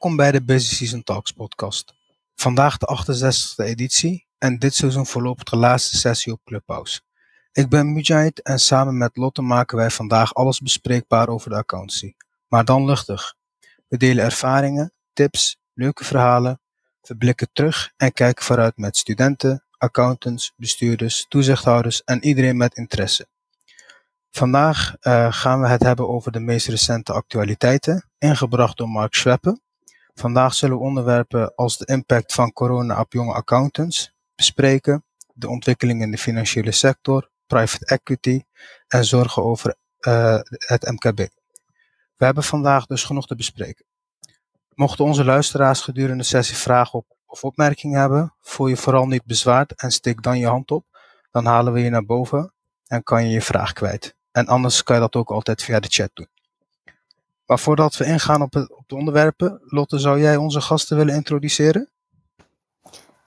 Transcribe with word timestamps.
Welkom 0.00 0.18
bij 0.18 0.32
de 0.32 0.42
Busy 0.42 0.74
Season 0.74 1.02
Talks 1.02 1.32
podcast. 1.32 1.94
Vandaag 2.34 2.76
de 2.76 2.86
68e 2.86 3.64
editie 3.64 4.26
en 4.38 4.58
dit 4.58 4.74
seizoen 4.74 5.06
voorlopig 5.06 5.44
de 5.44 5.56
laatste 5.56 5.96
sessie 5.96 6.32
op 6.32 6.40
Clubhouse. 6.44 7.00
Ik 7.52 7.68
ben 7.68 7.92
Mujahid 7.92 8.42
en 8.42 8.58
samen 8.58 8.98
met 8.98 9.16
Lotte 9.16 9.42
maken 9.42 9.76
wij 9.76 9.90
vandaag 9.90 10.34
alles 10.34 10.60
bespreekbaar 10.60 11.28
over 11.28 11.50
de 11.50 11.56
accountancy. 11.56 12.14
Maar 12.48 12.64
dan 12.64 12.84
luchtig. 12.84 13.34
We 13.88 13.96
delen 13.96 14.24
ervaringen, 14.24 14.92
tips, 15.12 15.58
leuke 15.74 16.04
verhalen, 16.04 16.60
we 17.00 17.16
blikken 17.16 17.48
terug 17.52 17.92
en 17.96 18.12
kijken 18.12 18.44
vooruit 18.44 18.76
met 18.76 18.96
studenten, 18.96 19.64
accountants, 19.78 20.52
bestuurders, 20.56 21.26
toezichthouders 21.28 22.04
en 22.04 22.24
iedereen 22.24 22.56
met 22.56 22.76
interesse. 22.76 23.28
Vandaag 24.30 24.96
uh, 25.00 25.32
gaan 25.32 25.60
we 25.60 25.68
het 25.68 25.82
hebben 25.82 26.08
over 26.08 26.32
de 26.32 26.40
meest 26.40 26.66
recente 26.66 27.12
actualiteiten, 27.12 28.10
ingebracht 28.18 28.76
door 28.76 28.88
Mark 28.88 29.14
Schweppe. 29.14 29.60
Vandaag 30.14 30.54
zullen 30.54 30.76
we 30.76 30.82
onderwerpen 30.82 31.54
als 31.54 31.78
de 31.78 31.84
impact 31.84 32.34
van 32.34 32.52
corona 32.52 33.00
op 33.00 33.12
jonge 33.12 33.32
accountants 33.32 34.12
bespreken, 34.34 35.04
de 35.34 35.48
ontwikkeling 35.48 36.02
in 36.02 36.10
de 36.10 36.18
financiële 36.18 36.72
sector, 36.72 37.30
private 37.46 37.86
equity 37.86 38.42
en 38.88 39.04
zorgen 39.04 39.42
over 39.42 39.76
uh, 40.00 40.38
het 40.58 40.90
MKB. 40.90 41.18
We 42.16 42.24
hebben 42.24 42.44
vandaag 42.44 42.86
dus 42.86 43.04
genoeg 43.04 43.26
te 43.26 43.36
bespreken. 43.36 43.84
Mochten 44.74 45.04
onze 45.04 45.24
luisteraars 45.24 45.80
gedurende 45.80 46.22
de 46.22 46.28
sessie 46.28 46.56
vragen 46.56 46.98
op, 46.98 47.06
of 47.26 47.44
opmerkingen 47.44 48.00
hebben, 48.00 48.34
voel 48.40 48.66
je 48.66 48.76
vooral 48.76 49.06
niet 49.06 49.24
bezwaard 49.24 49.82
en 49.82 49.90
steek 49.90 50.22
dan 50.22 50.38
je 50.38 50.46
hand 50.46 50.70
op. 50.70 50.84
Dan 51.30 51.46
halen 51.46 51.72
we 51.72 51.80
je 51.80 51.90
naar 51.90 52.04
boven 52.04 52.54
en 52.86 53.02
kan 53.02 53.24
je 53.24 53.30
je 53.30 53.42
vraag 53.42 53.72
kwijt. 53.72 54.16
En 54.32 54.46
anders 54.46 54.82
kan 54.82 54.94
je 54.94 55.00
dat 55.00 55.16
ook 55.16 55.30
altijd 55.30 55.62
via 55.62 55.80
de 55.80 55.88
chat 55.88 56.10
doen. 56.14 56.28
Maar 57.50 57.58
voordat 57.58 57.96
we 57.96 58.04
ingaan 58.04 58.42
op, 58.42 58.52
het, 58.52 58.76
op 58.76 58.84
de 58.86 58.94
onderwerpen, 58.94 59.60
Lotte, 59.64 59.98
zou 59.98 60.20
jij 60.20 60.36
onze 60.36 60.60
gasten 60.60 60.96
willen 60.96 61.14
introduceren? 61.14 61.88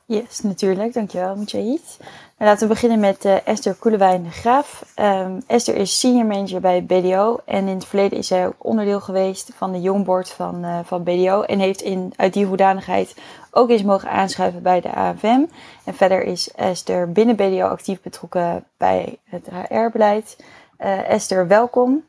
Yes, 0.06 0.42
natuurlijk. 0.42 0.94
Dankjewel, 0.94 1.36
Mujahid. 1.36 1.98
Nou, 2.00 2.50
laten 2.50 2.68
we 2.68 2.74
beginnen 2.74 3.00
met 3.00 3.26
uh, 3.26 3.48
Esther 3.48 3.76
Koelewijn 3.76 4.24
de 4.24 4.30
Graaf. 4.30 4.86
Um, 5.00 5.44
Esther 5.48 5.76
is 5.76 6.00
senior 6.00 6.26
manager 6.26 6.62
bij 6.62 6.86
BDO 6.86 7.40
en 7.46 7.68
in 7.68 7.76
het 7.76 7.86
verleden 7.86 8.18
is 8.18 8.28
zij 8.28 8.48
ook 8.48 8.66
onderdeel 8.66 9.00
geweest 9.00 9.52
van 9.56 9.72
de 9.72 9.82
jongboard 9.82 10.30
van, 10.30 10.66
uh, 10.66 10.80
van 10.84 11.04
BDO 11.04 11.42
en 11.42 11.60
heeft 11.60 11.82
in, 11.82 12.14
uit 12.16 12.34
die 12.34 12.46
hoedanigheid 12.46 13.16
ook 13.52 13.70
eens 13.70 13.84
mogen 13.84 14.10
aanschuiven 14.10 14.62
bij 14.62 14.82
de 14.82 14.96
AFM. 14.96 15.46
En 15.84 15.94
verder 15.94 16.24
is 16.24 16.52
Esther 16.52 17.12
binnen 17.12 17.36
BDO 17.36 17.68
actief 17.68 18.02
betrokken 18.02 18.64
bij 18.78 19.18
het 19.24 19.48
HR-beleid. 19.52 20.44
Uh, 20.80 21.10
Esther, 21.10 21.48
welkom. 21.48 22.04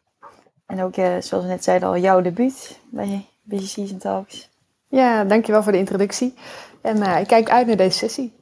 En 0.75 0.83
ook, 0.83 0.94
zoals 0.94 1.30
we 1.30 1.50
net 1.50 1.64
zeiden 1.64 1.89
al, 1.89 1.97
jouw 1.97 2.20
debuut 2.20 2.78
bij 2.91 3.27
Busy 3.42 3.67
Season 3.67 3.98
Talks. 3.98 4.48
Ja, 4.89 5.25
dankjewel 5.25 5.62
voor 5.62 5.72
de 5.72 5.78
introductie. 5.78 6.34
En 6.83 6.97
uh, 6.97 7.20
ik 7.20 7.27
kijk 7.27 7.50
uit 7.50 7.66
naar 7.66 7.77
deze 7.77 7.98
sessie. 7.98 8.33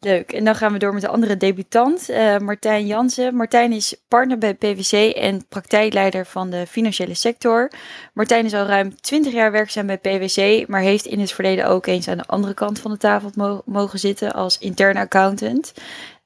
Leuk. 0.00 0.32
En 0.32 0.44
dan 0.44 0.54
gaan 0.54 0.72
we 0.72 0.78
door 0.78 0.92
met 0.92 1.02
de 1.02 1.08
andere 1.08 1.36
debutant, 1.36 2.10
uh, 2.10 2.38
Martijn 2.38 2.86
Jansen. 2.86 3.34
Martijn 3.34 3.72
is 3.72 3.96
partner 4.08 4.38
bij 4.38 4.54
PwC 4.54 4.92
en 5.14 5.46
praktijkleider 5.48 6.26
van 6.26 6.50
de 6.50 6.66
financiële 6.66 7.14
sector. 7.14 7.70
Martijn 8.14 8.44
is 8.44 8.54
al 8.54 8.66
ruim 8.66 9.00
20 9.00 9.32
jaar 9.32 9.52
werkzaam 9.52 9.86
bij 9.86 9.98
PwC, 9.98 10.68
maar 10.68 10.80
heeft 10.80 11.06
in 11.06 11.20
het 11.20 11.32
verleden 11.32 11.66
ook 11.66 11.86
eens 11.86 12.08
aan 12.08 12.16
de 12.16 12.26
andere 12.26 12.54
kant 12.54 12.78
van 12.78 12.90
de 12.90 12.96
tafel 12.96 13.30
mo 13.34 13.62
mogen 13.64 13.98
zitten 13.98 14.32
als 14.32 14.58
interne 14.58 15.00
accountant. 15.00 15.72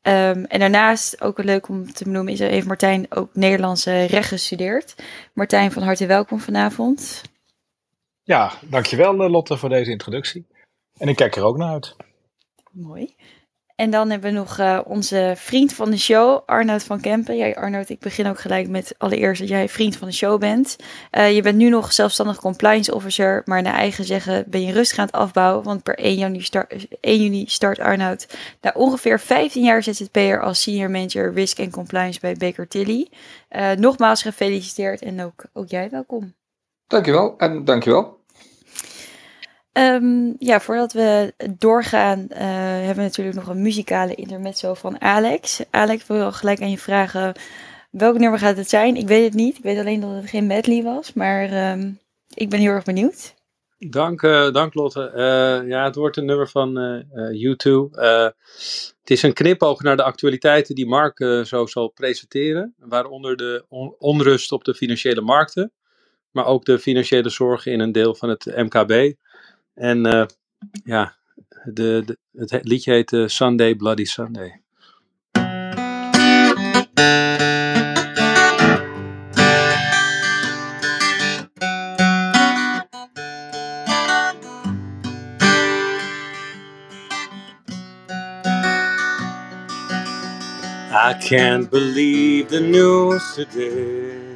Um, 0.03 0.45
en 0.45 0.59
daarnaast, 0.59 1.21
ook 1.21 1.43
leuk 1.43 1.69
om 1.69 1.93
te 1.93 2.05
benoemen, 2.05 2.33
is, 2.33 2.39
heeft 2.39 2.67
Martijn 2.67 3.07
ook 3.09 3.35
Nederlandse 3.35 4.05
recht 4.05 4.29
gestudeerd. 4.29 4.95
Martijn, 5.33 5.73
van 5.73 5.83
harte 5.83 6.07
welkom 6.07 6.41
vanavond. 6.41 7.23
Ja, 8.23 8.53
dankjewel 8.63 9.23
eh, 9.23 9.31
Lotte 9.31 9.57
voor 9.57 9.69
deze 9.69 9.91
introductie. 9.91 10.47
En 10.99 11.09
ik 11.09 11.17
kijk 11.17 11.37
er 11.37 11.45
ook 11.45 11.57
naar 11.57 11.73
uit. 11.73 11.97
Mooi. 12.71 13.15
En 13.81 13.91
dan 13.91 14.11
hebben 14.11 14.33
we 14.33 14.37
nog 14.37 14.59
uh, 14.59 14.81
onze 14.85 15.33
vriend 15.37 15.73
van 15.73 15.91
de 15.91 15.99
show, 15.99 16.43
Arnoud 16.47 16.83
van 16.83 17.01
Kempen. 17.01 17.37
Jij, 17.37 17.57
Arnoud, 17.57 17.89
ik 17.89 17.99
begin 17.99 18.27
ook 18.27 18.41
gelijk 18.41 18.69
met 18.69 18.95
allereerst 18.99 19.41
dat 19.41 19.49
jij 19.49 19.69
vriend 19.69 19.97
van 19.97 20.09
de 20.09 20.15
show 20.15 20.41
bent. 20.41 20.77
Uh, 21.13 21.35
je 21.35 21.43
bent 21.43 21.57
nu 21.57 21.69
nog 21.69 21.93
zelfstandig 21.93 22.41
compliance 22.41 22.95
officer, 22.95 23.43
maar 23.45 23.63
naar 23.63 23.75
eigen 23.75 24.05
zeggen 24.05 24.45
ben 24.49 24.63
je 24.63 24.73
rustig 24.73 24.99
aan 24.99 25.07
het 25.07 25.15
afbouwen. 25.15 25.65
Want 25.65 25.83
per 25.83 25.99
1 25.99 26.19
juni, 26.19 26.43
start, 26.43 26.87
1 27.01 27.23
juni 27.23 27.45
start 27.47 27.79
Arnoud 27.79 28.27
na 28.61 28.73
ongeveer 28.75 29.21
15 29.21 29.65
jaar 29.65 29.83
ZZP'er 29.83 30.43
als 30.43 30.63
senior 30.63 30.91
manager 30.91 31.33
risk 31.33 31.59
en 31.59 31.71
compliance 31.71 32.21
bij 32.21 32.35
Baker 32.35 32.69
Tilly. 32.69 33.09
Uh, 33.51 33.71
nogmaals 33.73 34.23
gefeliciteerd 34.23 35.03
en 35.03 35.25
ook, 35.25 35.45
ook 35.53 35.69
jij 35.69 35.91
welkom. 35.91 36.35
Dankjewel 36.87 37.35
en 37.39 37.65
dankjewel. 37.65 38.20
Um, 39.73 40.35
ja, 40.39 40.61
voordat 40.61 40.93
we 40.93 41.35
doorgaan, 41.59 42.19
uh, 42.31 42.37
hebben 42.39 42.97
we 42.97 43.03
natuurlijk 43.03 43.37
nog 43.37 43.49
een 43.49 43.63
muzikale 43.63 44.15
intermezzo 44.15 44.75
van 44.75 45.01
Alex. 45.01 45.61
Alex, 45.71 46.07
wil 46.07 46.33
gelijk 46.33 46.61
aan 46.61 46.71
je 46.71 46.79
vragen, 46.79 47.35
welk 47.91 48.19
nummer 48.19 48.39
gaat 48.39 48.57
het 48.57 48.69
zijn? 48.69 48.97
Ik 48.97 49.09
weet 49.09 49.25
het 49.25 49.35
niet. 49.35 49.57
Ik 49.57 49.63
weet 49.63 49.79
alleen 49.79 50.01
dat 50.01 50.11
het 50.11 50.29
geen 50.29 50.47
medley 50.47 50.83
was, 50.83 51.13
maar 51.13 51.73
um, 51.73 51.99
ik 52.35 52.51
ben 52.51 52.61
heel 52.61 52.71
erg 52.71 52.85
benieuwd. 52.85 53.35
Dank, 53.79 54.23
uh, 54.23 54.53
dank 54.53 54.75
Lotte. 54.75 55.13
Uh, 55.15 55.69
ja, 55.69 55.85
het 55.85 55.95
wordt 55.95 56.17
een 56.17 56.25
nummer 56.25 56.49
van 56.49 57.05
U2. 57.33 57.91
het 59.01 59.11
is 59.11 59.23
een 59.23 59.33
knipoog 59.33 59.83
naar 59.83 59.97
de 59.97 60.03
actualiteiten 60.03 60.75
die 60.75 60.87
Mark 60.87 61.19
zo 61.47 61.67
zal 61.67 61.89
presenteren, 61.89 62.75
waaronder 62.79 63.37
de 63.37 63.65
on 63.69 63.95
onrust 63.99 64.53
op 64.53 64.65
de 64.65 64.75
financiële 64.75 65.21
markten, 65.21 65.73
maar 66.31 66.47
ook 66.47 66.65
de 66.65 66.79
financiële 66.79 67.29
zorgen 67.29 67.73
in 67.73 67.81
een 67.81 67.93
deel 67.93 68.15
van 68.15 68.29
het 68.29 68.45
MKB. 68.45 69.15
En 69.81 70.07
uh, 70.07 70.27
ja, 70.85 71.17
de, 71.65 72.03
de, 72.07 72.19
het 72.33 72.65
liedje 72.65 72.93
heet 72.93 73.13
uh, 73.13 73.29
Sunday 73.29 73.75
Bloody 73.75 74.05
Sunday. 74.05 74.61
I 90.93 91.15
can't 91.29 91.71
believe 91.71 92.49
the 92.49 92.61
news 92.61 93.35
today. 93.35 94.30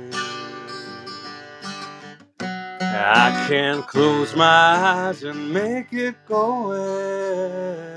I 2.95 3.47
can't 3.49 3.87
close 3.89 4.37
my 4.37 4.45
eyes 4.47 5.25
and 5.25 5.53
make 5.53 5.93
it 5.93 6.15
go 6.27 6.71
away. 6.73 7.97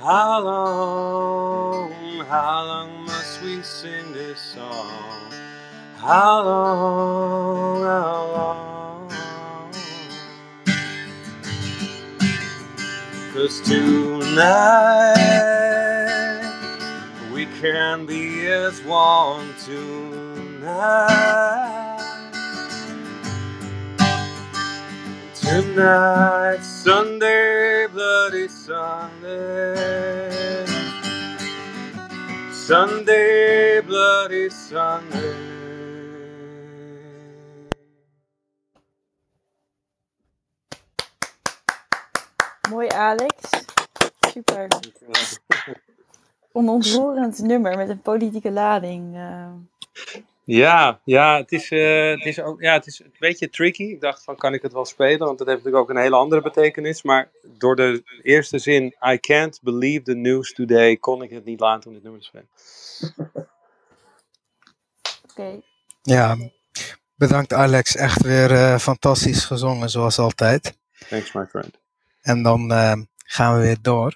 How 0.00 0.40
long, 0.40 1.90
how 2.26 2.64
long 2.64 3.04
must 3.04 3.42
we 3.42 3.60
sing 3.62 4.12
this 4.12 4.40
song? 4.40 5.32
How 5.96 6.42
long, 6.44 7.82
how 7.82 8.32
long? 8.32 9.10
Cause 13.34 13.60
tonight 13.62 15.16
we 17.32 17.46
can 17.60 18.06
be 18.06 18.46
as 18.46 18.80
one 18.84 19.52
tonight. 19.64 21.73
Tonight, 25.44 26.62
Sunday, 26.62 27.86
bloody 27.92 28.48
Sunday. 28.48 29.84
Sunday, 32.50 33.82
bloody 33.82 34.48
Sunday. 34.48 35.34
Mooi, 42.70 42.88
Alex. 42.88 43.34
Super. 44.30 44.68
Onontroerend 46.52 47.38
nummer 47.38 47.76
met 47.76 47.88
een 47.88 48.00
politieke 48.00 48.50
lading. 48.50 49.16
Uh... 49.16 49.46
Ja, 50.44 51.00
ja, 51.04 51.36
het 51.36 51.52
is, 51.52 51.70
uh, 51.70 52.10
het, 52.10 52.24
is 52.24 52.40
ook, 52.40 52.60
ja, 52.60 52.72
het 52.72 52.86
is 52.86 53.00
een 53.00 53.14
beetje 53.18 53.50
tricky. 53.50 53.82
Ik 53.82 54.00
dacht 54.00 54.24
van, 54.24 54.36
kan 54.36 54.54
ik 54.54 54.62
het 54.62 54.72
wel 54.72 54.84
spelen? 54.84 55.26
Want 55.26 55.38
dat 55.38 55.46
heeft 55.46 55.58
natuurlijk 55.58 55.90
ook 55.90 55.96
een 55.96 56.02
hele 56.02 56.16
andere 56.16 56.42
betekenis. 56.42 57.02
Maar 57.02 57.30
door 57.58 57.76
de 57.76 58.02
eerste 58.22 58.58
zin, 58.58 58.96
I 59.12 59.18
can't 59.20 59.60
believe 59.62 60.02
the 60.02 60.14
news 60.14 60.52
today, 60.52 60.96
kon 60.96 61.22
ik 61.22 61.30
het 61.30 61.44
niet 61.44 61.60
laten 61.60 61.88
om 61.88 61.94
dit 61.94 62.02
nummer 62.02 62.20
te 62.20 62.26
spelen. 62.26 62.48
Oké. 63.28 63.46
Okay. 65.30 65.62
Ja, 66.02 66.36
bedankt 67.14 67.52
Alex. 67.52 67.96
Echt 67.96 68.22
weer 68.22 68.50
uh, 68.50 68.78
fantastisch 68.78 69.44
gezongen, 69.44 69.90
zoals 69.90 70.18
altijd. 70.18 70.78
Thanks, 71.08 71.32
my 71.32 71.46
friend. 71.46 71.80
En 72.20 72.42
dan 72.42 72.72
uh, 72.72 72.92
gaan 73.16 73.56
we 73.56 73.62
weer 73.62 73.78
door. 73.80 74.14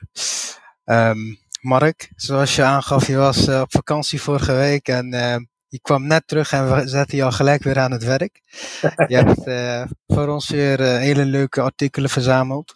Um, 0.85 1.39
Mark, 1.61 2.11
zoals 2.17 2.57
je 2.57 2.63
aangaf, 2.63 3.07
je 3.07 3.17
was 3.17 3.49
op 3.49 3.71
vakantie 3.71 4.23
vorige 4.23 4.53
week 4.53 4.89
en 4.89 5.13
Je 5.71 5.81
kwam 5.81 6.07
net 6.07 6.27
terug 6.27 6.53
en 6.53 6.75
we 6.75 6.89
zetten 6.89 7.17
je 7.17 7.25
al 7.25 7.33
gelijk 7.33 7.63
weer 7.63 7.79
aan 7.79 7.93
het 7.93 8.05
werk. 8.05 8.41
Je 9.11 9.17
hebt 9.17 9.47
uh, 9.47 9.85
voor 10.07 10.29
ons 10.29 10.49
weer 10.49 10.81
uh, 10.81 10.97
hele 10.97 11.25
leuke 11.25 11.61
artikelen 11.61 12.11
verzameld. 12.11 12.73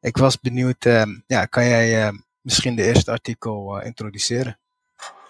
Ik 0.00 0.16
was 0.16 0.40
benieuwd, 0.40 0.84
uh, 0.84 1.02
ja, 1.26 1.44
kan 1.44 1.64
jij 1.64 2.12
misschien 2.40 2.76
de 2.76 2.82
eerste 2.82 3.10
artikel 3.10 3.80
introduceren? 3.80 4.58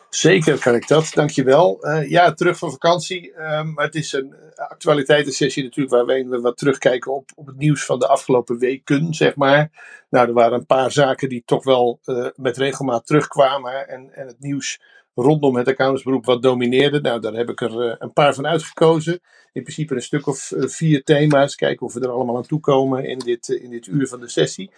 Zeker 0.09 0.59
kan 0.59 0.75
ik 0.75 0.89
dat, 0.89 1.11
dankjewel. 1.15 1.89
Ja, 2.07 2.33
terug 2.33 2.59
van 2.59 2.71
vakantie. 2.71 3.41
Um, 3.41 3.79
het 3.79 3.95
is 3.95 4.13
een 4.13 4.35
actualiteitensessie 4.55 5.63
natuurlijk 5.63 6.07
waarin 6.07 6.29
we 6.29 6.41
wat 6.41 6.57
terugkijken 6.57 7.15
op, 7.15 7.31
op 7.35 7.47
het 7.47 7.57
nieuws 7.57 7.85
van 7.85 7.99
de 7.99 8.07
afgelopen 8.09 8.59
weken, 8.59 9.15
zeg 9.15 9.37
maar. 9.37 9.71
Nou, 10.11 10.29
er 10.29 10.35
waren 10.35 10.59
een 10.59 10.67
paar 10.67 10.93
zaken 10.93 11.29
die 11.29 11.43
toch 11.45 11.65
wel 11.65 12.01
met 12.35 12.57
regelmaat 12.57 13.07
terugkwamen 13.07 13.89
en, 13.89 14.15
en 14.15 14.27
het 14.27 14.41
nieuws 14.41 14.81
rondom 15.23 15.57
het 15.57 15.69
accountantsberoep 15.69 16.25
wat 16.25 16.43
domineerde. 16.43 17.01
Nou, 17.01 17.21
daar 17.21 17.33
heb 17.33 17.49
ik 17.49 17.61
er 17.61 17.87
uh, 17.87 17.95
een 17.99 18.13
paar 18.13 18.35
van 18.35 18.47
uitgekozen. 18.47 19.21
In 19.53 19.63
principe 19.63 19.95
een 19.95 20.03
stuk 20.03 20.27
of 20.27 20.51
uh, 20.51 20.69
vier 20.69 21.03
thema's. 21.03 21.55
Kijken 21.55 21.87
of 21.87 21.95
we 21.95 22.01
er 22.01 22.11
allemaal 22.11 22.37
aan 22.37 22.47
toe 22.47 22.61
komen 22.61 23.05
in 23.05 23.19
dit, 23.19 23.49
uh, 23.49 23.63
in 23.63 23.71
dit 23.71 23.87
uur 23.87 24.09
van 24.09 24.21
de 24.21 24.29
sessie. 24.29 24.71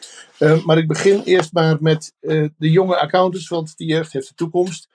maar 0.64 0.78
ik 0.78 0.88
begin 0.88 1.22
eerst 1.22 1.52
maar 1.52 1.76
met 1.80 2.14
de 2.20 2.70
jonge 2.70 3.00
accountants, 3.00 3.48
want 3.48 3.76
die 3.76 3.88
jeugd 3.88 4.12
heeft 4.12 4.28
de 4.28 4.34
toekomst. 4.34 4.88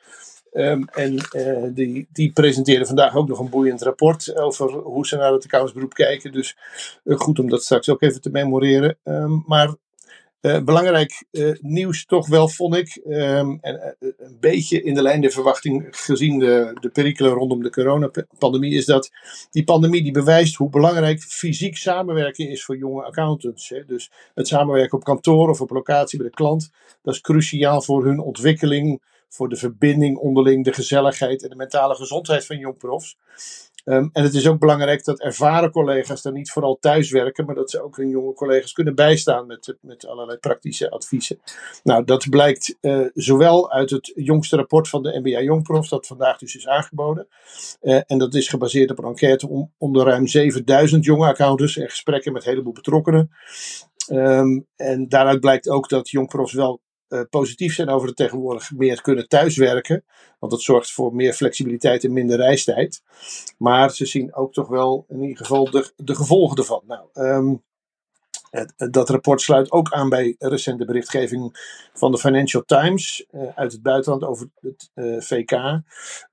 Um, 0.52 0.88
en 0.88 1.18
die, 1.74 2.08
die 2.12 2.32
presenteerden 2.32 2.88
vandaag 2.88 3.16
ook 3.16 3.28
nog 3.28 3.40
een 3.40 3.50
boeiend 3.50 3.82
rapport 3.82 4.36
over 4.36 4.72
hoe 4.74 5.08
ze 5.08 5.16
naar 5.16 5.32
het 5.32 5.44
accountantsberoep 5.44 5.94
kijken. 5.94 6.32
Dus 6.32 6.58
goed 7.06 7.40
om 7.40 7.50
dat 7.50 7.64
straks 7.64 7.90
ook 7.90 8.02
even 8.02 8.22
te 8.22 8.30
memoreren. 8.30 8.98
Um, 9.04 9.44
maar 9.46 9.76
uh, 10.42 10.64
belangrijk 10.64 11.26
uh, 11.32 11.56
nieuws 11.62 12.06
toch 12.06 12.28
wel, 12.28 12.50
vond 12.50 12.76
ik. 12.76 13.02
Um, 13.06 13.58
en, 13.62 13.96
uh, 14.00 14.12
een 14.18 14.38
beetje 14.40 14.82
in 14.82 14.94
de 14.94 15.02
lijn 15.02 15.22
der 15.22 15.32
verwachting 15.32 15.88
gezien 15.90 16.40
de, 16.40 16.78
de 16.80 16.90
perikelen 16.90 17.32
rondom 17.32 17.64
de 17.64 17.70
coronapandemie, 17.70 18.74
is 18.74 18.86
dat 18.86 19.10
die 19.52 19.64
pandemie 19.64 20.04
die 20.04 20.12
bewijst 20.12 20.56
hoe 20.56 20.70
belangrijk 20.70 21.22
fysiek 21.22 21.78
samenwerken 21.78 22.50
is 22.50 22.64
voor 22.64 22.78
jonge 22.78 23.04
accountants. 23.04 23.70
Hè. 23.70 23.86
Dus 23.86 24.12
het 24.34 24.48
samenwerken 24.48 24.98
op 24.98 25.04
kantoor 25.04 25.50
of 25.50 25.62
op 25.62 25.70
locatie 25.70 26.18
bij 26.18 26.28
de 26.28 26.34
klant, 26.34 26.70
dat 27.02 27.14
is 27.14 27.22
cruciaal 27.22 27.82
voor 27.82 28.06
hun 28.06 28.20
ontwikkeling, 28.20 29.02
voor 29.30 29.50
de 29.50 29.56
verbinding 29.56 30.18
onderling, 30.18 30.64
de 30.64 30.74
gezelligheid 30.74 31.44
en 31.44 31.50
de 31.50 31.56
mentale 31.56 31.96
gezondheid 31.96 32.46
van 32.46 32.58
jongprofs. 32.58 33.18
Um, 33.90 34.10
en 34.14 34.24
het 34.24 34.34
is 34.34 34.48
ook 34.48 34.60
belangrijk 34.60 35.04
dat 35.04 35.20
ervaren 35.20 35.72
collega's 35.72 36.22
dan 36.22 36.34
niet 36.34 36.52
vooral 36.52 36.78
thuis 36.80 37.12
werken, 37.12 37.46
maar 37.46 37.56
dat 37.56 37.70
ze 37.70 37.84
ook 37.84 37.98
hun 37.98 38.10
jonge 38.10 38.34
collega's 38.34 38.72
kunnen 38.74 38.96
bijstaan 38.96 39.48
met, 39.48 39.78
met 39.82 40.08
allerlei 40.08 40.38
praktische 40.38 40.90
adviezen. 40.90 41.40
Nou, 41.84 42.04
dat 42.04 42.30
blijkt 42.30 42.78
uh, 42.82 43.06
zowel 43.14 43.72
uit 43.72 43.90
het 43.90 44.12
jongste 44.16 44.56
rapport 44.56 44.90
van 44.90 45.04
de 45.04 45.20
NBA 45.24 45.42
Jongprof, 45.42 45.88
dat 45.88 46.08
vandaag 46.08 46.38
dus 46.38 46.56
is 46.56 46.68
aangeboden. 46.68 47.28
Uh, 47.82 48.00
en 48.06 48.18
dat 48.18 48.34
is 48.34 48.48
gebaseerd 48.48 48.92
op 48.92 48.98
een 48.98 49.06
enquête 49.06 49.48
om, 49.48 49.72
onder 49.78 50.06
ruim 50.06 50.28
7000 50.28 51.06
jonge 51.06 51.28
accountants 51.28 51.78
en 51.78 51.90
gesprekken 51.90 52.34
met 52.34 52.44
een 52.44 52.50
heleboel 52.50 52.74
betrokkenen. 52.74 53.32
Um, 54.12 54.68
en 54.76 55.08
daaruit 55.08 55.40
blijkt 55.40 55.70
ook 55.70 55.90
dat 55.90 56.10
jongprofs 56.10 56.54
wel 56.54 56.82
uh, 57.10 57.22
positief 57.30 57.74
zijn 57.74 57.90
over 57.90 58.08
het 58.08 58.18
tegenwoordig 58.18 58.72
meer 58.72 59.02
kunnen 59.02 59.28
thuiswerken. 59.28 60.04
Want 60.40 60.52
dat 60.52 60.62
zorgt 60.62 60.92
voor 60.92 61.16
meer 61.16 61.34
flexibiliteit 61.34 62.04
en 62.04 62.14
minder 62.14 62.38
reistijd. 62.38 63.02
Maar 63.58 63.92
ze 63.92 64.06
zien 64.06 64.36
ook 64.36 64.54
toch 64.54 64.68
wel 64.68 65.06
in 65.10 65.22
ieder 65.22 65.38
geval 65.38 65.72
de, 65.72 66.16
gevolgen 66.16 66.58
ervan. 66.58 66.84
Nou, 66.88 67.08
het, 67.14 67.56
dat 68.76 69.10
rapport 69.10 69.42
sluit 69.42 69.72
ook 69.72 69.92
aan 69.92 70.10
bij 70.10 70.36
recente 70.40 70.86
berichtgeving 70.86 71.58
van 71.94 72.12
de 72.12 72.18
Financial 72.18 72.64
Times 72.66 73.26
uh, 73.32 73.42
uit 73.56 73.72
het 73.72 73.82
buitenland 73.82 74.24
over 74.24 74.50
het 74.62 74.92
uh, 74.96 75.22
VK. 75.22 75.82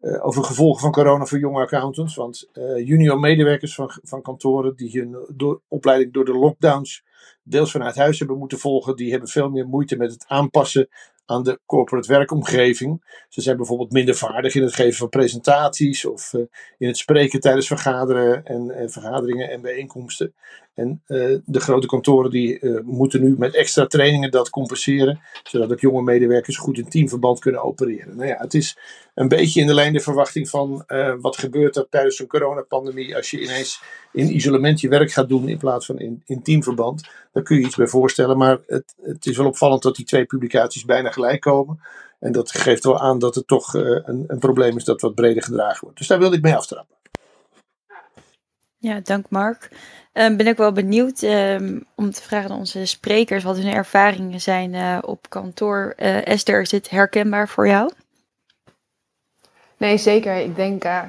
Over 0.00 0.44
gevolgen 0.44 0.80
van 0.80 0.92
corona 0.92 1.24
voor 1.24 1.38
jonge 1.38 1.60
accountants. 1.60 2.14
Want 2.14 2.48
junior 2.84 3.20
medewerkers 3.20 3.74
van, 3.74 3.90
van 4.02 4.22
kantoren 4.22 4.76
die 4.76 5.00
hun 5.00 5.16
door, 5.28 5.60
opleiding 5.68 6.12
door 6.12 6.24
de 6.24 6.38
lockdowns 6.38 7.04
deels 7.42 7.70
vanuit 7.70 7.96
huis 7.96 8.18
hebben 8.18 8.38
moeten 8.38 8.58
volgen, 8.58 8.96
die 8.96 9.10
hebben 9.10 9.28
veel 9.28 9.50
meer 9.50 9.66
moeite 9.66 9.96
met 9.96 10.12
het 10.12 10.24
aanpassen 10.28 10.88
aan 11.26 11.42
de 11.42 11.60
corporate 11.66 12.08
werkomgeving. 12.08 13.24
Ze 13.28 13.40
zijn 13.40 13.56
bijvoorbeeld 13.56 13.92
minder 13.92 14.14
vaardig 14.14 14.54
in 14.54 14.62
het 14.62 14.74
geven 14.74 14.94
van 14.94 15.08
presentaties 15.08 16.04
of 16.04 16.32
in 16.78 16.86
het 16.86 16.96
spreken 16.96 17.40
tijdens 17.40 17.66
vergaderen 17.66 18.44
en, 18.44 18.70
en 18.70 18.90
vergaderingen 18.90 19.50
en 19.50 19.60
bijeenkomsten. 19.60 20.34
En 20.74 21.02
uh, 21.06 21.38
de 21.44 21.60
grote 21.60 21.86
kantoren 21.86 22.30
die 22.30 22.60
uh, 22.60 22.80
moeten 22.84 23.22
nu 23.22 23.34
met 23.38 23.54
extra 23.54 23.86
trainingen 23.86 24.30
dat 24.30 24.50
compenseren, 24.50 25.20
zodat 25.42 25.72
ook 25.72 25.80
jonge 25.80 26.02
medewerkers 26.02 26.56
goed 26.56 26.78
in 26.78 26.88
teamverband 26.88 27.38
kunnen 27.38 27.62
opereren. 27.62 28.16
Nou 28.16 28.28
ja, 28.28 28.36
het 28.38 28.54
is 28.54 28.78
een 29.14 29.28
beetje 29.28 29.60
in 29.60 29.66
de 29.66 29.74
lijn 29.74 29.92
de 29.92 30.00
verwachting 30.00 30.48
van 30.48 30.84
wat 31.20 31.36
gebeurt 31.36 31.76
er 31.76 31.86
tijdens 31.90 32.18
een 32.18 32.26
coronapandemie 32.26 33.16
als 33.16 33.30
je 33.30 33.40
ineens 33.40 33.82
in 34.12 34.34
isolement 34.34 34.80
je 34.80 34.88
werk 34.88 35.12
gaat 35.12 35.28
doen 35.28 35.48
in 35.48 35.58
plaats 35.58 35.86
van 35.86 35.98
in, 35.98 36.22
in 36.26 36.42
teamverband. 36.42 37.08
Daar 37.32 37.42
kun 37.42 37.56
je 37.56 37.66
iets 37.66 37.76
bij 37.76 37.86
voorstellen, 37.86 38.36
maar 38.36 38.58
het, 38.66 38.94
het 39.02 39.26
is 39.26 39.36
wel 39.36 39.46
opvallend 39.46 39.82
dat 39.82 39.96
die 39.96 40.04
twee 40.04 40.24
publicaties 40.24 40.84
bijna 40.84 41.10
gelijk 41.10 41.40
komen. 41.40 41.80
En 42.20 42.32
dat 42.32 42.50
geeft 42.50 42.84
wel 42.84 43.00
aan 43.00 43.18
dat 43.18 43.34
het 43.34 43.46
toch 43.46 43.74
een, 43.74 44.24
een 44.26 44.38
probleem 44.38 44.76
is 44.76 44.84
dat 44.84 45.00
wat 45.00 45.14
breder 45.14 45.42
gedragen 45.42 45.80
wordt. 45.80 45.98
Dus 45.98 46.06
daar 46.06 46.18
wilde 46.18 46.36
ik 46.36 46.42
mee 46.42 46.54
aftrappen. 46.54 46.93
Ja, 48.84 49.00
dank 49.02 49.26
Mark. 49.28 49.68
Um, 50.12 50.36
ben 50.36 50.46
ik 50.46 50.56
wel 50.56 50.72
benieuwd 50.72 51.22
um, 51.22 51.84
om 51.94 52.10
te 52.10 52.22
vragen 52.22 52.50
aan 52.50 52.58
onze 52.58 52.86
sprekers 52.86 53.44
wat 53.44 53.56
hun 53.56 53.72
ervaringen 53.72 54.40
zijn 54.40 54.74
uh, 54.74 54.98
op 55.00 55.28
kantoor. 55.28 55.94
Uh, 55.96 56.26
Esther, 56.26 56.60
is 56.60 56.68
dit 56.68 56.90
herkenbaar 56.90 57.48
voor 57.48 57.66
jou? 57.68 57.90
Nee, 59.76 59.96
zeker. 59.98 60.36
Ik 60.36 60.56
denk 60.56 60.84
uh, 60.84 61.02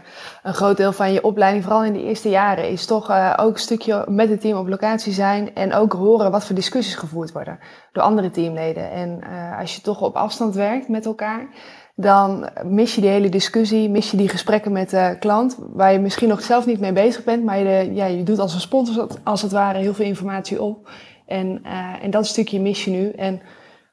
een 0.44 0.54
groot 0.54 0.78
deel 0.78 0.94
van 0.94 1.14
je 1.14 1.24
opleiding, 1.24 1.64
vooral 1.64 1.84
in 1.84 1.94
de 1.94 2.04
eerste 2.04 2.30
jaren, 2.30 2.70
is 2.70 2.86
toch 2.86 3.10
uh, 3.10 3.34
ook 3.38 3.54
een 3.54 3.60
stukje 3.60 4.06
met 4.10 4.30
het 4.30 4.42
team 4.42 4.58
op 4.58 4.68
locatie 4.68 5.14
zijn 5.14 5.56
en 5.56 5.74
ook 5.74 5.94
horen 5.94 6.32
wat 6.32 6.46
voor 6.46 6.56
discussies 6.56 6.96
gevoerd 6.96 7.32
worden 7.32 7.60
door 7.92 8.04
andere 8.04 8.32
teamleden. 8.32 8.92
En 8.92 9.20
uh, 9.24 9.60
als 9.60 9.76
je 9.76 9.82
toch 9.82 10.02
op 10.02 10.16
afstand 10.16 10.56
werkt 10.56 10.88
met 10.88 11.06
elkaar, 11.06 11.48
dan 11.96 12.50
mis 12.64 12.96
je 12.96 13.02
die 13.02 13.10
hele 13.10 13.30
discussie, 13.30 13.90
mis 13.90 14.12
je 14.12 14.18
die 14.18 14.30
gesprekken 14.30 14.72
met 14.72 14.90
de 14.90 15.16
klant, 15.20 15.58
waar 15.60 15.92
je 15.92 16.00
misschien 16.00 16.28
nog 16.28 16.42
zelf 16.42 16.66
niet 16.66 16.80
mee 16.80 16.94
bezig 16.94 17.24
bent, 17.24 17.44
maar 17.44 17.60
je, 17.60 17.94
ja, 17.94 18.06
je 18.06 18.24
doet 18.24 18.40
als 18.40 18.54
een 18.54 18.60
sponsor 18.60 19.08
als 19.24 19.42
het 19.42 19.52
ware 19.52 19.80
heel 19.80 19.94
veel 19.94 20.06
informatie 20.06 20.62
op. 20.62 20.90
En, 21.26 21.64
en 22.02 22.10
dat 22.10 22.28
stukje 22.28 22.60
mis 22.62 22.86
je 22.86 22.92
nu. 22.92 23.10
En 23.10 23.42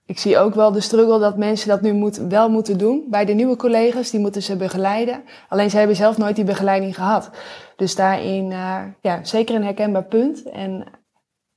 ik 0.06 0.18
zie 0.18 0.38
ook 0.38 0.54
wel 0.54 0.72
de 0.72 0.80
struggle 0.80 1.18
dat 1.18 1.36
mensen 1.36 1.68
dat 1.68 1.80
nu 1.80 1.92
moet, 1.92 2.16
wel 2.16 2.50
moeten 2.50 2.78
doen. 2.78 3.06
Bij 3.10 3.24
de 3.24 3.32
nieuwe 3.32 3.56
collega's, 3.56 4.10
die 4.10 4.20
moeten 4.20 4.42
ze 4.42 4.56
begeleiden. 4.56 5.22
Alleen 5.48 5.70
ze 5.70 5.76
hebben 5.76 5.96
zelf 5.96 6.18
nooit 6.18 6.36
die 6.36 6.44
begeleiding 6.44 6.94
gehad. 6.94 7.30
Dus 7.76 7.94
daarin, 7.94 8.50
uh, 8.50 8.80
ja, 9.00 9.24
zeker 9.24 9.54
een 9.54 9.64
herkenbaar 9.64 10.04
punt. 10.04 10.42
En 10.42 10.84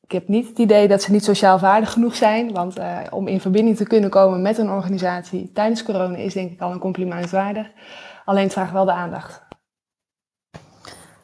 ik 0.05 0.11
heb 0.11 0.27
niet 0.27 0.47
het 0.47 0.57
idee 0.57 0.87
dat 0.87 1.01
ze 1.01 1.11
niet 1.11 1.23
sociaal 1.23 1.59
vaardig 1.59 1.91
genoeg 1.91 2.15
zijn. 2.15 2.51
Want 2.51 2.77
uh, 2.77 2.99
om 3.09 3.27
in 3.27 3.41
verbinding 3.41 3.77
te 3.77 3.87
kunnen 3.87 4.09
komen 4.09 4.41
met 4.41 4.57
een 4.57 4.69
organisatie 4.69 5.51
tijdens 5.53 5.83
corona 5.83 6.17
is 6.17 6.33
denk 6.33 6.51
ik 6.51 6.61
al 6.61 6.71
een 6.71 6.79
compliment 6.79 7.29
waardig. 7.29 7.67
Alleen 8.25 8.43
het 8.43 8.53
vraagt 8.53 8.71
wel 8.71 8.85
de 8.85 8.91
aandacht. 8.91 9.43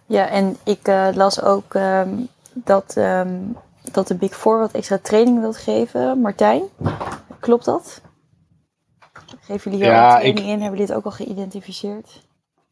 Ja, 0.05 0.29
en 0.29 0.57
ik 0.63 0.87
uh, 0.87 1.07
las 1.13 1.41
ook 1.41 1.73
um, 1.73 2.27
dat 2.53 2.95
um, 2.97 3.57
dat 3.91 4.07
de 4.07 4.15
Big 4.15 4.37
Four 4.37 4.59
wat 4.59 4.71
extra 4.71 4.97
training 4.97 5.39
wilt 5.39 5.57
geven. 5.57 6.21
Martijn, 6.21 6.61
klopt 7.39 7.65
dat? 7.65 8.01
Geven 9.41 9.71
jullie 9.71 9.85
hier 9.85 9.95
ja, 9.95 10.09
training 10.09 10.39
ik, 10.39 10.45
in? 10.45 10.49
Hebben 10.49 10.69
jullie 10.69 10.85
dit 10.85 10.95
ook 10.95 11.05
al 11.05 11.11
geïdentificeerd? 11.11 12.21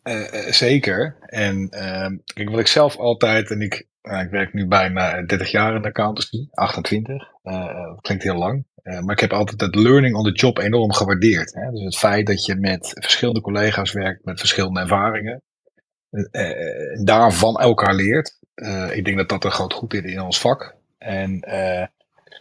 Uh, 0.03 0.33
uh, 0.33 0.51
zeker. 0.51 1.15
En 1.21 1.67
uh, 1.71 2.19
kijk, 2.33 2.49
wat 2.49 2.59
ik 2.59 2.67
zelf 2.67 2.97
altijd, 2.97 3.51
en 3.51 3.61
ik, 3.61 3.87
nou, 4.01 4.23
ik 4.23 4.29
werk 4.29 4.53
nu 4.53 4.67
bijna 4.67 5.21
30 5.21 5.51
jaar 5.51 5.75
in 5.75 5.81
de 5.81 5.87
accountancy, 5.87 6.47
28, 6.51 7.27
dat 7.43 8.01
klinkt 8.01 8.23
heel 8.23 8.35
lang. 8.35 8.65
maar 8.83 9.15
ik 9.15 9.19
heb 9.19 9.33
altijd 9.33 9.61
het 9.61 9.75
learning 9.75 10.15
on 10.15 10.23
the 10.23 10.31
job 10.31 10.57
enorm 10.57 10.93
gewaardeerd. 10.93 11.53
Hè? 11.53 11.71
Dus 11.71 11.83
het 11.83 11.97
feit 11.97 12.27
dat 12.27 12.45
je 12.45 12.55
met 12.55 12.91
verschillende 12.93 13.41
collega's 13.41 13.91
werkt, 13.91 14.25
met 14.25 14.39
verschillende 14.39 14.79
ervaringen, 14.79 15.41
daarvan 17.03 17.59
elkaar 17.59 17.93
leert. 17.93 18.39
ik 18.93 19.05
denk 19.05 19.17
dat 19.17 19.29
dat 19.29 19.43
een 19.43 19.51
groot 19.51 19.73
goed 19.73 19.93
is 19.93 20.11
in 20.11 20.21
ons 20.21 20.39
vak. 20.39 20.77
En 20.99 21.45
uh, 21.47 21.85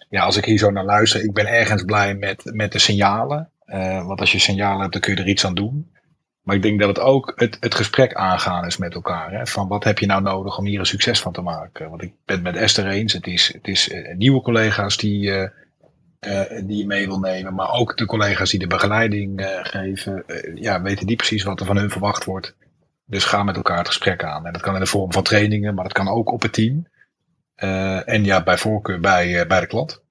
ja, 0.09 0.23
als 0.25 0.37
ik 0.37 0.45
hier 0.45 0.59
zo 0.59 0.71
naar 0.71 0.85
luister, 0.85 1.25
ik 1.25 1.33
ben 1.33 1.47
ergens 1.47 1.83
blij 1.83 2.15
met, 2.15 2.45
met 2.45 2.73
de 2.73 2.79
signalen. 2.79 3.51
Uh, 3.67 4.07
want 4.07 4.21
als 4.21 4.33
je 4.33 4.39
signalen 4.39 4.81
hebt, 4.81 4.93
dan 4.93 5.01
kun 5.01 5.15
je 5.15 5.21
er 5.21 5.29
iets 5.29 5.47
aan 5.47 5.55
doen. 5.55 5.93
Maar 6.49 6.57
ik 6.57 6.63
denk 6.63 6.81
dat 6.81 6.89
het 6.89 7.01
ook 7.01 7.33
het, 7.37 7.57
het 7.61 7.75
gesprek 7.75 8.15
aangaan 8.15 8.67
is 8.67 8.77
met 8.77 8.95
elkaar. 8.95 9.33
Hè? 9.33 9.47
Van 9.47 9.69
wat 9.69 9.85
heb 9.85 9.99
je 9.99 10.07
nou 10.07 10.23
nodig 10.23 10.59
om 10.59 10.67
hier 10.67 10.79
een 10.79 10.87
succes 10.87 11.21
van 11.21 11.33
te 11.33 11.41
maken? 11.41 11.91
Want 11.91 12.03
ik 12.03 12.13
ben 12.25 12.37
het 12.37 12.45
met 12.45 12.57
Esther 12.57 12.87
eens. 12.87 13.13
Het 13.13 13.27
is, 13.27 13.53
het 13.53 13.69
is 13.69 13.89
uh, 13.89 14.17
nieuwe 14.17 14.41
collega's 14.41 14.97
die, 14.97 15.31
uh, 15.31 15.49
die 16.65 16.77
je 16.77 16.87
mee 16.87 17.07
wil 17.07 17.19
nemen. 17.19 17.55
Maar 17.55 17.71
ook 17.71 17.97
de 17.97 18.07
collega's 18.07 18.51
die 18.51 18.59
de 18.59 18.67
begeleiding 18.67 19.61
geven. 19.63 20.25
ja, 20.55 20.83
weten 20.83 21.07
die 21.07 21.17
precies 21.17 21.43
wat 21.43 21.61
er 21.61 21.67
van 21.67 21.77
hun 21.77 21.91
verwacht 21.91 22.25
wordt. 22.25 22.55
Dus 23.05 23.25
ga 23.25 23.43
met 23.43 23.57
elkaar 23.57 23.79
het 23.79 23.87
gesprek 23.87 24.25
aan. 24.25 24.47
En 24.47 24.53
dat 24.53 24.63
kan 24.63 24.75
in 24.75 24.81
de 24.81 24.87
vorm 24.87 25.13
van 25.13 25.23
trainingen, 25.23 25.75
maar 25.75 25.85
dat 25.85 25.93
kan 25.93 26.09
ook 26.09 26.33
op 26.33 26.43
het 26.43 26.53
team. 26.53 26.87
En 28.05 28.25
ja, 28.25 28.43
bij 28.43 28.59
voorkeur 28.59 29.01
bij, 29.01 29.47
bij 29.47 29.61
de 29.61 29.67
klant. 29.67 30.03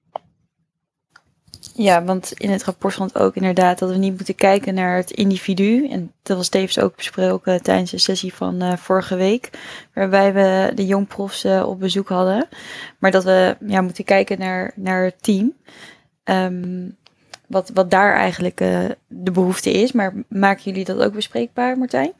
Ja, 1.73 2.03
want 2.03 2.31
in 2.31 2.49
het 2.49 2.63
rapport 2.63 2.93
stond 2.93 3.17
ook 3.17 3.35
inderdaad 3.35 3.79
dat 3.79 3.89
we 3.89 3.97
niet 3.97 4.15
moeten 4.15 4.35
kijken 4.35 4.73
naar 4.73 4.95
het 4.95 5.11
individu. 5.11 5.87
En 5.89 6.11
dat 6.23 6.37
was 6.37 6.49
tevens 6.49 6.79
ook 6.79 6.95
besproken 6.95 7.63
tijdens 7.63 7.91
de 7.91 7.97
sessie 7.97 8.33
van 8.33 8.63
uh, 8.63 8.77
vorige 8.77 9.15
week, 9.15 9.49
waarbij 9.93 10.33
we 10.33 10.71
de 10.75 10.85
jongprofs 10.85 11.45
uh, 11.45 11.67
op 11.67 11.79
bezoek 11.79 12.09
hadden. 12.09 12.47
Maar 12.99 13.11
dat 13.11 13.23
we 13.23 13.57
ja, 13.65 13.81
moeten 13.81 14.03
kijken 14.03 14.39
naar, 14.39 14.71
naar 14.75 15.03
het 15.03 15.23
team. 15.23 15.53
Um, 16.23 16.97
wat, 17.47 17.69
wat 17.73 17.91
daar 17.91 18.13
eigenlijk 18.13 18.61
uh, 18.61 18.85
de 19.07 19.31
behoefte 19.31 19.71
is. 19.71 19.91
Maar 19.91 20.13
maken 20.29 20.63
jullie 20.63 20.85
dat 20.85 20.99
ook 20.99 21.13
bespreekbaar, 21.13 21.77
Martijn? 21.77 22.13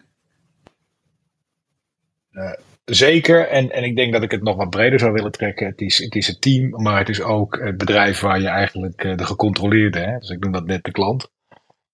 Zeker, 2.92 3.48
en, 3.48 3.72
en 3.72 3.84
ik 3.84 3.96
denk 3.96 4.14
dat 4.14 4.24
ik 4.24 4.32
het 4.32 4.44
nog 4.44 4.56
wat 4.56 4.70
breder 4.70 5.00
zou 5.00 5.12
willen 5.12 5.32
trekken. 5.32 5.68
Het 5.68 5.82
is, 5.82 5.98
het 5.98 6.16
is 6.16 6.28
het 6.28 6.42
team, 6.42 6.82
maar 6.82 6.98
het 6.98 7.10
is 7.10 7.22
ook 7.22 7.60
het 7.62 7.78
bedrijf 7.78 8.20
waar 8.20 8.42
je 8.42 8.48
eigenlijk 8.48 9.04
uh, 9.04 9.18
de 9.18 9.26
gecontroleerde, 9.26 10.00
hè, 10.00 10.18
dus 10.18 10.30
ik 10.30 10.40
noem 10.40 10.52
dat 10.52 10.66
net 10.66 10.84
de 10.84 10.92
klant, 10.92 11.32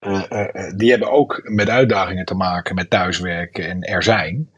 uh, 0.07 0.23
uh, 0.29 0.71
die 0.75 0.89
hebben 0.89 1.11
ook 1.11 1.41
met 1.43 1.69
uitdagingen 1.69 2.25
te 2.25 2.35
maken 2.35 2.75
met 2.75 2.89
thuiswerken 2.89 3.69
en 3.69 3.81
er 3.81 4.03
zijn. 4.03 4.49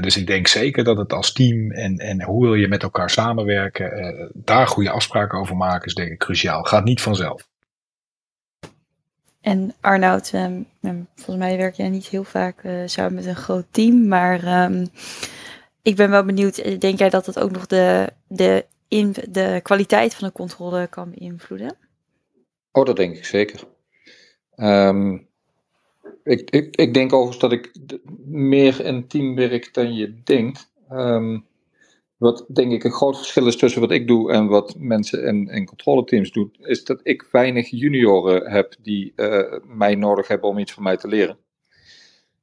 dus 0.00 0.16
ik 0.16 0.26
denk 0.26 0.46
zeker 0.46 0.84
dat 0.84 0.96
het 0.96 1.12
als 1.12 1.32
team 1.32 1.70
en, 1.70 1.96
en 1.96 2.22
hoe 2.22 2.42
wil 2.42 2.54
je 2.54 2.68
met 2.68 2.82
elkaar 2.82 3.10
samenwerken, 3.10 4.30
daar 4.34 4.66
goede 4.66 4.90
afspraken 4.90 5.38
over 5.38 5.56
maken 5.56 5.86
is 5.86 5.94
denk 5.94 6.10
ik 6.10 6.18
cruciaal. 6.18 6.62
Gaat 6.62 6.84
niet 6.84 7.02
vanzelf. 7.02 7.48
En 9.40 9.74
Arnoud, 9.80 10.32
um, 10.34 10.66
volgens 11.14 11.36
mij 11.36 11.56
werk 11.56 11.74
jij 11.74 11.88
niet 11.88 12.06
heel 12.06 12.24
vaak 12.24 12.62
samen 12.86 13.14
met 13.14 13.26
een 13.26 13.36
groot 13.36 13.66
team, 13.70 14.08
maar 14.08 14.64
um, 14.64 14.88
ik 15.84 15.96
ben 15.96 16.10
wel 16.10 16.24
benieuwd, 16.24 16.58
eh, 16.58 16.78
denk 16.78 16.98
jij 16.98 17.10
dat 17.10 17.26
het 17.26 17.38
ook 17.38 17.50
nog 17.50 17.66
de, 17.66 18.12
de, 18.28 18.64
in, 18.88 19.14
de 19.30 19.60
kwaliteit 19.62 20.14
van 20.14 20.28
de 20.28 20.34
controle 20.34 20.86
kan 20.86 21.10
beïnvloeden? 21.10 21.76
Oh, 22.72 22.84
dat 22.84 22.96
denk 22.96 23.16
ik 23.16 23.24
zeker. 23.24 23.64
Um, 24.56 25.26
ik, 26.22 26.50
ik, 26.50 26.76
ik 26.76 26.94
denk 26.94 27.12
overigens 27.12 27.40
dat 27.40 27.52
ik 27.52 27.72
meer 28.24 28.80
in 28.80 29.06
team 29.06 29.34
werk 29.34 29.74
dan 29.74 29.94
je 29.94 30.22
denkt. 30.22 30.70
Um, 30.90 31.46
wat 32.16 32.44
denk 32.48 32.72
ik 32.72 32.84
een 32.84 32.92
groot 32.92 33.16
verschil 33.16 33.46
is 33.46 33.56
tussen 33.56 33.80
wat 33.80 33.90
ik 33.90 34.06
doe 34.06 34.32
en 34.32 34.46
wat 34.46 34.74
mensen 34.78 35.24
in, 35.24 35.48
in 35.48 35.66
controleteams 35.66 36.32
doen, 36.32 36.54
is 36.60 36.84
dat 36.84 37.00
ik 37.02 37.28
weinig 37.30 37.70
junioren 37.70 38.50
heb 38.50 38.74
die 38.82 39.12
uh, 39.16 39.58
mij 39.64 39.94
nodig 39.94 40.28
hebben 40.28 40.48
om 40.48 40.58
iets 40.58 40.72
van 40.72 40.82
mij 40.82 40.96
te 40.96 41.08
leren. 41.08 41.38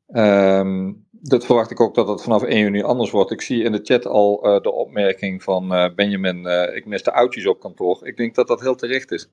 Um, 0.07 1.05
dat 1.21 1.45
verwacht 1.45 1.71
ik 1.71 1.79
ook 1.79 1.95
dat 1.95 2.07
het 2.07 2.21
vanaf 2.21 2.43
1 2.43 2.59
juni 2.59 2.83
anders 2.83 3.11
wordt. 3.11 3.31
Ik 3.31 3.41
zie 3.41 3.63
in 3.63 3.71
de 3.71 3.79
chat 3.83 4.05
al 4.05 4.47
uh, 4.47 4.61
de 4.61 4.71
opmerking 4.71 5.43
van 5.43 5.73
uh, 5.73 5.95
Benjamin, 5.95 6.45
uh, 6.45 6.75
ik 6.75 6.85
mis 6.85 7.03
de 7.03 7.13
oudjes 7.13 7.47
op 7.47 7.59
kantoor. 7.59 8.07
Ik 8.07 8.17
denk 8.17 8.35
dat 8.35 8.47
dat 8.47 8.61
heel 8.61 8.75
terecht 8.75 9.11
is. 9.11 9.31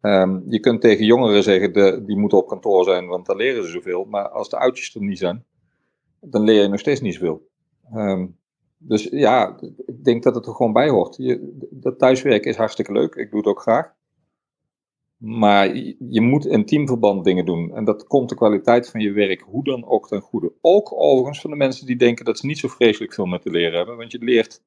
Um, 0.00 0.42
je 0.48 0.60
kunt 0.60 0.80
tegen 0.80 1.04
jongeren 1.04 1.42
zeggen, 1.42 1.72
de, 1.72 2.02
die 2.06 2.16
moeten 2.16 2.38
op 2.38 2.48
kantoor 2.48 2.84
zijn, 2.84 3.06
want 3.06 3.26
dan 3.26 3.36
leren 3.36 3.64
ze 3.64 3.70
zoveel. 3.70 4.04
Maar 4.04 4.28
als 4.28 4.48
de 4.48 4.58
oudjes 4.58 4.94
er 4.94 5.00
niet 5.00 5.18
zijn, 5.18 5.44
dan 6.20 6.44
leer 6.44 6.62
je 6.62 6.68
nog 6.68 6.80
steeds 6.80 7.00
niet 7.00 7.14
zoveel. 7.14 7.48
Um, 7.94 8.38
dus 8.78 9.08
ja, 9.10 9.56
ik 9.86 10.04
denk 10.04 10.22
dat 10.22 10.34
het 10.34 10.46
er 10.46 10.54
gewoon 10.54 10.72
bij 10.72 10.88
hoort. 10.88 11.16
Je, 11.16 11.56
dat 11.70 11.98
thuiswerken 11.98 12.50
is 12.50 12.56
hartstikke 12.56 12.92
leuk, 12.92 13.14
ik 13.14 13.30
doe 13.30 13.38
het 13.38 13.48
ook 13.48 13.60
graag. 13.60 13.93
Maar 15.26 15.76
je 16.08 16.20
moet 16.20 16.46
in 16.46 16.64
teamverband 16.64 17.24
dingen 17.24 17.44
doen. 17.44 17.74
En 17.74 17.84
dat 17.84 18.06
komt 18.06 18.28
de 18.28 18.34
kwaliteit 18.34 18.90
van 18.90 19.00
je 19.00 19.12
werk 19.12 19.40
hoe 19.40 19.64
dan 19.64 19.86
ook 19.86 20.08
ten 20.08 20.20
goede. 20.20 20.52
Ook 20.60 20.92
overigens 20.92 21.40
van 21.40 21.50
de 21.50 21.56
mensen 21.56 21.86
die 21.86 21.96
denken 21.96 22.24
dat 22.24 22.38
ze 22.38 22.46
niet 22.46 22.58
zo 22.58 22.68
vreselijk 22.68 23.14
veel 23.14 23.26
met 23.26 23.42
te 23.42 23.50
leren 23.50 23.76
hebben. 23.76 23.96
Want 23.96 24.12
je 24.12 24.18
leert 24.18 24.62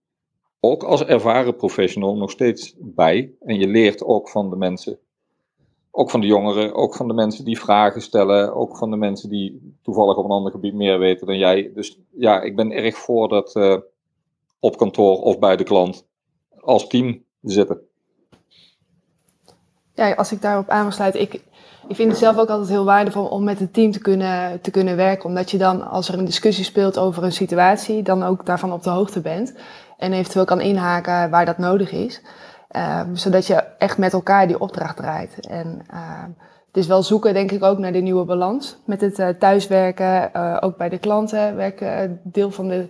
ook 0.60 0.84
als 0.84 1.06
ervaren 1.06 1.56
professional 1.56 2.16
nog 2.16 2.32
steeds 2.32 2.76
bij. 2.80 3.34
En 3.40 3.60
je 3.60 3.68
leert 3.68 4.04
ook 4.04 4.30
van 4.30 4.50
de 4.50 4.56
mensen, 4.56 5.00
ook 5.92 6.10
van 6.10 6.22
de 6.22 6.28
jongeren, 6.28 6.74
ook 6.74 6.96
van 6.96 7.08
de 7.08 7.14
mensen 7.14 7.46
die 7.46 7.60
vragen 7.60 8.02
stellen. 8.02 8.56
Ook 8.56 8.78
van 8.78 8.90
de 8.90 8.98
mensen 8.98 9.30
die 9.30 9.76
toevallig 9.82 10.18
op 10.18 10.26
een 10.26 10.32
ander 10.32 10.52
gebied 10.52 10.74
meer 10.74 11.00
weten 11.00 11.28
dan 11.28 11.38
jij. 11.38 11.72
Dus 11.74 12.00
ja, 12.12 12.42
ik 12.42 12.56
ben 12.56 12.72
erg 12.72 12.98
voor 12.98 13.28
dat 13.28 13.56
uh, 13.56 13.78
op 14.60 14.78
kantoor 14.78 15.22
of 15.22 15.40
bij 15.40 15.56
de 15.56 15.64
klant 15.64 16.08
als 16.60 16.88
team 16.88 17.24
zitten 17.42 17.88
ja, 19.98 20.14
als 20.14 20.32
ik 20.32 20.42
daarop 20.42 20.70
aan 20.70 20.82
wil 20.82 20.92
sluiten, 20.92 21.22
ik, 21.22 21.34
ik 21.88 21.96
vind 21.96 22.10
het 22.10 22.20
zelf 22.20 22.38
ook 22.38 22.50
altijd 22.50 22.70
heel 22.70 22.86
waardevol 22.86 23.26
om 23.26 23.44
met 23.44 23.60
het 23.60 23.74
team 23.74 23.92
te 23.92 24.00
kunnen, 24.00 24.62
te 24.62 24.72
kunnen 24.72 24.96
werken. 24.96 25.26
Omdat 25.26 25.52
je 25.52 25.58
dan, 25.58 25.88
als 25.88 26.10
er 26.10 26.18
een 26.18 26.26
discussie 26.26 26.66
speelt 26.66 26.98
over 26.98 27.24
een 27.24 27.32
situatie, 27.32 28.04
dan 28.04 28.24
ook 28.24 28.46
daarvan 28.46 28.74
op 28.74 28.84
de 28.84 28.90
hoogte 28.90 29.22
bent. 29.22 29.54
En 29.98 30.14
eventueel 30.14 30.46
kan 30.46 30.62
inhaken 30.62 31.30
waar 31.30 31.46
dat 31.46 31.58
nodig 31.58 31.92
is. 31.92 32.22
Uh, 32.72 33.02
zodat 33.14 33.48
je 33.48 33.64
echt 33.78 33.98
met 33.98 34.14
elkaar 34.14 34.48
die 34.48 34.60
opdracht 34.60 34.98
draait. 34.98 35.48
En 35.48 35.82
uh, 35.94 36.24
het 36.68 36.78
is 36.78 36.88
wel 36.88 37.04
zoeken, 37.04 37.34
denk 37.34 37.52
ik, 37.52 37.64
ook 37.64 37.78
naar 37.78 37.92
de 37.92 38.00
nieuwe 38.00 38.26
balans. 38.26 38.78
Met 38.86 39.02
het 39.02 39.20
uh, 39.20 39.28
thuiswerken, 39.28 40.32
ook 40.62 40.78
bij 40.78 40.90
de 40.90 40.98
klanten 40.98 41.56
werken 41.56 42.20
deel 42.24 42.52
van 42.52 42.68
de 42.68 42.88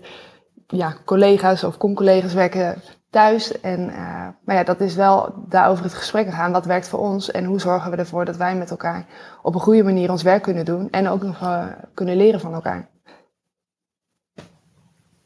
ja, 0.67 0.95
collega's 1.05 1.63
of 1.63 1.77
con-collega's 1.77 2.33
werken 2.33 2.81
En, 3.17 3.89
uh, 3.89 4.27
maar 4.43 4.55
ja, 4.55 4.63
dat 4.63 4.79
is 4.79 4.95
wel 4.95 5.33
daarover 5.47 5.83
het 5.83 5.93
gesprek 5.93 6.29
gaan. 6.33 6.51
Wat 6.51 6.65
werkt 6.65 6.87
voor 6.87 6.99
ons 6.99 7.31
en 7.31 7.45
hoe 7.45 7.59
zorgen 7.59 7.91
we 7.91 7.97
ervoor 7.97 8.25
dat 8.25 8.37
wij 8.37 8.55
met 8.55 8.69
elkaar 8.69 9.05
op 9.41 9.53
een 9.53 9.59
goede 9.59 9.83
manier 9.83 10.11
ons 10.11 10.23
werk 10.23 10.43
kunnen 10.43 10.65
doen 10.65 10.89
en 10.89 11.09
ook 11.09 11.23
nog 11.23 11.41
uh, 11.41 11.65
kunnen 11.93 12.15
leren 12.15 12.39
van 12.39 12.53
elkaar. 12.53 12.87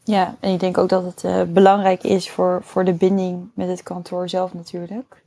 Ja, 0.03 0.36
en 0.39 0.53
ik 0.53 0.60
denk 0.60 0.77
ook 0.77 0.89
dat 0.89 1.03
het 1.03 1.24
uh, 1.24 1.41
belangrijk 1.43 2.03
is 2.03 2.31
voor, 2.31 2.60
voor 2.63 2.83
de 2.86 2.93
binding 2.93 3.51
met 3.55 3.67
het 3.67 3.83
kantoor 3.83 4.29
zelf 4.29 4.53
natuurlijk. 4.53 5.24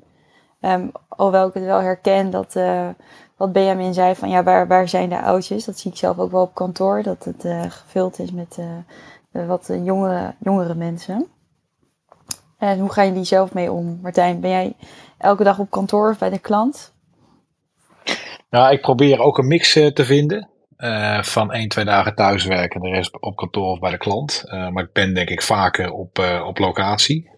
Um, 0.61 0.92
alhoewel 1.09 1.49
ik 1.49 1.54
het 1.54 1.64
wel 1.64 1.80
herken 1.80 2.30
dat 2.30 2.56
wat 3.37 3.52
Benjamin 3.52 3.94
zei 3.94 4.14
van 4.14 4.28
ja, 4.28 4.42
waar, 4.42 4.66
waar 4.66 4.88
zijn 4.88 5.09
de 5.09 5.23
oudjes? 5.23 5.64
Dat 5.64 5.78
zie 5.78 5.90
ik 5.90 5.97
zelf 5.97 6.18
ook 6.18 6.30
wel 6.30 6.42
op 6.42 6.54
kantoor, 6.54 7.02
dat 7.02 7.25
het 7.25 7.73
gevuld 7.73 8.18
is 8.18 8.33
met 8.33 8.59
wat 9.30 9.71
jongere, 9.83 10.35
jongere 10.38 10.75
mensen. 10.75 11.28
En 12.64 12.78
hoe 12.78 12.92
gaan 12.92 13.06
jullie 13.06 13.25
zelf 13.25 13.54
mee 13.54 13.73
om? 13.73 13.99
Martijn, 14.02 14.40
ben 14.40 14.50
jij 14.50 14.76
elke 15.18 15.44
dag 15.44 15.59
op 15.59 15.71
kantoor 15.71 16.11
of 16.11 16.18
bij 16.18 16.30
de 16.30 16.38
klant? 16.38 16.94
Nou, 18.50 18.73
ik 18.73 18.80
probeer 18.80 19.21
ook 19.21 19.38
een 19.38 19.47
mix 19.47 19.76
uh, 19.76 19.87
te 19.87 20.04
vinden. 20.04 20.49
Uh, 20.76 21.23
van 21.23 21.52
één, 21.52 21.68
twee 21.68 21.85
dagen 21.85 22.14
thuiswerken 22.14 22.80
en 22.80 22.90
de 22.90 22.97
rest 22.97 23.21
op 23.21 23.37
kantoor 23.37 23.71
of 23.71 23.78
bij 23.78 23.90
de 23.90 23.97
klant. 23.97 24.42
Uh, 24.44 24.68
maar 24.68 24.85
ik 24.85 24.92
ben 24.92 25.14
denk 25.14 25.28
ik 25.28 25.42
vaker 25.42 25.92
op, 25.92 26.18
op 26.44 26.59
locatie. 26.59 27.30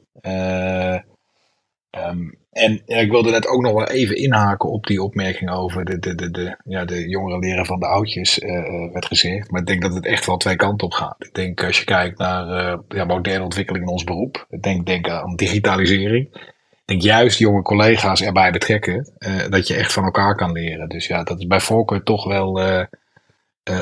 Um, 1.90 2.45
en 2.56 2.82
ik 2.86 3.10
wilde 3.10 3.30
net 3.30 3.46
ook 3.46 3.62
nog 3.62 3.72
wel 3.72 3.88
even 3.88 4.16
inhaken 4.16 4.70
op 4.70 4.86
die 4.86 5.02
opmerking 5.02 5.50
over 5.50 5.84
de, 5.84 5.98
de, 5.98 6.14
de, 6.14 6.30
de, 6.30 6.56
ja, 6.64 6.84
de 6.84 7.08
jongeren 7.08 7.38
leren 7.38 7.66
van 7.66 7.80
de 7.80 7.86
oudjes, 7.86 8.38
uh, 8.38 8.92
werd 8.92 9.06
gezegd. 9.06 9.50
Maar 9.50 9.60
ik 9.60 9.66
denk 9.66 9.82
dat 9.82 9.94
het 9.94 10.06
echt 10.06 10.26
wel 10.26 10.36
twee 10.36 10.56
kanten 10.56 10.86
op 10.86 10.92
gaat. 10.92 11.16
Ik 11.18 11.34
denk 11.34 11.64
als 11.64 11.78
je 11.78 11.84
kijkt 11.84 12.18
naar 12.18 12.46
uh, 12.46 12.78
ja, 12.88 13.04
moderne 13.04 13.44
ontwikkeling 13.44 13.84
in 13.84 13.90
ons 13.90 14.04
beroep, 14.04 14.46
ik 14.50 14.62
denk, 14.62 14.86
denk 14.86 15.08
aan 15.08 15.36
digitalisering. 15.36 16.28
Ik 16.70 16.82
denk 16.84 17.02
juist 17.02 17.38
jonge 17.38 17.62
collega's 17.62 18.22
erbij 18.22 18.52
betrekken, 18.52 19.12
uh, 19.18 19.48
dat 19.48 19.66
je 19.66 19.74
echt 19.74 19.92
van 19.92 20.04
elkaar 20.04 20.36
kan 20.36 20.52
leren. 20.52 20.88
Dus 20.88 21.06
ja, 21.06 21.22
dat 21.22 21.38
is 21.38 21.46
bij 21.46 21.60
voorkeur 21.60 22.02
toch 22.02 22.24
wel 22.24 22.60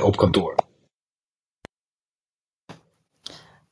op 0.02 0.16
kantoor. 0.16 0.54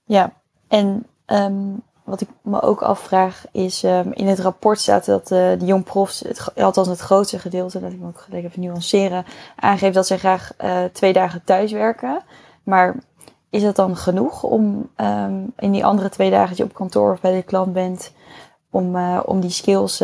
Ja, 0.04 0.40
en 0.68 1.06
um, 1.26 1.82
wat 2.12 2.20
ik 2.20 2.28
me 2.42 2.62
ook 2.62 2.82
afvraag 2.82 3.44
is, 3.52 3.82
um, 3.82 4.12
in 4.12 4.26
het 4.26 4.38
rapport 4.38 4.80
staat 4.80 5.04
dat 5.04 5.30
uh, 5.30 5.38
de 5.58 5.64
jong 5.64 5.84
profs, 5.84 6.20
het, 6.20 6.54
althans 6.54 6.88
het 6.88 7.00
grootste 7.00 7.38
gedeelte, 7.38 7.80
dat 7.80 7.92
ik 7.92 7.98
me 7.98 8.06
ook 8.06 8.20
gelijk 8.20 8.44
even 8.44 8.60
nuanceren, 8.60 9.24
aangeeft 9.56 9.94
dat 9.94 10.06
zij 10.06 10.18
graag 10.18 10.52
uh, 10.64 10.84
twee 10.84 11.12
dagen 11.12 11.44
thuis 11.44 11.72
werken. 11.72 12.22
Maar 12.62 12.96
is 13.50 13.62
dat 13.62 13.76
dan 13.76 13.96
genoeg 13.96 14.42
om 14.42 14.90
um, 14.96 15.52
in 15.56 15.72
die 15.72 15.84
andere 15.84 16.08
twee 16.08 16.30
dagen 16.30 16.48
dat 16.48 16.56
je 16.56 16.64
op 16.64 16.74
kantoor 16.74 17.12
of 17.12 17.20
bij 17.20 17.32
de 17.32 17.42
klant 17.42 17.72
bent, 17.72 18.12
om, 18.70 18.96
uh, 18.96 19.20
om 19.24 19.40
die 19.40 19.50
skills 19.50 19.98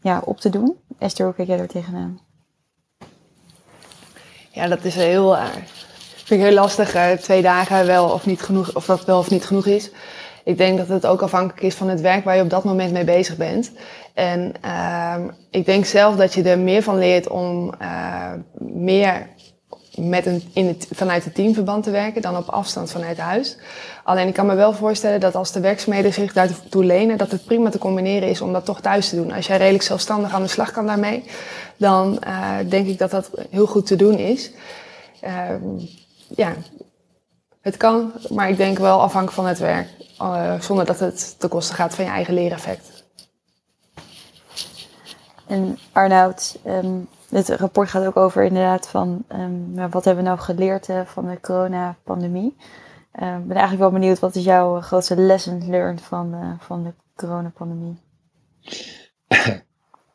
ja, 0.00 0.20
op 0.24 0.40
te 0.40 0.50
doen? 0.50 0.76
Esther, 0.98 1.24
hoe 1.24 1.34
kijk 1.34 1.48
jij 1.48 1.58
er 1.58 1.68
tegenaan? 1.68 2.20
Ja, 4.50 4.68
dat 4.68 4.84
is 4.84 4.94
heel, 4.94 5.36
vind 6.14 6.40
ik 6.40 6.46
heel 6.46 6.54
lastig. 6.54 7.18
twee 7.20 7.42
dagen 7.42 7.86
wel 7.86 8.10
of 8.10 8.26
niet 8.26 8.42
genoeg, 8.42 8.74
of 8.74 8.86
dat 8.86 9.04
wel 9.04 9.18
of 9.18 9.30
niet 9.30 9.44
genoeg 9.44 9.66
is. 9.66 9.90
Ik 10.46 10.58
denk 10.58 10.78
dat 10.78 10.88
het 10.88 11.06
ook 11.06 11.22
afhankelijk 11.22 11.62
is 11.62 11.74
van 11.74 11.88
het 11.88 12.00
werk 12.00 12.24
waar 12.24 12.36
je 12.36 12.42
op 12.42 12.50
dat 12.50 12.64
moment 12.64 12.92
mee 12.92 13.04
bezig 13.04 13.36
bent. 13.36 13.72
En 14.14 14.52
uh, 14.64 15.14
ik 15.50 15.64
denk 15.64 15.84
zelf 15.84 16.16
dat 16.16 16.34
je 16.34 16.42
er 16.42 16.58
meer 16.58 16.82
van 16.82 16.98
leert 16.98 17.28
om 17.28 17.74
uh, 17.82 18.32
meer 18.58 19.28
met 19.94 20.26
een, 20.26 20.42
in 20.52 20.66
het, 20.66 20.88
vanuit 20.90 21.24
het 21.24 21.34
teamverband 21.34 21.84
te 21.84 21.90
werken 21.90 22.22
dan 22.22 22.36
op 22.36 22.48
afstand 22.48 22.90
vanuit 22.90 23.18
huis. 23.18 23.58
Alleen 24.04 24.28
ik 24.28 24.34
kan 24.34 24.46
me 24.46 24.54
wel 24.54 24.72
voorstellen 24.72 25.20
dat 25.20 25.34
als 25.34 25.52
de 25.52 25.60
werkzaamheden 25.60 26.12
zich 26.12 26.32
daartoe 26.32 26.84
lenen, 26.84 27.18
dat 27.18 27.30
het 27.30 27.44
prima 27.44 27.70
te 27.70 27.78
combineren 27.78 28.28
is 28.28 28.40
om 28.40 28.52
dat 28.52 28.64
toch 28.64 28.80
thuis 28.80 29.08
te 29.08 29.16
doen. 29.16 29.32
Als 29.32 29.46
jij 29.46 29.56
redelijk 29.56 29.84
zelfstandig 29.84 30.32
aan 30.32 30.42
de 30.42 30.48
slag 30.48 30.70
kan 30.70 30.86
daarmee, 30.86 31.24
dan 31.76 32.22
uh, 32.26 32.56
denk 32.68 32.86
ik 32.86 32.98
dat 32.98 33.10
dat 33.10 33.30
heel 33.50 33.66
goed 33.66 33.86
te 33.86 33.96
doen 33.96 34.18
is. 34.18 34.50
ja, 36.28 36.52
het 37.60 37.76
kan, 37.76 38.12
maar 38.30 38.48
ik 38.48 38.56
denk 38.56 38.78
wel 38.78 39.00
afhankelijk 39.00 39.36
van 39.36 39.46
het 39.46 39.58
werk. 39.58 39.95
Uh, 40.20 40.60
zonder 40.60 40.86
dat 40.86 41.00
het 41.00 41.40
ten 41.40 41.48
koste 41.48 41.74
gaat 41.74 41.94
van 41.94 42.04
je 42.04 42.10
eigen 42.10 42.34
leereffect. 42.34 43.04
En 45.46 45.78
Arnoud, 45.92 46.58
ehm, 46.64 46.98
het 47.28 47.48
rapport 47.48 47.88
gaat 47.88 48.06
ook 48.06 48.16
over 48.16 48.44
inderdaad 48.44 48.88
van 48.88 49.24
um, 49.32 49.90
wat 49.90 50.04
hebben 50.04 50.24
we 50.24 50.30
nou 50.30 50.40
geleerd 50.40 50.88
uh, 50.88 51.00
van 51.04 51.28
de 51.28 51.40
coronapandemie. 51.40 52.56
Uh, 53.22 53.36
ik 53.36 53.46
ben 53.46 53.56
eigenlijk 53.56 53.78
wel 53.78 54.00
benieuwd, 54.00 54.18
wat 54.18 54.34
is 54.34 54.44
jouw 54.44 54.80
grootste 54.80 55.16
lesson 55.16 55.70
learned 55.70 56.00
van, 56.00 56.34
uh, 56.34 56.52
van 56.58 56.82
de 56.82 56.92
coronapandemie? 57.14 57.96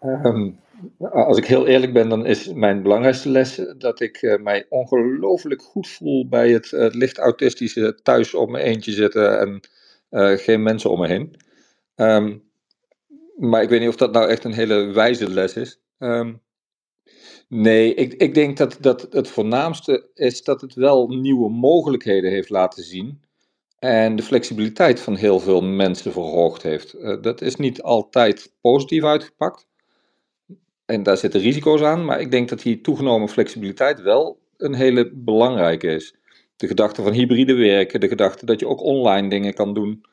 um, 0.01 0.59
als 1.29 1.37
ik 1.37 1.45
heel 1.45 1.67
eerlijk 1.67 1.93
ben, 1.93 2.09
dan 2.09 2.25
is 2.25 2.53
mijn 2.53 2.81
belangrijkste 2.81 3.29
les 3.29 3.61
dat 3.77 3.99
ik 3.99 4.21
uh, 4.21 4.41
mij 4.41 4.65
ongelooflijk 4.69 5.61
goed 5.61 5.87
voel 5.87 6.27
bij 6.27 6.51
het 6.51 6.71
uh, 6.71 6.87
licht 6.89 7.17
autistische 7.17 7.99
thuis 8.03 8.33
op 8.33 8.49
mijn 8.49 8.65
eentje 8.65 8.91
zitten 8.91 9.39
en 9.39 9.59
uh, 10.11 10.37
geen 10.37 10.63
mensen 10.63 10.89
om 10.89 10.99
me 10.99 11.07
heen. 11.07 11.35
Um, 11.95 12.49
maar 13.37 13.61
ik 13.61 13.69
weet 13.69 13.79
niet 13.79 13.89
of 13.89 13.95
dat 13.95 14.11
nou 14.11 14.29
echt 14.29 14.43
een 14.43 14.53
hele 14.53 14.83
wijze 14.85 15.29
les 15.29 15.53
is. 15.53 15.79
Um, 15.99 16.41
nee, 17.47 17.93
ik, 17.93 18.13
ik 18.13 18.33
denk 18.33 18.57
dat, 18.57 18.77
dat 18.79 19.07
het 19.09 19.27
voornaamste 19.27 20.09
is 20.13 20.43
dat 20.43 20.61
het 20.61 20.73
wel 20.73 21.07
nieuwe 21.07 21.49
mogelijkheden 21.49 22.31
heeft 22.31 22.49
laten 22.49 22.83
zien. 22.83 23.21
En 23.79 24.15
de 24.15 24.23
flexibiliteit 24.23 24.99
van 24.99 25.15
heel 25.15 25.39
veel 25.39 25.61
mensen 25.61 26.11
verhoogd 26.11 26.61
heeft. 26.61 27.23
dat 27.23 27.41
is 27.41 27.55
niet 27.55 27.81
altijd 27.81 28.53
positief 28.61 29.03
uitgepakt. 29.03 29.67
En 30.85 31.03
daar 31.03 31.17
zitten 31.17 31.41
risico's 31.41 31.81
aan, 31.81 32.05
maar 32.05 32.19
ik 32.19 32.31
denk 32.31 32.49
dat 32.49 32.61
die 32.61 32.81
toegenomen 32.81 33.29
flexibiliteit 33.29 34.01
wel 34.01 34.39
een 34.57 34.73
hele 34.73 35.11
belangrijke 35.13 35.87
is. 35.87 36.15
De 36.61 36.67
gedachte 36.67 37.01
van 37.01 37.11
hybride 37.11 37.53
werken, 37.53 37.99
de 37.99 38.07
gedachte 38.07 38.45
dat 38.45 38.59
je 38.59 38.67
ook 38.67 38.81
online 38.81 39.29
dingen 39.29 39.53
kan 39.53 39.73
doen. 39.73 40.05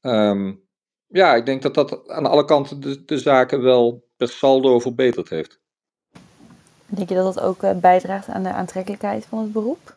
Um, 0.00 0.60
ja, 1.06 1.34
ik 1.34 1.46
denk 1.46 1.62
dat 1.62 1.74
dat 1.74 2.08
aan 2.08 2.26
alle 2.26 2.44
kanten 2.44 2.80
de, 2.80 3.04
de, 3.04 3.18
zaken 3.18 3.62
wel 3.62 4.04
per 4.16 4.28
saldo 4.28 4.78
verbeterd 4.78 5.28
heeft. 5.28 5.60
Denk 6.86 7.08
je 7.08 7.14
dat 7.14 7.34
dat 7.34 7.44
ook 7.44 7.62
uh, 7.62 7.76
bijdraagt 7.76 8.28
aan 8.28 8.42
de 8.42 8.52
aantrekkelijkheid 8.52 9.26
van 9.26 9.38
het 9.38 9.52
beroep? 9.52 9.96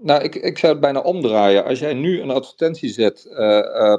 Nou, 0.00 0.22
ik, 0.22 0.34
ik 0.34 0.58
zou 0.58 0.72
het 0.72 0.80
bijna 0.80 1.00
omdraaien. 1.00 1.64
Als 1.64 1.78
jij 1.78 1.94
nu 1.94 2.20
een 2.20 2.30
advertentie 2.30 2.88
zet, 2.88 3.26
uh, 3.30 3.38
uh, 3.38 3.96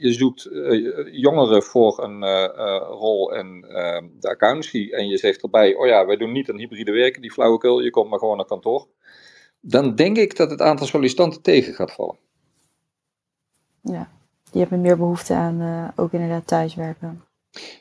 je 0.00 0.12
zoekt 0.12 0.46
uh, 0.46 1.06
jongeren 1.12 1.62
voor 1.62 2.02
een 2.02 2.46
rol 2.78 3.34
in 3.34 3.60
de 4.20 4.28
accountancy 4.28 4.88
en 4.90 5.08
je 5.08 5.18
zegt 5.18 5.42
erbij, 5.42 5.74
oh 5.74 5.86
ja, 5.86 6.06
wij 6.06 6.16
doen 6.16 6.32
niet 6.32 6.48
een 6.48 6.58
hybride 6.58 6.92
werken, 6.92 7.22
die 7.22 7.32
flauwekul, 7.32 7.80
je 7.80 7.90
komt 7.90 8.10
maar 8.10 8.18
gewoon 8.18 8.36
naar 8.36 8.46
kantoor. 8.46 8.86
Dan 9.66 9.94
denk 9.94 10.16
ik 10.16 10.36
dat 10.36 10.50
het 10.50 10.60
aantal 10.60 10.86
sollicitanten 10.86 11.42
tegen 11.42 11.74
gaat 11.74 11.92
vallen. 11.92 12.16
Ja, 13.80 14.10
die 14.50 14.60
hebben 14.60 14.80
meer 14.80 14.96
behoefte 14.96 15.34
aan 15.34 15.92
ook 15.96 16.12
inderdaad 16.12 16.46
thuiswerken. 16.46 17.22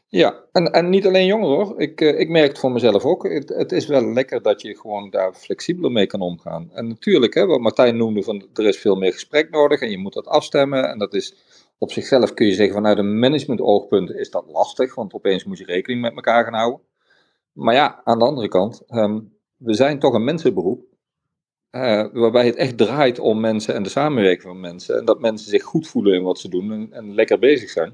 Ja, 0.07 0.43
en, 0.51 0.71
en 0.71 0.89
niet 0.89 1.05
alleen 1.07 1.25
jongeren 1.25 1.55
hoor. 1.55 1.81
Ik, 1.81 2.01
uh, 2.01 2.19
ik 2.19 2.29
merk 2.29 2.47
het 2.47 2.59
voor 2.59 2.71
mezelf 2.71 3.05
ook. 3.05 3.23
Het, 3.23 3.49
het, 3.49 3.71
is 3.71 3.87
wel 3.87 4.13
lekker 4.13 4.41
dat 4.41 4.61
je 4.61 4.77
gewoon 4.77 5.09
daar 5.09 5.33
flexibeler 5.33 5.91
mee 5.91 6.05
kan 6.05 6.21
omgaan. 6.21 6.69
En 6.73 6.87
natuurlijk, 6.87 7.33
hè, 7.33 7.45
wat 7.45 7.59
Martijn 7.59 7.97
noemde, 7.97 8.23
van, 8.23 8.47
er 8.53 8.67
is 8.67 8.79
veel 8.79 8.95
meer 8.95 9.13
gesprek 9.13 9.49
nodig 9.49 9.81
en 9.81 9.89
je 9.89 9.97
moet 9.97 10.13
dat 10.13 10.27
afstemmen. 10.27 10.89
En 10.89 10.97
dat 10.99 11.13
is 11.13 11.35
op 11.77 11.91
zichzelf 11.91 12.33
kun 12.33 12.45
je 12.45 12.53
zeggen 12.53 12.75
vanuit 12.75 12.97
een 12.97 13.19
management 13.19 13.61
oogpunt 13.61 14.11
is 14.11 14.29
dat 14.29 14.45
lastig, 14.47 14.95
want 14.95 15.13
opeens 15.13 15.43
moet 15.43 15.57
je 15.57 15.65
rekening 15.65 16.01
met 16.01 16.15
elkaar 16.15 16.43
gaan 16.43 16.53
houden. 16.53 16.81
Maar 17.51 17.73
ja, 17.73 18.01
aan 18.03 18.19
de 18.19 18.25
andere 18.25 18.47
kant, 18.47 18.83
um, 18.89 19.33
we 19.57 19.73
zijn 19.73 19.99
toch 19.99 20.13
een 20.13 20.23
mensenberoep. 20.23 20.85
Uh, 21.75 22.05
waarbij 22.13 22.45
het 22.45 22.55
echt 22.55 22.77
draait 22.77 23.19
om 23.19 23.39
mensen 23.39 23.75
en 23.75 23.83
de 23.83 23.89
samenwerking 23.89 24.47
van 24.47 24.59
mensen. 24.59 24.97
En 24.97 25.05
dat 25.05 25.19
mensen 25.19 25.49
zich 25.49 25.63
goed 25.63 25.87
voelen 25.87 26.13
in 26.13 26.23
wat 26.23 26.39
ze 26.39 26.49
doen 26.49 26.71
en, 26.71 26.87
en 26.91 27.13
lekker 27.13 27.39
bezig 27.39 27.69
zijn 27.69 27.93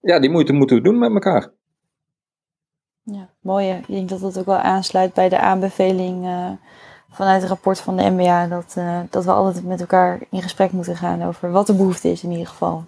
ja, 0.00 0.18
die 0.18 0.30
moeite 0.30 0.52
moeten 0.52 0.76
we 0.76 0.82
doen 0.82 0.98
met 0.98 1.12
elkaar. 1.12 1.50
Ja, 3.02 3.30
mooi. 3.40 3.70
Ik 3.70 3.86
denk 3.86 4.08
dat 4.08 4.20
dat 4.20 4.38
ook 4.38 4.46
wel 4.46 4.58
aansluit 4.58 5.14
bij 5.14 5.28
de 5.28 5.40
aanbeveling 5.40 6.24
uh, 6.24 6.50
vanuit 7.10 7.40
het 7.40 7.50
rapport 7.50 7.80
van 7.80 7.96
de 7.96 8.10
MBA. 8.10 8.46
Dat, 8.46 8.74
uh, 8.78 9.00
dat 9.10 9.24
we 9.24 9.30
altijd 9.30 9.64
met 9.64 9.80
elkaar 9.80 10.20
in 10.30 10.42
gesprek 10.42 10.72
moeten 10.72 10.96
gaan 10.96 11.22
over 11.22 11.50
wat 11.50 11.66
de 11.66 11.74
behoefte 11.74 12.10
is 12.10 12.22
in 12.22 12.30
ieder 12.30 12.46
geval. 12.46 12.84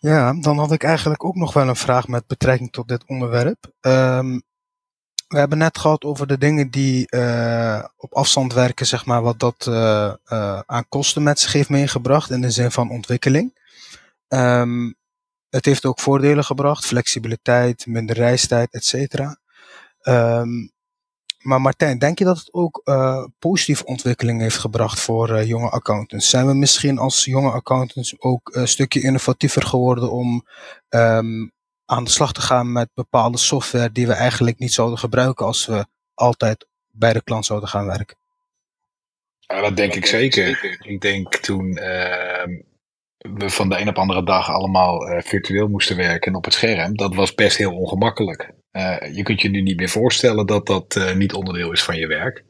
Ja, 0.00 0.40
dan 0.40 0.58
had 0.58 0.72
ik 0.72 0.82
eigenlijk 0.82 1.24
ook 1.24 1.34
nog 1.34 1.52
wel 1.52 1.68
een 1.68 1.76
vraag 1.76 2.08
met 2.08 2.26
betrekking 2.26 2.72
tot 2.72 2.88
dit 2.88 3.04
onderwerp. 3.06 3.72
Um, 3.80 4.42
we 5.34 5.40
hebben 5.40 5.58
net 5.58 5.78
gehad 5.78 6.04
over 6.04 6.26
de 6.26 6.38
dingen 6.38 6.70
die 6.70 7.06
uh, 7.10 7.84
op 7.96 8.12
afstand 8.12 8.52
werken, 8.52 8.86
zeg 8.86 9.04
maar, 9.04 9.22
wat 9.22 9.38
dat 9.38 9.66
uh, 9.68 10.12
uh, 10.32 10.60
aan 10.66 10.88
kosten 10.88 11.22
met 11.22 11.40
zich 11.40 11.52
heeft 11.52 11.68
meegebracht 11.68 12.30
in 12.30 12.40
de 12.40 12.50
zin 12.50 12.70
van 12.70 12.90
ontwikkeling. 12.90 13.58
Um, 14.28 14.94
het 15.48 15.64
heeft 15.64 15.84
ook 15.84 16.00
voordelen 16.00 16.44
gebracht, 16.44 16.86
flexibiliteit, 16.86 17.86
minder 17.86 18.16
reistijd, 18.16 18.72
et 18.72 18.84
cetera. 18.84 19.38
Um, 20.02 20.72
maar 21.38 21.60
Martijn, 21.60 21.98
denk 21.98 22.18
je 22.18 22.24
dat 22.24 22.38
het 22.38 22.52
ook 22.52 22.82
positieve 23.38 23.84
ontwikkeling 23.84 24.40
heeft 24.40 24.58
gebracht 24.58 25.00
voor 25.00 25.44
jonge 25.44 25.70
accountants? 25.70 26.30
Zijn 26.30 26.46
we 26.46 26.54
misschien 26.54 26.98
als 26.98 27.24
jonge 27.24 27.50
accountants 27.50 28.14
ook 28.18 28.54
een 28.54 28.68
stukje 28.68 29.00
innovatiever 29.00 29.62
geworden 29.62 30.10
om 30.10 30.46
um, 30.88 31.52
aan 31.86 32.04
de 32.04 32.10
slag 32.10 32.32
te 32.32 32.40
gaan 32.40 32.72
met 32.72 32.88
bepaalde 32.94 33.38
software 33.38 33.92
die 33.92 34.06
we 34.06 34.12
eigenlijk 34.12 34.58
niet 34.58 34.72
zouden 34.72 34.98
gebruiken 34.98 35.46
als 35.46 35.66
we 35.66 35.86
altijd 36.14 36.66
bij 36.90 37.12
de 37.12 37.22
klant 37.22 37.46
zouden 37.46 37.68
gaan 37.68 37.86
werken. 37.86 38.16
Ja, 39.40 39.60
dat 39.60 39.76
denk 39.76 39.94
ik 39.94 40.06
zeker. 40.06 40.78
Ik 40.80 41.00
denk 41.00 41.36
toen 41.36 41.66
uh, 41.66 42.44
we 43.18 43.50
van 43.50 43.68
de 43.68 43.80
een 43.80 43.88
op 43.88 43.98
andere 43.98 44.24
dag 44.24 44.50
allemaal 44.50 45.08
uh, 45.08 45.22
virtueel 45.22 45.68
moesten 45.68 45.96
werken 45.96 46.34
op 46.34 46.44
het 46.44 46.54
scherm, 46.54 46.96
dat 46.96 47.14
was 47.14 47.34
best 47.34 47.56
heel 47.56 47.76
ongemakkelijk. 47.76 48.52
Uh, 48.72 49.14
je 49.14 49.22
kunt 49.22 49.40
je 49.40 49.48
nu 49.48 49.62
niet 49.62 49.76
meer 49.76 49.88
voorstellen 49.88 50.46
dat 50.46 50.66
dat 50.66 50.96
uh, 50.96 51.14
niet 51.14 51.32
onderdeel 51.32 51.72
is 51.72 51.82
van 51.82 51.96
je 51.96 52.06
werk. 52.06 52.44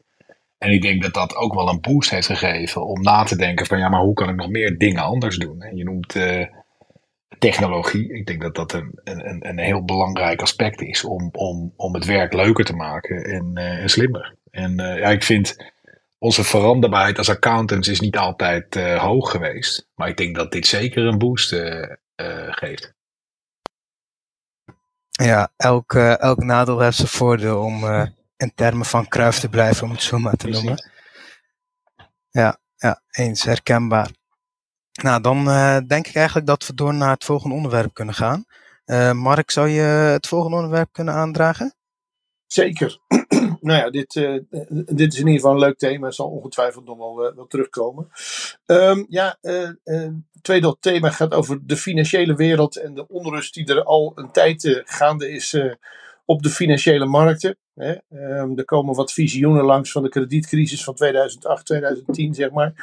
En 0.57 0.71
ik 0.71 0.81
denk 0.81 1.01
dat 1.01 1.13
dat 1.13 1.35
ook 1.35 1.53
wel 1.53 1.69
een 1.69 1.81
boost 1.81 2.09
heeft 2.09 2.27
gegeven 2.27 2.85
om 2.85 3.01
na 3.01 3.23
te 3.23 3.35
denken 3.35 3.65
van 3.65 3.79
ja, 3.79 3.89
maar 3.89 4.01
hoe 4.01 4.13
kan 4.13 4.29
ik 4.29 4.35
nog 4.35 4.49
meer 4.49 4.77
dingen 4.77 5.03
anders 5.03 5.37
doen? 5.37 5.61
En 5.61 5.75
je 5.75 5.83
noemt 5.83 6.15
technologie. 7.39 8.13
Ik 8.13 8.25
denk 8.25 8.41
dat 8.41 8.55
dat 8.55 8.73
een, 8.73 8.91
een, 9.03 9.47
een 9.47 9.59
heel 9.59 9.83
belangrijk 9.83 10.41
aspect 10.41 10.81
is 10.81 11.03
om, 11.03 11.29
om, 11.31 11.73
om 11.75 11.93
het 11.93 12.05
werk 12.05 12.33
leuker 12.33 12.65
te 12.65 12.75
maken 12.75 13.23
en, 13.23 13.51
uh, 13.53 13.81
en 13.81 13.89
slimmer. 13.89 14.35
En 14.51 14.81
uh, 14.81 14.99
ja, 14.99 15.09
ik 15.09 15.23
vind 15.23 15.73
onze 16.17 16.43
veranderbaarheid 16.43 17.17
als 17.17 17.29
accountants 17.29 17.87
is 17.87 17.99
niet 17.99 18.17
altijd 18.17 18.75
uh, 18.75 19.03
hoog 19.03 19.31
geweest. 19.31 19.89
Maar 19.95 20.07
ik 20.07 20.17
denk 20.17 20.35
dat 20.35 20.51
dit 20.51 20.67
zeker 20.67 21.05
een 21.05 21.17
boost 21.17 21.55
geeft. 22.49 22.93
Ja, 25.09 25.51
elk, 25.57 25.93
elk 25.93 26.43
nadeel 26.43 26.79
heeft 26.79 26.97
zijn 26.97 27.07
voordeel 27.07 27.61
om 27.61 27.83
in 28.37 28.51
termen 28.55 28.85
van 28.85 29.07
kruif 29.07 29.39
te 29.39 29.49
blijven, 29.49 29.83
om 29.83 29.91
het 29.91 30.01
zo 30.01 30.17
maar 30.17 30.35
te 30.35 30.47
noemen. 30.47 30.89
Ja, 32.29 32.57
ja, 32.75 33.01
eens 33.11 33.43
herkenbaar. 33.43 34.09
Nou, 35.03 35.21
dan 35.21 35.47
uh, 35.47 35.77
denk 35.87 36.07
ik 36.07 36.15
eigenlijk 36.15 36.47
dat 36.47 36.67
we 36.67 36.73
door 36.73 36.93
naar 36.93 37.13
het 37.13 37.23
volgende 37.23 37.55
onderwerp 37.55 37.93
kunnen 37.93 38.15
gaan. 38.15 38.45
Uh, 38.85 39.11
Mark, 39.11 39.51
zou 39.51 39.67
je 39.67 39.81
het 39.81 40.27
volgende 40.27 40.55
onderwerp 40.55 40.89
kunnen 40.91 41.13
aandragen? 41.13 41.75
Zeker. 42.47 42.99
nou 43.61 43.79
ja, 43.79 43.89
dit, 43.89 44.15
uh, 44.15 44.39
dit 44.69 45.13
is 45.13 45.19
in 45.19 45.27
ieder 45.27 45.33
geval 45.33 45.51
een 45.51 45.59
leuk 45.59 45.77
thema. 45.77 46.05
Het 46.05 46.15
zal 46.15 46.29
ongetwijfeld 46.29 46.85
nog 46.85 46.97
wel, 46.97 47.33
wel 47.35 47.47
terugkomen. 47.47 48.09
Um, 48.65 49.05
ja, 49.09 49.37
tweede 50.41 50.77
thema 50.79 51.09
gaat 51.09 51.33
over 51.33 51.59
de 51.65 51.77
financiële 51.77 52.35
wereld 52.35 52.75
en 52.75 52.93
de 52.93 53.07
onrust 53.07 53.53
die 53.53 53.65
er 53.65 53.83
al 53.83 54.11
een 54.15 54.31
tijd 54.31 54.81
gaande 54.85 55.29
is 55.29 55.57
op 56.25 56.43
de 56.43 56.49
financiële 56.49 57.05
markten. 57.05 57.57
Hè. 57.73 57.95
Um, 58.41 58.57
er 58.57 58.65
komen 58.65 58.95
wat 58.95 59.13
visioenen 59.13 59.63
langs 59.63 59.91
van 59.91 60.03
de 60.03 60.09
kredietcrisis 60.09 60.83
van 60.83 60.93
2008, 60.93 61.65
2010, 61.65 62.33
zeg 62.33 62.51
maar. 62.51 62.73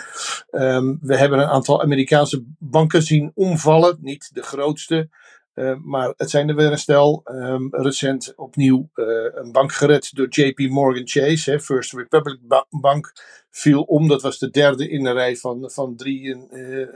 Um, 0.51 0.99
we 1.01 1.17
hebben 1.17 1.39
een 1.39 1.49
aantal 1.49 1.83
Amerikaanse 1.83 2.45
banken 2.59 3.03
zien 3.03 3.33
omvallen. 3.35 3.99
Niet 4.01 4.31
de 4.33 4.43
grootste, 4.43 5.09
uh, 5.55 5.75
maar 5.85 6.15
het 6.17 6.31
zijn 6.31 6.49
er 6.49 6.55
weer 6.55 6.71
een 6.71 6.79
stel. 6.79 7.23
Um, 7.25 7.69
recent 7.71 8.33
opnieuw 8.37 8.89
uh, 8.95 9.07
een 9.35 9.53
bank 9.53 9.73
gered 9.73 10.15
door 10.15 10.27
JP 10.29 10.59
Morgan 10.59 11.09
Chase. 11.09 11.51
Hè, 11.51 11.61
First 11.61 11.93
Republic 11.93 12.39
ba 12.43 12.67
Bank 12.71 13.13
viel 13.51 13.83
om. 13.83 14.09
Dat 14.09 14.23
was 14.23 14.39
de 14.39 14.51
derde 14.51 14.89
in 14.89 15.05
de 15.05 15.13
rij 15.13 15.37
van, 15.37 15.71
van 15.71 15.97
drie 15.97 16.49
uh, 16.51 16.89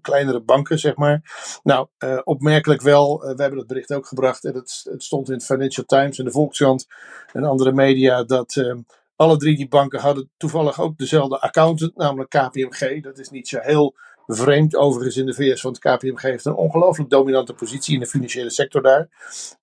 kleinere 0.00 0.40
banken, 0.40 0.78
zeg 0.78 0.96
maar. 0.96 1.22
Nou, 1.62 1.88
opmerkelijk 2.24 2.82
wel. 2.82 3.18
we 3.18 3.42
hebben 3.42 3.58
het 3.58 3.66
bericht 3.66 3.92
ook 3.92 4.06
gebracht. 4.06 4.44
En 4.44 4.54
het, 4.54 4.80
het 4.90 5.02
stond 5.02 5.28
in 5.28 5.34
het 5.34 5.44
Financial 5.44 5.86
Times 5.86 6.18
en 6.18 6.24
de 6.24 6.30
Volkskrant 6.30 6.86
en 7.32 7.44
andere 7.44 7.72
media. 7.72 8.24
Dat 8.24 8.64
alle 9.16 9.36
drie 9.36 9.56
die 9.56 9.68
banken 9.68 10.00
hadden 10.00 10.30
toevallig 10.36 10.80
ook 10.80 10.98
dezelfde 10.98 11.40
accountant, 11.40 11.96
namelijk 11.96 12.30
KPMG. 12.30 13.02
Dat 13.02 13.18
is 13.18 13.30
niet 13.30 13.48
zo 13.48 13.58
heel 13.58 13.94
vreemd 14.26 14.76
overigens 14.76 15.16
in 15.16 15.26
de 15.26 15.34
VS, 15.34 15.62
want 15.62 15.78
KPMG 15.78 16.22
heeft 16.22 16.44
een 16.44 16.54
ongelooflijk 16.54 17.10
dominante 17.10 17.54
positie 17.54 17.94
in 17.94 18.00
de 18.00 18.06
financiële 18.06 18.50
sector 18.50 18.82
daar. 18.82 19.08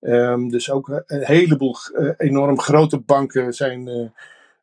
Um, 0.00 0.50
dus 0.50 0.70
ook 0.70 0.88
een 1.06 1.24
heleboel 1.24 1.76
uh, 1.92 2.10
enorm 2.16 2.60
grote 2.60 2.98
banken 2.98 3.52
zijn 3.52 4.12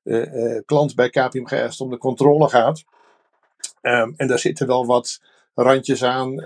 uh, 0.04 0.60
klant 0.66 0.96
bij 0.96 1.10
KPMG 1.10 1.52
als 1.52 1.72
het 1.72 1.80
om 1.80 1.90
de 1.90 1.98
controle 1.98 2.50
gaat. 2.50 2.84
Um, 3.82 4.14
en 4.18 4.28
daar 4.28 4.40
zitten 4.40 4.68
wel 4.68 4.86
wat 4.86 5.22
randjes 5.56 6.04
aan. 6.04 6.46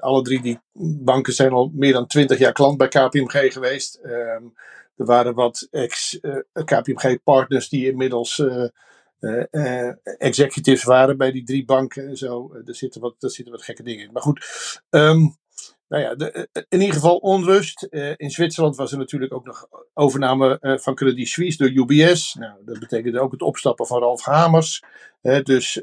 alle 0.00 0.22
drie 0.22 0.42
die 0.42 0.60
banken 1.04 1.32
zijn 1.32 1.52
al 1.52 1.70
meer 1.74 1.92
dan 1.92 2.06
twintig 2.06 2.38
jaar 2.38 2.52
klant 2.52 2.76
bij 2.76 2.88
KPMG 2.88 3.52
geweest. 3.52 3.94
Ehm, 3.94 4.44
er 4.96 5.04
waren 5.04 5.34
wat 5.34 5.68
ex-KPMG-partners 5.70 7.68
die 7.68 7.90
inmiddels 7.90 8.42
executives 10.18 10.84
waren 10.84 11.16
bij 11.16 11.32
die 11.32 11.44
drie 11.44 11.64
banken 11.64 12.08
en 12.08 12.16
zo. 12.16 12.52
er, 12.64 12.74
zitten 12.74 13.00
wat, 13.00 13.14
er 13.18 13.30
zitten 13.30 13.54
wat 13.54 13.62
gekke 13.62 13.82
dingen 13.82 14.04
in. 14.04 14.12
Maar 14.12 14.22
goed, 14.22 14.46
um, 14.90 15.36
nou 15.88 16.02
ja, 16.02 16.14
de, 16.14 16.30
eh, 16.30 16.62
in 16.68 16.80
ieder 16.80 16.94
geval 16.94 17.16
onrust. 17.16 17.82
In 18.16 18.30
Zwitserland 18.30 18.76
was 18.76 18.92
er 18.92 18.98
natuurlijk 18.98 19.32
ook 19.32 19.44
nog 19.44 19.68
overname 19.94 20.78
van 20.80 20.94
Credit 20.94 21.28
Suisse 21.28 21.58
door 21.58 21.70
UBS. 21.70 22.34
Nou, 22.34 22.52
dat 22.64 22.78
betekende 22.78 23.20
ook 23.20 23.32
het 23.32 23.42
opstappen 23.42 23.86
van 23.86 24.00
Ralf 24.00 24.24
Hamers. 24.24 24.82
Dus 25.42 25.80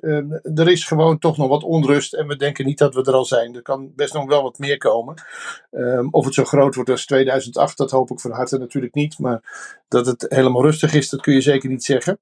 er 0.55 0.69
is 0.69 0.85
gewoon 0.85 1.19
toch 1.19 1.37
nog 1.37 1.47
wat 1.47 1.63
onrust. 1.63 2.13
En 2.13 2.27
we 2.27 2.35
denken 2.35 2.65
niet 2.65 2.77
dat 2.77 2.95
we 2.95 3.03
er 3.03 3.13
al 3.13 3.25
zijn. 3.25 3.55
Er 3.55 3.61
kan 3.61 3.91
best 3.95 4.13
nog 4.13 4.25
wel 4.25 4.43
wat 4.43 4.57
meer 4.57 4.77
komen. 4.77 5.23
Um, 5.71 6.07
of 6.11 6.25
het 6.25 6.33
zo 6.33 6.43
groot 6.43 6.75
wordt 6.75 6.89
als 6.89 7.05
2008, 7.05 7.77
dat 7.77 7.91
hoop 7.91 8.11
ik 8.11 8.19
van 8.19 8.31
harte 8.31 8.57
natuurlijk 8.57 8.93
niet. 8.93 9.19
Maar 9.19 9.41
dat 9.87 10.05
het 10.05 10.25
helemaal 10.29 10.63
rustig 10.63 10.93
is, 10.93 11.09
dat 11.09 11.21
kun 11.21 11.33
je 11.33 11.41
zeker 11.41 11.69
niet 11.69 11.83
zeggen. 11.83 12.19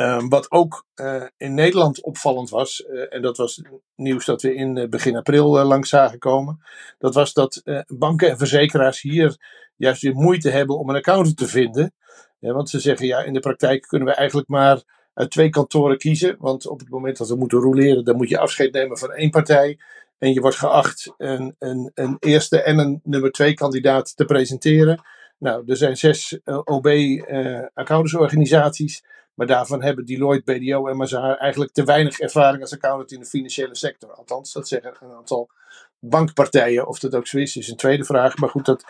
Um, 0.00 0.28
wat 0.28 0.50
ook 0.50 0.86
uh, 0.94 1.24
in 1.36 1.54
Nederland 1.54 2.02
opvallend 2.02 2.50
was, 2.50 2.84
uh, 2.88 3.14
en 3.14 3.22
dat 3.22 3.36
was 3.36 3.62
nieuws 3.96 4.24
dat 4.24 4.42
we 4.42 4.54
in 4.54 4.76
uh, 4.76 4.88
begin 4.88 5.16
april 5.16 5.64
langs 5.64 5.88
zagen 5.88 6.18
komen, 6.18 6.62
dat 6.98 7.14
was 7.14 7.32
dat 7.32 7.62
banken 7.86 8.30
en 8.30 8.38
verzekeraars 8.38 9.00
hier 9.00 9.36
juist 9.76 10.02
weer 10.02 10.14
moeite 10.14 10.50
hebben 10.50 10.78
om 10.78 10.88
een 10.88 10.96
accountant 10.96 11.36
te 11.36 11.46
vinden. 11.46 11.92
want 12.38 12.70
ze 12.70 12.80
zeggen 12.80 13.06
ja, 13.06 13.22
in 13.22 13.32
de 13.32 13.40
praktijk 13.40 13.82
kunnen 13.82 14.08
we 14.08 14.14
eigenlijk 14.14 14.48
maar 14.48 14.82
uit 15.14 15.30
twee 15.30 15.48
kantoren 15.48 15.98
kiezen. 15.98 16.36
Want 16.38 16.66
op 16.66 16.78
het 16.78 16.88
moment 16.88 17.16
dat 17.16 17.28
we 17.28 17.36
moeten 17.36 17.58
roleren, 17.58 18.04
dan 18.04 18.16
moet 18.16 18.28
je 18.28 18.38
afscheid 18.38 18.72
nemen 18.72 18.98
van 18.98 19.12
één 19.12 19.30
partij. 19.30 19.78
En 20.18 20.32
je 20.32 20.40
wordt 20.40 20.56
geacht 20.56 21.14
een, 21.16 21.56
een, 21.58 21.90
een 21.94 22.16
eerste 22.18 22.62
en 22.62 22.78
een 22.78 23.00
nummer 23.02 23.30
twee 23.30 23.54
kandidaat 23.54 24.16
te 24.16 24.24
presenteren. 24.24 25.02
Nou, 25.38 25.62
er 25.66 25.76
zijn 25.76 25.96
zes 25.96 26.40
OB-accountantsorganisaties. 26.44 29.04
Maar 29.34 29.46
daarvan 29.46 29.82
hebben 29.82 30.04
Deloitte, 30.04 30.58
BDO 30.58 30.86
en 30.86 30.96
Mazar 30.96 31.36
eigenlijk 31.36 31.72
te 31.72 31.84
weinig 31.84 32.18
ervaring 32.18 32.62
als 32.62 32.72
accountant 32.72 33.12
in 33.12 33.20
de 33.20 33.26
financiële 33.26 33.76
sector. 33.76 34.12
Althans, 34.12 34.52
dat 34.52 34.68
zeggen 34.68 34.96
een 35.00 35.16
aantal 35.16 35.50
bankpartijen. 35.98 36.86
Of 36.86 36.98
dat 36.98 37.14
ook 37.14 37.26
zo 37.26 37.38
is, 37.38 37.56
is 37.56 37.68
een 37.68 37.76
tweede 37.76 38.04
vraag. 38.04 38.36
Maar 38.36 38.48
goed, 38.48 38.66
dat, 38.66 38.84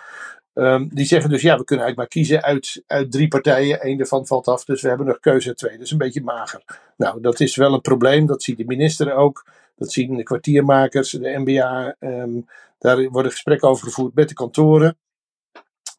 um, 0.54 0.88
die 0.92 1.06
zeggen 1.06 1.30
dus 1.30 1.42
ja, 1.42 1.56
we 1.58 1.64
kunnen 1.64 1.84
eigenlijk 1.84 1.96
maar 1.96 2.22
kiezen 2.22 2.42
uit, 2.42 2.82
uit 2.86 3.12
drie 3.12 3.28
partijen. 3.28 3.86
Eén 3.86 3.96
daarvan 3.96 4.26
valt 4.26 4.48
af, 4.48 4.64
dus 4.64 4.82
we 4.82 4.88
hebben 4.88 5.06
nog 5.06 5.20
keuze 5.20 5.54
twee. 5.54 5.72
Dat 5.72 5.86
is 5.86 5.90
een 5.90 5.98
beetje 5.98 6.22
mager. 6.22 6.64
Nou, 6.96 7.20
dat 7.20 7.40
is 7.40 7.56
wel 7.56 7.72
een 7.72 7.80
probleem. 7.80 8.26
Dat 8.26 8.42
ziet 8.42 8.56
de 8.56 8.64
minister 8.64 9.14
ook. 9.14 9.46
Dat 9.76 9.92
zien 9.92 10.16
de 10.16 10.22
kwartiermakers, 10.22 11.10
de 11.10 11.38
MBA. 11.38 11.96
Ehm, 11.98 12.40
daar 12.78 13.08
worden 13.08 13.32
gesprekken 13.32 13.68
over 13.68 13.86
gevoerd 13.86 14.14
met 14.14 14.28
de 14.28 14.34
kantoren. 14.34 14.96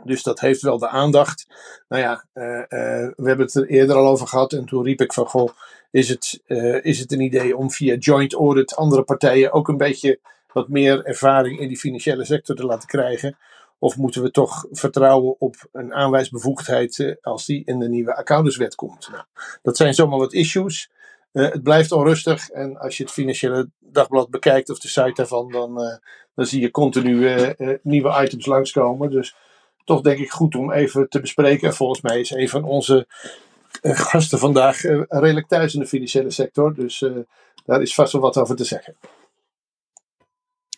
Dus 0.06 0.24
dat 0.24 0.39
heeft 0.39 0.62
wel 0.62 0.78
de 0.78 0.88
aandacht. 0.88 1.48
Nou 1.88 2.02
ja, 2.02 2.26
uh, 2.34 2.44
uh, 2.46 2.63
we 3.15 3.28
hebben 3.28 3.46
het 3.46 3.56
er 3.56 3.68
eerder 3.68 3.96
al 3.96 4.08
over 4.08 4.28
gehad. 4.28 4.54
En 4.54 4.65
toen 4.65 4.84
riep 4.84 5.02
ik 5.02 5.13
van, 5.13 5.26
goh, 5.26 5.50
is 5.91 6.10
het, 6.10 6.41
uh, 6.48 6.84
is 6.84 7.00
het 7.00 7.12
een 7.12 7.22
idee 7.22 7.58
om 7.58 7.72
via 7.72 7.96
joint 7.96 8.34
audit 8.34 8.76
andere 8.76 9.04
partijen 9.04 9.52
ook 9.52 9.68
een 9.68 9.78
beetje 9.78 10.20
wat 10.52 10.68
meer 10.68 11.06
ervaring 11.06 11.60
in 11.60 11.68
die 11.68 11.78
financiële 11.78 12.26
sector 12.26 12.56
te 12.56 12.65
laten 12.65 12.88
krijgen? 12.88 13.38
Of 13.80 13.98
moeten 13.98 14.22
we 14.22 14.32
toch 14.32 14.65
vertrouwen 14.72 15.36
op 15.39 15.56
een 15.72 15.94
aanwijsbevoegdheid 15.94 17.18
als 17.22 17.46
die 17.46 17.62
in 17.65 17.80
de 17.80 17.89
nieuwe 17.89 18.15
accountantswet 18.15 18.76
komt? 18.76 19.10
Nou, 19.12 19.24
dat 19.62 19.78
zijn 19.78 19.94
zomaar 19.94 20.20
wat 20.20 20.34
issues. 20.34 20.89
het 21.32 21.63
blijft 21.63 21.91
onrustig. 21.91 22.50
En 22.50 22.78
als 22.78 22.98
je 22.98 23.04
het 23.04 23.12
financiële 23.12 23.70
dagblad 23.80 24.30
bekijkt 24.30 24.70
of 24.70 24.80
de 24.80 24.88
site 24.88 25.13
daarvan, 25.13 25.52
dan, 25.52 26.00
dan 26.36 26.46
zie 26.46 26.62
je 26.62 26.72
continu 26.72 27.36
nieuwe 27.82 28.24
items 28.24 28.46
langskomen. 28.46 29.12
Dus 29.12 29.36
toch 29.86 30.02
denk 30.02 30.19
ik 30.19 30.32
goed 30.32 30.56
om 30.56 30.71
even 30.71 31.10
te 31.10 31.19
bespreken. 31.19 31.76
Volgens 31.76 32.02
mij 32.02 32.19
is 32.19 32.32
een 32.32 32.50
van 32.50 32.63
onze 32.63 33.08
uh, 33.82 33.98
gasten 34.00 34.39
vandaag 34.39 34.84
uh, 34.84 35.02
redelijk 35.08 35.48
thuis 35.48 35.74
in 35.74 35.80
de 35.80 35.88
financiële 35.88 36.32
sector. 36.32 36.74
Dus 36.74 37.02
uh, 37.02 37.17
daar 37.65 37.82
is 37.82 37.93
vast 37.93 38.12
wel 38.12 38.21
wat 38.21 38.38
over 38.38 38.56
te 38.56 38.63
zeggen. 38.63 38.95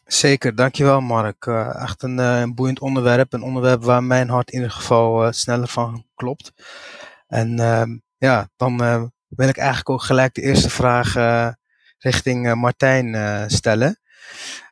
Zeker, 0.06 0.56
dankjewel 0.56 1.02
Mark. 1.02 1.46
echt 1.46 2.04
een, 2.04 2.18
een, 2.18 2.56
boeiend 2.56 2.80
onderwerp. 2.80 3.34
Een 3.34 3.42
onderwerp 3.42 3.84
waar 3.84 4.04
mijn 4.04 4.30
hart 4.30 4.50
in 4.50 4.56
ieder 4.56 4.72
geval 4.72 5.34
sneller 5.34 5.68
van 5.68 6.06
klopt. 6.16 6.54
En 7.28 7.60
ehm, 7.60 7.98
ja, 8.18 8.50
dan 8.56 8.78
wil 9.28 9.48
ik 9.48 9.58
eigenlijk 9.58 9.90
ook 9.90 10.02
gelijk 10.02 10.34
de 10.34 10.42
eerste 10.42 10.70
vraag 10.70 11.16
richting 11.98 12.56
Martijn 12.56 13.16
stellen. 13.52 14.00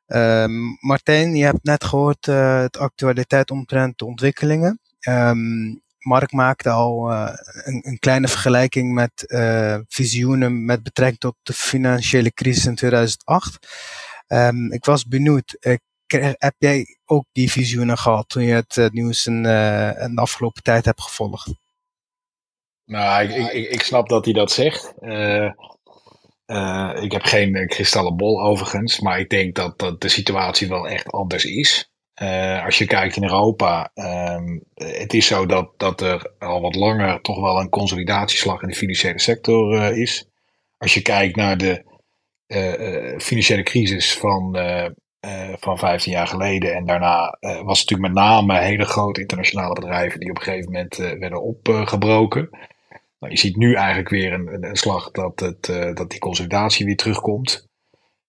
Um, 0.07 0.77
Martijn, 0.79 1.35
je 1.35 1.43
hebt 1.43 1.63
net 1.63 1.83
gehoord 1.83 2.27
uh, 2.27 2.59
het 2.59 2.77
actualiteit 2.77 3.51
omtrent 3.51 3.97
de 3.97 4.05
ontwikkelingen. 4.05 4.79
Um, 5.07 5.83
Mark 5.99 6.31
maakte 6.31 6.69
al 6.69 7.11
uh, 7.11 7.29
een, 7.63 7.81
een, 7.87 7.99
kleine 7.99 8.27
vergelijking 8.27 8.93
met 8.93 9.23
uh, 9.27 9.77
visioenen 9.87 10.65
met 10.65 10.83
betrekking 10.83 11.19
tot 11.19 11.35
de 11.43 11.53
financiële 11.53 12.33
crisis 12.33 12.65
in 12.65 12.75
2008. 12.75 13.67
Um, 14.27 14.37
ehm, 14.37 14.71
ik 14.71 14.85
was 14.85 15.05
benieuwd, 15.05 15.57
heb 16.37 16.55
jij 16.57 16.97
ook 17.05 17.25
die 17.31 17.51
visioenen 17.51 17.97
gehad 17.97 18.29
toen 18.29 18.43
je 18.43 18.53
het 18.53 18.93
nieuws 18.93 19.25
in, 19.25 19.35
in, 19.35 20.15
de 20.15 20.21
afgelopen 20.21 20.63
tijd 20.63 20.85
hebt 20.85 21.01
gevolgd? 21.01 21.53
Nou, 22.85 23.23
ik, 23.23 23.51
ik, 23.51 23.69
ik 23.69 23.81
snap 23.81 24.09
dat 24.09 24.25
hij 24.25 24.33
dat 24.33 24.51
zegt. 24.51 24.93
Uh, 24.99 25.51
ik 27.01 27.11
heb 27.11 27.23
geen 27.23 27.55
uh, 27.55 27.67
kristallen 27.67 28.15
bol 28.15 28.41
overigens, 28.41 28.99
maar 28.99 29.19
ik 29.19 29.29
denk 29.29 29.55
dat, 29.55 29.79
dat 29.79 30.01
de 30.01 30.09
situatie 30.09 30.67
wel 30.67 30.87
echt 30.87 31.11
anders 31.11 31.45
is. 31.45 31.89
Uh, 32.21 32.65
als 32.65 32.77
je 32.77 32.85
kijkt 32.85 33.15
in 33.15 33.23
Europa, 33.23 33.91
um, 33.93 34.63
het 34.73 35.13
is 35.13 35.27
zo 35.27 35.45
dat, 35.45 35.71
dat 35.77 36.01
er 36.01 36.31
al 36.39 36.61
wat 36.61 36.75
langer 36.75 37.21
toch 37.21 37.39
wel 37.39 37.59
een 37.59 37.69
consolidatieslag 37.69 38.61
in 38.61 38.67
de 38.67 38.75
financiële 38.75 39.19
sector 39.19 39.97
is. 39.97 40.29
Als 40.77 40.93
je 40.93 41.01
kijkt 41.01 41.35
naar 41.35 41.57
de 41.57 41.93
financiële 43.17 43.63
crisis 43.63 44.17
van, 44.17 44.57
van 45.59 45.77
15 45.77 46.11
jaar 46.11 46.27
geleden 46.27 46.73
en 46.73 46.85
daarna 46.85 47.37
was 47.39 47.79
het 47.79 47.89
natuurlijk 47.89 48.01
met 48.01 48.13
name 48.13 48.59
hele 48.59 48.85
grote 48.85 49.21
internationale 49.21 49.73
bedrijven 49.73 50.19
die 50.19 50.29
op 50.29 50.37
een 50.37 50.43
gegeven 50.43 50.71
moment 50.71 50.95
werden 50.95 51.41
opgebroken. 51.41 52.49
Je 53.29 53.37
ziet 53.37 53.55
nu 53.55 53.73
eigenlijk 53.73 54.09
weer 54.09 54.33
een, 54.33 54.63
een 54.63 54.75
slag 54.75 55.11
dat, 55.11 55.39
het, 55.39 55.67
uh, 55.67 55.93
dat 55.93 56.09
die 56.09 56.19
consolidatie 56.19 56.85
weer 56.85 56.95
terugkomt. 56.95 57.67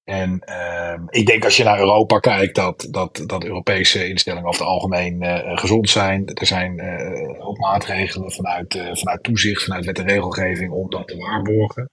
En 0.05 0.43
uh, 0.49 0.99
ik 1.09 1.27
denk 1.27 1.45
als 1.45 1.57
je 1.57 1.65
naar 1.65 1.79
Europa 1.79 2.19
kijkt, 2.19 2.55
dat, 2.55 2.89
dat, 2.91 3.23
dat 3.27 3.45
Europese 3.45 4.09
instellingen 4.09 4.49
over 4.49 4.61
het 4.61 4.71
algemeen 4.71 5.23
uh, 5.23 5.57
gezond 5.59 5.91
zijn. 5.91 6.27
Er 6.27 6.47
zijn 6.47 6.79
uh, 6.79 7.47
ook 7.47 7.59
maatregelen 7.59 8.33
vanuit, 8.33 8.91
vanuit 8.93 9.23
toezicht, 9.23 9.65
vanuit 9.65 9.85
wet 9.85 9.99
en 9.99 10.07
regelgeving 10.07 10.73
om 10.73 10.91
dat 10.91 11.09
te 11.09 11.17
waarborgen. 11.17 11.91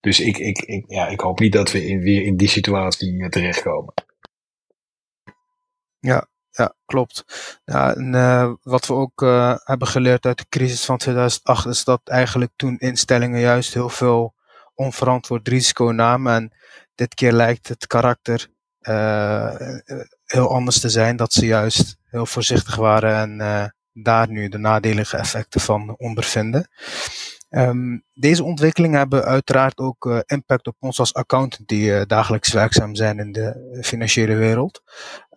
Dus 0.00 0.20
ik, 0.20 0.38
ik, 0.38 0.58
ik, 0.58 0.84
ja, 0.86 1.08
ik 1.08 1.20
hoop 1.20 1.38
niet 1.38 1.52
dat 1.52 1.72
we 1.72 1.86
in, 1.86 2.00
weer 2.00 2.22
in 2.22 2.36
die 2.36 2.48
situatie 2.48 3.28
terechtkomen. 3.28 3.94
Ja, 5.98 6.26
ja, 6.50 6.74
klopt. 6.86 7.24
Uh, 7.64 8.52
wat 8.62 8.86
we 8.86 8.92
ook 8.92 9.22
uh, 9.22 9.54
hebben 9.64 9.88
geleerd 9.88 10.26
uit 10.26 10.38
de 10.38 10.46
crisis 10.48 10.84
van 10.84 10.98
2008 10.98 11.66
is 11.66 11.84
dat 11.84 12.00
eigenlijk 12.04 12.52
toen 12.56 12.78
instellingen 12.78 13.40
juist 13.40 13.74
heel 13.74 13.88
veel 13.88 14.34
onverantwoord 14.74 15.48
risico 15.48 15.84
namen. 15.84 16.34
En 16.34 16.52
dit 16.94 17.14
keer 17.14 17.32
lijkt 17.32 17.68
het 17.68 17.86
karakter 17.86 18.48
uh, 18.80 19.54
heel 20.24 20.50
anders 20.50 20.80
te 20.80 20.88
zijn, 20.88 21.16
dat 21.16 21.32
ze 21.32 21.46
juist 21.46 21.96
heel 22.04 22.26
voorzichtig 22.26 22.76
waren 22.76 23.40
en 23.40 23.72
daar 23.92 24.28
nu 24.28 24.48
de 24.48 24.58
nadelige 24.58 25.16
effecten 25.16 25.60
van 25.60 25.96
ondervinden. 25.96 26.68
Um, 27.50 28.04
deze 28.12 28.44
ontwikkelingen 28.44 28.98
hebben 28.98 29.24
uiteraard 29.24 29.78
ook 29.78 30.04
uh, 30.04 30.18
impact 30.26 30.66
op 30.66 30.76
ons 30.78 30.98
als 30.98 31.14
accountant 31.14 31.68
die 31.68 31.90
uh, 31.90 32.02
dagelijks 32.06 32.52
werkzaam 32.52 32.94
zijn 32.94 33.18
in 33.18 33.32
de 33.32 33.78
financiële 33.82 34.34
wereld. 34.34 34.82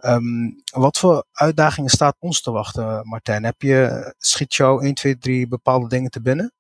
Um, 0.02 0.56
wat 0.72 0.98
voor 0.98 1.26
uitdagingen 1.32 1.90
staat 1.90 2.16
ons 2.20 2.42
te 2.42 2.52
wachten, 2.52 3.08
Martijn? 3.08 3.44
Heb 3.44 3.62
je, 3.62 4.14
schiet 4.18 4.54
jou 4.54 4.84
1, 4.84 4.94
2, 4.94 5.18
3 5.18 5.48
bepaalde 5.48 5.88
dingen 5.88 6.10
te 6.10 6.22
binnen? 6.22 6.54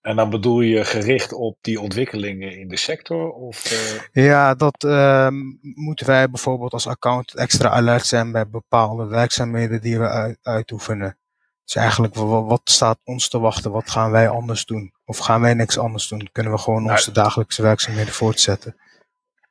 En 0.00 0.16
dan 0.16 0.30
bedoel 0.30 0.60
je 0.60 0.84
gericht 0.84 1.32
op 1.32 1.58
die 1.60 1.80
ontwikkelingen 1.80 2.58
in 2.58 2.68
de 2.68 2.76
sector? 2.76 3.32
Of, 3.32 3.72
uh... 4.14 4.24
Ja, 4.24 4.54
dat 4.54 4.84
uh, 4.84 5.28
moeten 5.60 6.06
wij 6.06 6.30
bijvoorbeeld 6.30 6.72
als 6.72 6.86
accountant 6.86 7.40
extra 7.40 7.68
alert 7.68 8.06
zijn 8.06 8.32
bij 8.32 8.48
bepaalde 8.48 9.06
werkzaamheden 9.06 9.80
die 9.80 9.98
we 9.98 10.08
uit, 10.08 10.38
uitoefenen. 10.42 11.16
Dus 11.64 11.74
eigenlijk, 11.74 12.14
wat, 12.14 12.60
staat 12.64 12.98
ons 13.04 13.28
te 13.28 13.38
wachten? 13.38 13.70
Wat 13.70 13.90
gaan 13.90 14.10
wij 14.10 14.28
anders 14.28 14.64
doen? 14.64 14.92
Of 15.04 15.18
gaan 15.18 15.40
wij 15.40 15.54
niks 15.54 15.78
anders 15.78 16.08
doen? 16.08 16.28
Kunnen 16.32 16.52
we 16.52 16.58
gewoon 16.58 16.82
nou, 16.82 16.94
onze 16.94 17.12
dagelijkse 17.12 17.62
werkzaamheden 17.62 18.12
voortzetten? 18.12 18.76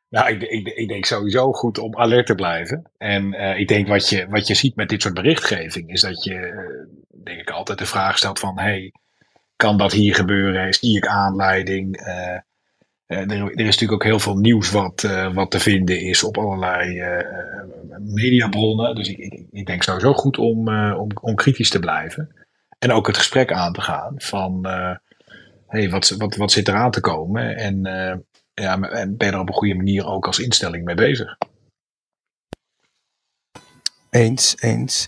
Nou, 0.10 0.32
ik, 0.32 0.42
ik, 0.42 0.68
ik, 0.68 0.88
denk 0.88 1.06
sowieso 1.06 1.52
goed 1.52 1.78
om 1.78 1.98
alert 1.98 2.26
te 2.26 2.36
blijven. 2.36 2.92
En 2.98 3.34
uh, 3.34 3.60
ik 3.60 3.68
denk 3.68 3.88
wat 3.88 4.10
je, 4.10 4.28
wat 4.30 4.48
je 4.48 4.54
ziet 4.54 4.76
met 4.76 4.90
dit 4.90 5.02
soort 5.02 5.14
berichtgeving, 5.14 5.90
is 5.90 6.02
dat 6.02 6.24
je, 6.24 6.34
uh, 6.34 7.24
denk 7.24 7.40
ik, 7.40 7.50
altijd 7.50 7.78
de 7.78 7.86
vraag 7.86 8.18
stelt 8.18 8.40
van, 8.40 8.60
hey, 8.60 8.94
kan 9.56 9.78
dat 9.78 9.92
hier 9.92 10.16
gebeuren? 10.16 10.74
Zie 10.74 10.98
ik 10.98 11.08
aanleiding? 11.08 12.08
Uh, 12.08 12.38
er, 13.16 13.32
er, 13.32 13.60
is 13.60 13.66
natuurlijk 13.66 13.92
ook 13.92 14.04
heel 14.04 14.20
veel 14.20 14.36
nieuws 14.36 14.72
wat, 14.72 15.08
wat 15.34 15.52
te 15.52 15.60
vinden 15.60 16.00
is 16.00 16.24
op 16.24 16.38
allerlei 16.38 17.02
mediabronnen. 18.00 18.96
Dus 18.96 19.10
ik, 19.10 19.18
ik, 19.18 19.46
ik, 19.52 19.66
denk 19.66 19.84
sowieso 19.84 20.14
goed 20.14 20.38
om, 20.38 20.70
om, 20.94 21.10
om 21.22 21.36
kritisch 21.36 21.70
te 21.70 21.80
blijven. 21.80 22.36
En 22.80 22.92
ook 22.92 23.08
het 23.08 23.18
gesprek 23.18 23.52
aan 23.52 23.74
te 23.74 23.82
gaan 23.82 24.14
van 24.18 24.68
hey, 25.68 25.90
wat, 25.90 26.10
wat, 26.10 26.36
wat 26.36 26.52
zit 26.52 26.68
er 26.68 26.76
aan 26.76 26.92
te 26.92 27.02
komen? 27.02 27.58
En, 27.58 27.82
ja, 28.54 28.80
en 28.82 29.18
ben 29.18 29.28
je 29.28 29.34
er 29.34 29.40
op 29.40 29.48
een 29.48 29.54
goede 29.54 29.76
manier 29.76 30.06
ook 30.06 30.26
als 30.26 30.40
instelling 30.40 30.86
mee 30.86 30.96
bezig? 30.96 31.38
Eens, 34.12 34.56
eens. 34.60 35.08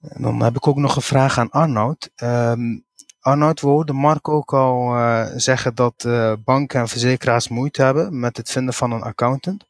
En 0.00 0.22
dan 0.22 0.42
heb 0.42 0.56
ik 0.56 0.66
ook 0.66 0.76
nog 0.76 0.96
een 0.96 1.02
vraag 1.02 1.38
aan 1.38 1.50
Arnoud. 1.50 2.10
Um, 2.22 2.84
Arnoud, 3.20 3.60
we 3.60 3.66
hoorden 3.66 3.94
Mark 3.94 4.28
ook 4.28 4.52
al 4.52 4.96
uh, 4.96 5.26
zeggen 5.36 5.74
dat 5.74 6.04
uh, 6.06 6.32
banken 6.44 6.80
en 6.80 6.88
verzekeraars 6.88 7.48
moeite 7.48 7.82
hebben 7.82 8.20
met 8.20 8.36
het 8.36 8.50
vinden 8.50 8.74
van 8.74 8.92
een 8.92 9.02
accountant. 9.02 9.64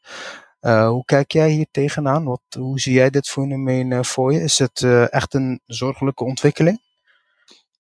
Uh, 0.61 0.89
hoe 0.89 1.05
kijk 1.05 1.33
jij 1.33 1.51
hier 1.51 1.67
tegenaan? 1.71 2.25
Wat, 2.25 2.41
hoe 2.59 2.81
zie 2.81 2.93
jij 2.93 3.11
dit 3.11 3.29
fenomeen 3.29 4.05
voor 4.05 4.33
je? 4.33 4.41
Is 4.41 4.59
het 4.59 4.83
echt 5.11 5.35
een 5.35 5.61
zorgelijke 5.67 6.25
ontwikkeling? 6.25 6.81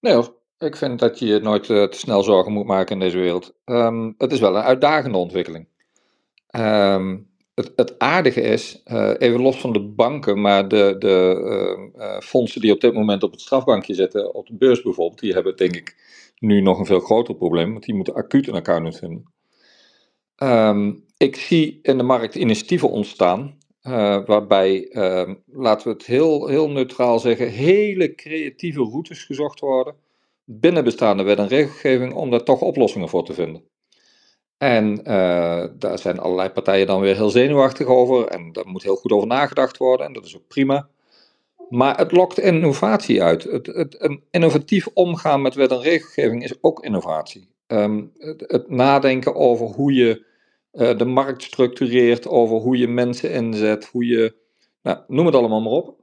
Nee 0.00 0.38
ik 0.60 0.76
vind 0.76 0.98
dat 0.98 1.18
je 1.18 1.26
je 1.26 1.40
nooit 1.40 1.64
te 1.64 1.88
snel 1.90 2.22
zorgen 2.22 2.52
moet 2.52 2.66
maken 2.66 2.92
in 2.92 3.00
deze 3.00 3.18
wereld. 3.18 3.54
Um, 3.64 4.14
het 4.18 4.32
is 4.32 4.40
wel 4.40 4.56
een 4.56 4.62
uitdagende 4.62 5.18
ontwikkeling. 5.18 5.66
Um, 6.50 7.29
het, 7.54 7.98
aardige 7.98 8.40
is, 8.40 8.82
uh, 8.86 9.12
even 9.18 9.40
los 9.40 9.60
van 9.60 9.72
de 9.72 9.80
banken, 9.80 10.40
maar 10.40 10.68
de, 10.68 10.96
de 10.98 11.40
uh, 11.44 12.02
uh, 12.02 12.20
fondsen 12.20 12.60
die 12.60 12.72
op 12.72 12.80
dit 12.80 12.94
moment 12.94 13.22
op 13.22 13.30
het 13.30 13.40
strafbankje 13.40 13.94
zitten, 13.94 14.34
op 14.34 14.46
de 14.46 14.54
beurs 14.54 14.82
bijvoorbeeld, 14.82 15.20
die 15.20 15.32
hebben 15.32 15.56
denk 15.56 15.76
ik 15.76 15.96
nu 16.38 16.60
nog 16.60 16.78
een 16.78 16.86
veel 16.86 17.00
groter 17.00 17.34
probleem, 17.34 17.72
want 17.72 17.84
die 17.84 17.94
moeten 17.94 18.14
acuut 18.14 18.48
een 18.48 18.54
account 18.54 18.96
vinden. 18.96 19.32
Um, 20.42 21.04
ik 21.16 21.36
zie 21.36 21.78
in 21.82 21.96
de 21.96 22.02
markt 22.02 22.34
initiatieven 22.34 22.90
ontstaan, 22.90 23.58
waarbij, 24.26 24.88
ehm, 24.88 25.34
laten 25.46 25.86
we 25.86 25.92
het 25.92 26.06
heel, 26.06 26.46
heel 26.46 26.70
neutraal 26.70 27.18
zeggen, 27.18 27.48
hele 27.48 28.14
creatieve 28.14 28.82
routes 28.82 29.24
gezocht 29.24 29.60
worden 29.60 29.94
binnen 30.52 30.84
bestaande 30.84 31.22
wet 31.22 31.38
en 31.38 31.48
regelgeving 31.48 32.14
om 32.14 32.30
daar 32.30 32.42
toch 32.42 32.60
oplossingen 32.60 33.08
voor 33.08 33.24
te 33.24 33.32
vinden. 33.32 33.64
En 34.60 34.98
uh, 34.98 35.64
daar 35.78 35.98
zijn 35.98 36.18
allerlei 36.18 36.48
partijen 36.48 36.86
dan 36.86 37.00
weer 37.00 37.14
heel 37.14 37.30
zenuwachtig 37.30 37.86
over. 37.86 38.26
En 38.26 38.52
daar 38.52 38.66
moet 38.66 38.82
heel 38.82 38.96
goed 38.96 39.12
over 39.12 39.26
nagedacht 39.26 39.76
worden. 39.76 40.06
En 40.06 40.12
dat 40.12 40.24
is 40.24 40.36
ook 40.36 40.48
prima. 40.48 40.88
Maar 41.68 41.96
het 41.96 42.12
lokt 42.12 42.38
innovatie 42.38 43.22
uit. 43.22 43.42
Het, 43.42 43.66
het, 43.66 44.02
een 44.02 44.22
innovatief 44.30 44.86
omgaan 44.94 45.42
met 45.42 45.54
wet 45.54 45.70
en 45.70 45.80
regelgeving 45.80 46.44
is 46.44 46.54
ook 46.60 46.84
innovatie. 46.84 47.48
Um, 47.66 48.12
het, 48.18 48.44
het, 48.46 48.70
nadenken 48.70 49.34
over 49.34 49.66
hoe 49.66 49.92
je 49.92 50.24
uh, 50.72 50.98
de 50.98 51.04
markt 51.04 51.42
structureert, 51.42 52.28
over 52.28 52.56
hoe 52.56 52.76
je 52.76 52.88
mensen 52.88 53.30
inzet, 53.30 53.84
hoe 53.84 54.06
je. 54.06 54.34
Nou, 54.82 54.98
noem 55.08 55.26
het 55.26 55.34
allemaal 55.34 55.60
maar 55.60 55.72
op. 55.72 55.94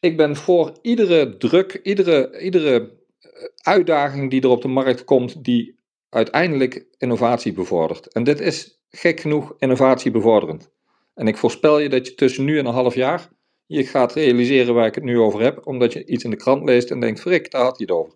Ik 0.00 0.16
ben 0.16 0.36
voor 0.36 0.72
iedere 0.82 1.36
druk, 1.36 1.80
iedere, 1.82 2.40
iedere 2.40 2.90
eh, 3.20 3.30
uitdaging 3.56 4.30
die 4.30 4.42
er 4.42 4.48
op 4.48 4.62
de 4.62 4.68
markt 4.68 5.04
komt, 5.04 5.44
die 5.44 5.76
uiteindelijk 6.16 6.86
innovatie 6.98 7.52
bevordert. 7.52 8.12
En 8.12 8.24
dit 8.24 8.40
is 8.40 8.80
gek 8.90 9.20
genoeg 9.20 9.54
innovatie 9.58 10.10
bevorderend. 10.10 10.70
En 11.14 11.26
ik 11.26 11.36
voorspel 11.36 11.78
je 11.78 11.88
dat 11.88 12.06
je 12.06 12.14
tussen 12.14 12.44
nu 12.44 12.58
en 12.58 12.66
een 12.66 12.72
half 12.72 12.94
jaar 12.94 13.28
je 13.66 13.86
gaat 13.86 14.12
realiseren 14.12 14.74
waar 14.74 14.86
ik 14.86 14.94
het 14.94 15.04
nu 15.04 15.18
over 15.18 15.40
heb, 15.40 15.66
omdat 15.66 15.92
je 15.92 16.06
iets 16.06 16.24
in 16.24 16.30
de 16.30 16.36
krant 16.36 16.64
leest 16.64 16.90
en 16.90 17.00
denkt, 17.00 17.20
frik, 17.20 17.50
daar 17.50 17.62
had 17.62 17.78
hij 17.78 17.86
het 17.88 17.96
over. 17.96 18.14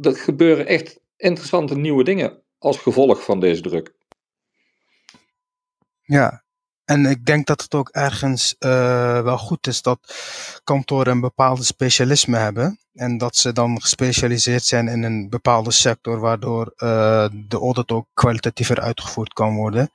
Er 0.00 0.16
gebeuren 0.16 0.66
echt 0.66 1.00
interessante 1.16 1.76
nieuwe 1.76 2.04
dingen 2.04 2.42
als 2.58 2.78
gevolg 2.78 3.24
van 3.24 3.40
deze 3.40 3.62
druk. 3.62 3.94
Ja, 6.02 6.41
en 6.92 7.06
ik 7.06 7.26
denk 7.26 7.46
dat 7.46 7.62
het 7.62 7.74
ook 7.74 7.88
ergens 7.88 8.54
uh, 8.58 9.20
wel 9.22 9.38
goed 9.38 9.66
is 9.66 9.82
dat 9.82 9.98
kantoren 10.64 11.12
een 11.12 11.20
bepaalde 11.20 11.64
specialisme 11.64 12.36
hebben. 12.36 12.78
En 12.94 13.18
dat 13.18 13.36
ze 13.36 13.52
dan 13.52 13.80
gespecialiseerd 13.80 14.64
zijn 14.64 14.88
in 14.88 15.02
een 15.02 15.28
bepaalde 15.28 15.70
sector, 15.70 16.20
waardoor 16.20 16.72
uh, 16.76 17.28
de 17.48 17.56
audit 17.56 17.92
ook 17.92 18.06
kwalitatiever 18.14 18.80
uitgevoerd 18.80 19.32
kan 19.32 19.54
worden. 19.54 19.90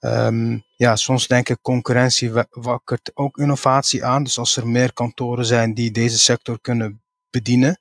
Um, 0.00 0.64
ja, 0.76 0.96
soms 0.96 1.26
denk 1.26 1.48
ik 1.48 1.58
concurrentie 1.62 2.32
wakkert 2.50 3.10
ook 3.14 3.38
innovatie 3.38 4.04
aan. 4.04 4.22
Dus 4.22 4.38
als 4.38 4.56
er 4.56 4.68
meer 4.68 4.92
kantoren 4.92 5.46
zijn 5.46 5.74
die 5.74 5.90
deze 5.90 6.18
sector 6.18 6.60
kunnen 6.60 7.02
bedienen, 7.30 7.78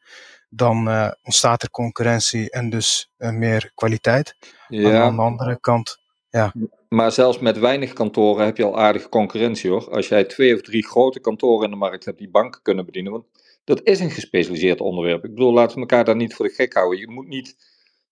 dan 0.49 0.87
uh, 0.87 1.11
ontstaat 1.23 1.61
er 1.61 1.69
concurrentie 1.69 2.49
en 2.49 2.69
dus 2.69 3.11
meer 3.17 3.71
kwaliteit. 3.73 4.35
Ja. 4.67 5.01
aan 5.01 5.15
de 5.15 5.21
andere 5.21 5.59
kant, 5.59 5.97
ja. 6.29 6.53
Maar 6.89 7.11
zelfs 7.11 7.39
met 7.39 7.59
weinig 7.59 7.93
kantoren 7.93 8.45
heb 8.45 8.57
je 8.57 8.63
al 8.63 8.79
aardige 8.79 9.09
concurrentie 9.09 9.69
hoor. 9.69 9.89
Als 9.89 10.07
jij 10.07 10.23
twee 10.23 10.55
of 10.55 10.61
drie 10.61 10.85
grote 10.85 11.19
kantoren 11.19 11.65
in 11.65 11.71
de 11.71 11.75
markt 11.77 12.05
hebt 12.05 12.17
die 12.17 12.29
banken 12.29 12.61
kunnen 12.61 12.85
bedienen. 12.85 13.11
Want 13.11 13.25
dat 13.63 13.83
is 13.83 13.99
een 13.99 14.11
gespecialiseerd 14.11 14.81
onderwerp. 14.81 15.23
Ik 15.23 15.33
bedoel, 15.33 15.53
laten 15.53 15.75
we 15.75 15.81
elkaar 15.81 16.05
daar 16.05 16.15
niet 16.15 16.35
voor 16.35 16.47
de 16.47 16.53
gek 16.53 16.73
houden. 16.73 16.99
Je 16.99 17.11
moet 17.11 17.27
niet, 17.27 17.55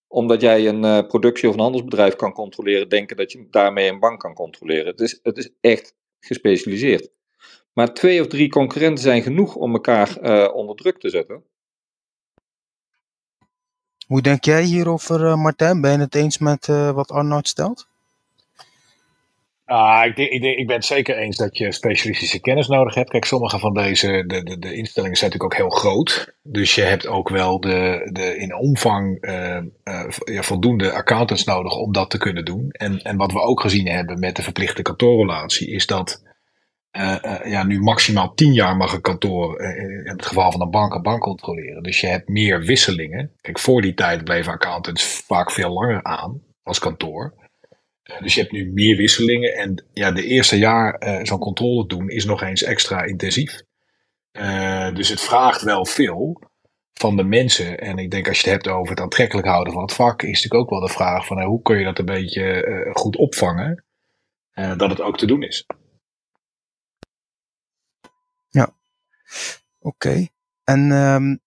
omdat 0.07 0.41
jij 0.41 0.67
een 0.67 0.83
uh, 0.83 1.07
productie- 1.07 1.47
of 1.47 1.53
een 1.53 1.59
handelsbedrijf 1.59 2.15
kan 2.15 2.33
controleren, 2.33 2.89
denken 2.89 3.17
dat 3.17 3.31
je 3.31 3.47
daarmee 3.49 3.89
een 3.89 3.99
bank 3.99 4.19
kan 4.19 4.33
controleren. 4.33 4.85
Het 4.85 5.01
is, 5.01 5.19
het 5.23 5.37
is 5.37 5.49
echt 5.61 5.95
gespecialiseerd. 6.19 7.11
Maar 7.73 7.93
twee 7.93 8.21
of 8.21 8.27
drie 8.27 8.49
concurrenten 8.49 9.03
zijn 9.03 9.21
genoeg 9.21 9.55
om 9.55 9.73
elkaar 9.73 10.17
uh, 10.21 10.55
onder 10.55 10.75
druk 10.75 10.99
te 10.99 11.09
zetten. 11.09 11.43
Hoe 14.07 14.21
denk 14.21 14.43
jij 14.43 14.63
hierover, 14.63 15.21
uh, 15.21 15.35
Martijn? 15.35 15.81
Ben 15.81 15.91
je 15.91 15.97
het 15.97 16.15
eens 16.15 16.37
met 16.37 16.67
wat 16.67 17.11
Arnoud 17.11 17.47
stelt? 17.47 17.91
Ah, 19.73 20.05
ik, 20.05 20.17
ik, 20.17 20.67
ben 20.67 20.75
het 20.75 20.85
zeker 20.85 21.17
eens 21.17 21.37
dat 21.37 21.57
je 21.57 21.71
specialistische 21.71 22.39
kennis 22.39 22.67
nodig 22.67 22.95
hebt. 22.95 23.09
Kijk, 23.09 23.25
sommige 23.25 23.59
van 23.59 23.73
deze 23.73 24.23
de, 24.27 24.43
de, 24.43 24.59
de 24.59 24.75
instellingen 24.75 25.17
zijn 25.17 25.31
natuurlijk 25.31 25.43
ook 25.43 25.55
heel 25.55 25.79
groot. 25.79 26.33
Dus 26.43 26.75
je 26.75 26.81
hebt 26.81 27.07
ook 27.07 27.29
wel 27.29 27.59
de, 27.59 28.09
de 28.11 28.37
in 28.37 28.55
omvang 28.55 29.17
uh, 29.21 29.59
uh, 29.83 30.09
ja, 30.23 30.41
voldoende 30.41 30.91
accountants 30.91 31.43
nodig 31.43 31.75
om 31.75 31.91
dat 31.91 32.09
te 32.09 32.17
kunnen 32.17 32.45
doen. 32.45 32.69
En, 32.69 32.97
en 32.97 33.17
wat 33.17 33.31
we 33.31 33.39
ook 33.39 33.61
gezien 33.61 33.87
hebben 33.87 34.19
met 34.19 34.35
de 34.35 34.43
verplichte 34.43 34.81
kantoorrelatie 34.81 35.71
is 35.71 35.87
dat 35.87 36.23
uh, 36.97 37.15
ja, 37.43 37.63
nu 37.63 37.79
maximaal 37.79 38.33
tien 38.33 38.53
jaar 38.53 38.75
mag 38.77 38.93
een 38.93 39.01
kantoor 39.01 39.61
in 39.61 40.09
het 40.09 40.25
geval 40.25 40.51
van 40.51 40.61
een 40.61 40.71
bank 40.71 40.93
een 40.93 41.01
bank 41.01 41.21
controleren. 41.21 41.83
Dus 41.83 42.01
je 42.01 42.07
hebt 42.07 42.29
meer 42.29 42.61
wisselingen. 42.61 43.31
Kijk, 43.41 43.59
voor 43.59 43.81
die 43.81 43.93
tijd 43.93 44.23
bleven 44.23 44.53
accountants 44.53 45.03
vaak 45.03 45.51
veel 45.51 45.69
langer 45.69 46.03
aan 46.03 46.41
als 46.63 46.79
kantoor. 46.79 47.42
Eh, 48.03 48.21
dus 48.21 48.33
je 48.33 48.39
hebt 48.39 48.51
nu 48.51 48.71
meer 48.71 48.97
wisselingen. 48.97 49.53
En 49.53 49.85
ja, 49.93 50.11
de 50.11 50.25
eerste 50.25 50.57
jaar 50.57 51.07
uh, 51.07 51.19
zo'n 51.23 51.39
controle 51.39 51.87
doen 51.87 52.09
is 52.09 52.25
nog 52.25 52.41
eens 52.41 52.63
extra 52.63 53.03
intensief. 53.03 53.61
Uh, 54.31 54.93
dus 54.93 55.09
het 55.09 55.21
vraagt 55.21 55.61
wel 55.61 55.85
veel 55.85 56.41
van 56.93 57.17
de 57.17 57.23
mensen. 57.23 57.79
En 57.79 57.97
ik 57.97 58.11
denk 58.11 58.27
als 58.27 58.39
je 58.39 58.49
het 58.49 58.51
hebt 58.51 58.75
over 58.75 58.89
het 58.89 58.99
aantrekkelijk 58.99 59.47
houden 59.47 59.73
van 59.73 59.81
het 59.81 59.93
vak, 59.93 60.21
is 60.21 60.27
natuurlijk 60.27 60.61
ook 60.61 60.69
wel 60.69 60.87
de 60.87 60.93
vraag 60.93 61.25
van 61.25 61.41
hoe 61.43 61.61
kun 61.61 61.77
je 61.77 61.83
dat 61.83 61.99
een 61.99 62.05
beetje 62.05 62.89
goed 62.93 63.15
opvangen. 63.15 63.85
dat 64.53 64.89
het 64.89 65.01
ook 65.01 65.17
te 65.17 65.25
doen 65.25 65.43
is. 65.43 65.65
Ja, 68.49 68.75
oké. 69.79 70.27
En 70.63 70.91
um, 70.91 71.39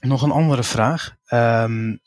nog 0.00 0.22
een 0.22 0.30
andere 0.30 0.62
vraag. 0.62 1.16
Um, 1.32 2.00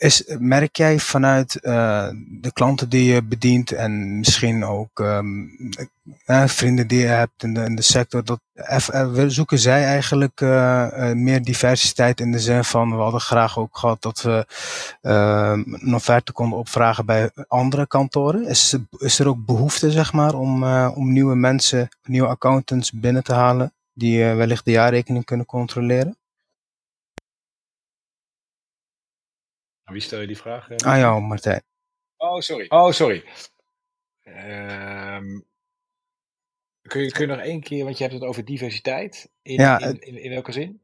is, 0.00 0.24
merk 0.38 0.76
jij 0.76 0.98
vanuit 0.98 1.58
uh, 1.62 2.08
de 2.40 2.52
klanten 2.52 2.88
die 2.88 3.12
je 3.12 3.22
bedient 3.22 3.72
en 3.72 4.18
misschien 4.18 4.64
ook 4.64 4.98
um, 4.98 5.50
uh, 6.26 6.46
vrienden 6.46 6.86
die 6.86 6.98
je 6.98 7.06
hebt 7.06 7.42
in 7.42 7.54
de, 7.54 7.64
in 7.64 7.76
de 7.76 7.82
sector, 7.82 8.24
dat 8.24 8.40
zoeken 9.26 9.58
zij 9.58 9.84
eigenlijk 9.84 10.40
meer 11.14 11.42
diversiteit 11.42 12.20
in 12.20 12.32
de 12.32 12.38
zin 12.38 12.64
van 12.64 12.90
we 12.90 13.02
hadden 13.02 13.20
graag 13.20 13.58
ook 13.58 13.78
gehad 13.78 14.02
dat 14.02 14.22
we 14.22 14.46
ehm, 15.00 15.62
een 15.66 15.94
offerte 15.94 16.32
konden 16.32 16.58
opvragen 16.58 17.06
bij 17.06 17.30
andere 17.46 17.86
kantoren. 17.86 18.46
Is, 18.46 18.76
is 18.98 19.18
er 19.18 19.28
ook 19.28 19.44
behoefte 19.44 19.90
zeg 19.90 20.12
maar 20.12 20.34
om, 20.34 20.64
om 20.86 21.12
nieuwe 21.12 21.34
mensen, 21.34 21.88
nieuwe 22.02 22.28
accountants 22.28 22.92
binnen 22.92 23.24
te 23.24 23.32
halen 23.32 23.72
die 23.92 24.24
wellicht 24.24 24.64
de 24.64 24.70
jaarrekening 24.70 25.24
kunnen 25.24 25.46
controleren? 25.46 26.19
Wie 29.90 30.00
stel 30.00 30.20
je 30.20 30.26
die 30.26 30.36
vraag? 30.36 30.70
Ah 30.70 30.98
ja, 30.98 31.20
Martijn. 31.20 31.62
Oh, 32.16 32.40
sorry. 32.40 32.66
Oh, 32.68 32.92
sorry. 32.92 33.24
Um, 34.26 35.44
kun, 36.82 37.02
je, 37.02 37.12
kun 37.12 37.26
je 37.26 37.34
nog 37.34 37.44
één 37.44 37.60
keer, 37.60 37.84
want 37.84 37.96
je 37.98 38.02
hebt 38.02 38.14
het 38.16 38.24
over 38.28 38.44
diversiteit. 38.44 39.30
In, 39.42 39.60
ja, 39.60 39.78
in, 39.78 40.00
in, 40.00 40.22
in, 40.22 40.30
welke 40.30 40.52
zin? 40.52 40.80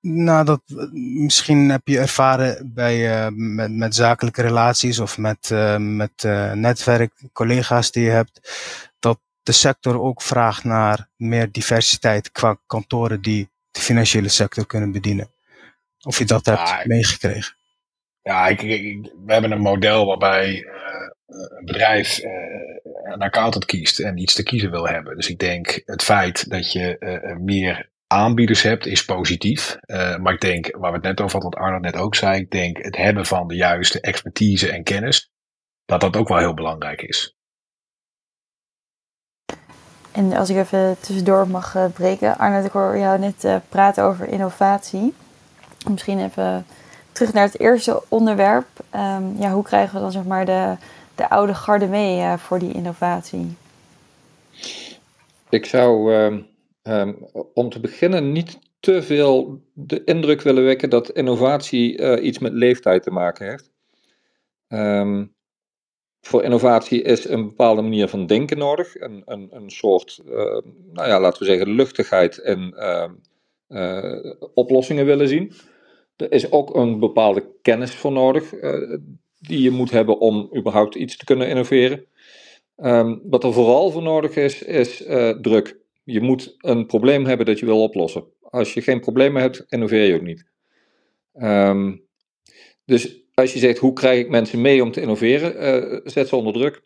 Nou, 0.00 0.44
dat, 0.44 0.62
misschien 0.92 1.68
heb 1.68 1.80
je 1.84 1.98
ervaren 1.98 2.74
bij, 2.74 3.24
uh, 3.24 3.28
met, 3.32 3.72
met 3.72 3.94
zakelijke 3.94 4.42
relaties 4.42 4.98
of 4.98 5.18
met, 5.18 5.50
uh, 5.52 5.76
met 5.76 6.22
uh, 6.24 6.52
netwerk, 6.52 7.12
collega's 7.32 7.90
die 7.90 8.04
je 8.04 8.10
hebt, 8.10 8.40
dat 8.98 9.20
de 9.42 9.52
sector 9.52 10.00
ook 10.00 10.22
vraagt 10.22 10.64
naar 10.64 11.08
meer 11.16 11.52
diversiteit 11.52 12.32
qua 12.32 12.58
kantoren 12.66 13.22
die 13.22 13.48
de 13.70 13.80
financiële 13.80 14.28
sector 14.28 14.66
kunnen 14.66 14.92
bedienen. 14.92 15.30
Of 16.02 16.18
je 16.18 16.24
dat 16.24 16.46
hebt 16.46 16.86
meegekregen. 16.86 17.58
Ja, 18.22 18.46
ik, 18.46 18.60
we 19.24 19.32
hebben 19.32 19.50
een 19.50 19.60
model 19.60 20.06
waarbij 20.06 20.54
uh, 20.54 20.72
een 21.26 21.64
bedrijf 21.64 22.20
een 23.04 23.22
accountant 23.22 23.64
kiest 23.64 23.98
en 23.98 24.18
iets 24.18 24.34
te 24.34 24.42
kiezen 24.42 24.70
wil 24.70 24.88
hebben. 24.88 25.16
Dus 25.16 25.28
ik 25.28 25.38
denk 25.38 25.82
het 25.84 26.02
feit 26.02 26.50
dat 26.50 26.72
je 26.72 26.96
meer 27.40 27.90
aanbieders 28.06 28.62
hebt, 28.62 28.86
is 28.86 29.04
positief. 29.04 29.78
maar 30.20 30.32
ik 30.32 30.40
denk, 30.40 30.76
waar 30.76 30.90
we 30.90 30.96
het 30.96 31.06
net 31.06 31.20
over 31.20 31.32
hadden, 31.32 31.50
wat 31.50 31.68
Arno 31.68 31.78
net 31.78 31.96
ook 31.96 32.14
zei, 32.14 32.40
ik 32.40 32.50
denk 32.50 32.76
het 32.76 32.96
hebben 32.96 33.26
van 33.26 33.48
de 33.48 33.54
juiste 33.54 34.00
expertise 34.00 34.70
en 34.70 34.82
kennis, 34.82 35.30
dat 35.84 36.00
dat 36.00 36.16
ook 36.16 36.28
wel 36.28 36.38
heel 36.38 36.54
belangrijk 36.54 37.02
is. 37.02 37.34
En 40.12 40.32
als 40.32 40.50
ik 40.50 40.56
even 40.56 40.96
tussendoor 41.00 41.48
mag 41.48 41.74
uh, 41.74 41.84
breken. 41.94 42.38
Arnold, 42.38 42.64
ik 42.64 42.72
hoor 42.72 42.98
jou 42.98 43.18
net 43.18 43.44
uh, 43.44 43.56
praten 43.68 44.04
over 44.04 44.28
innovatie. 44.28 45.14
Misschien 45.90 46.24
even 46.24 46.66
terug 47.20 47.34
naar 47.34 47.46
het 47.46 47.60
eerste 47.60 48.02
onderwerp. 48.08 48.66
Um, 48.94 49.36
ja, 49.38 49.52
hoe 49.52 49.62
krijgen 49.62 49.94
we 49.94 50.00
dan 50.00 50.12
zeg 50.12 50.24
maar 50.24 50.44
de, 50.44 50.76
de 51.14 51.30
oude 51.30 51.54
garde 51.54 51.86
mee 51.86 52.18
uh, 52.18 52.36
voor 52.36 52.58
die 52.58 52.72
innovatie? 52.72 53.56
Ik 55.48 55.66
zou 55.66 56.14
um, 56.14 57.26
om 57.54 57.70
te 57.70 57.80
beginnen 57.80 58.32
niet 58.32 58.58
te 58.78 59.02
veel 59.02 59.60
de 59.72 60.04
indruk 60.04 60.40
willen 60.40 60.64
wekken 60.64 60.90
dat 60.90 61.10
innovatie 61.10 62.20
iets 62.20 62.38
met 62.38 62.52
leeftijd 62.52 63.02
te 63.02 63.10
maken 63.10 63.46
heeft. 63.48 63.70
Voor 66.20 66.42
innovatie 66.42 67.02
is 67.02 67.28
een 67.28 67.44
bepaalde 67.44 67.82
manier 67.82 68.08
van 68.08 68.26
denken 68.26 68.58
nodig. 68.58 69.00
Een, 69.00 69.22
een, 69.26 69.48
een 69.50 69.70
soort, 69.70 70.20
nou 70.92 71.08
ja, 71.08 71.20
laten 71.20 71.38
we 71.38 71.44
zeggen, 71.44 71.68
luchtigheid 71.68 72.38
en 72.38 72.74
uh, 73.68 74.34
oplossingen 74.54 75.06
willen 75.06 75.28
zien. 75.28 75.52
Er 76.20 76.32
is 76.32 76.52
ook 76.52 76.74
een 76.74 76.98
bepaalde 76.98 77.44
kennis 77.62 77.94
voor 77.94 78.12
nodig 78.12 78.54
die 79.38 79.62
je 79.62 79.70
moet 79.70 79.90
hebben 79.90 80.18
om 80.18 80.50
überhaupt 80.56 80.94
iets 80.94 81.16
te 81.16 81.24
kunnen 81.24 81.48
innoveren. 81.48 82.04
Um, 82.76 83.20
wat 83.24 83.44
er 83.44 83.52
vooral 83.52 83.90
voor 83.90 84.02
nodig 84.02 84.36
is, 84.36 84.62
is 84.62 84.96
druk. 85.40 85.78
Je 86.04 86.20
moet 86.20 86.54
een 86.58 86.86
probleem 86.86 87.24
hebben 87.24 87.46
dat 87.46 87.58
je 87.58 87.66
wil 87.66 87.82
oplossen. 87.82 88.24
Als 88.40 88.74
je 88.74 88.82
geen 88.82 89.00
problemen 89.00 89.42
hebt, 89.42 89.64
innoveer 89.68 90.04
je 90.04 90.14
ook 90.14 90.22
niet. 90.22 90.44
Um, 91.34 92.02
dus 92.84 93.22
als 93.34 93.52
je 93.52 93.58
zegt, 93.58 93.78
hoe 93.78 93.92
krijg 93.92 94.20
ik 94.20 94.28
mensen 94.28 94.60
mee 94.60 94.82
om 94.82 94.92
te 94.92 95.00
innoveren? 95.00 95.54
Uh, 95.94 96.00
zet 96.04 96.28
ze 96.28 96.36
onder 96.36 96.52
druk. 96.52 96.82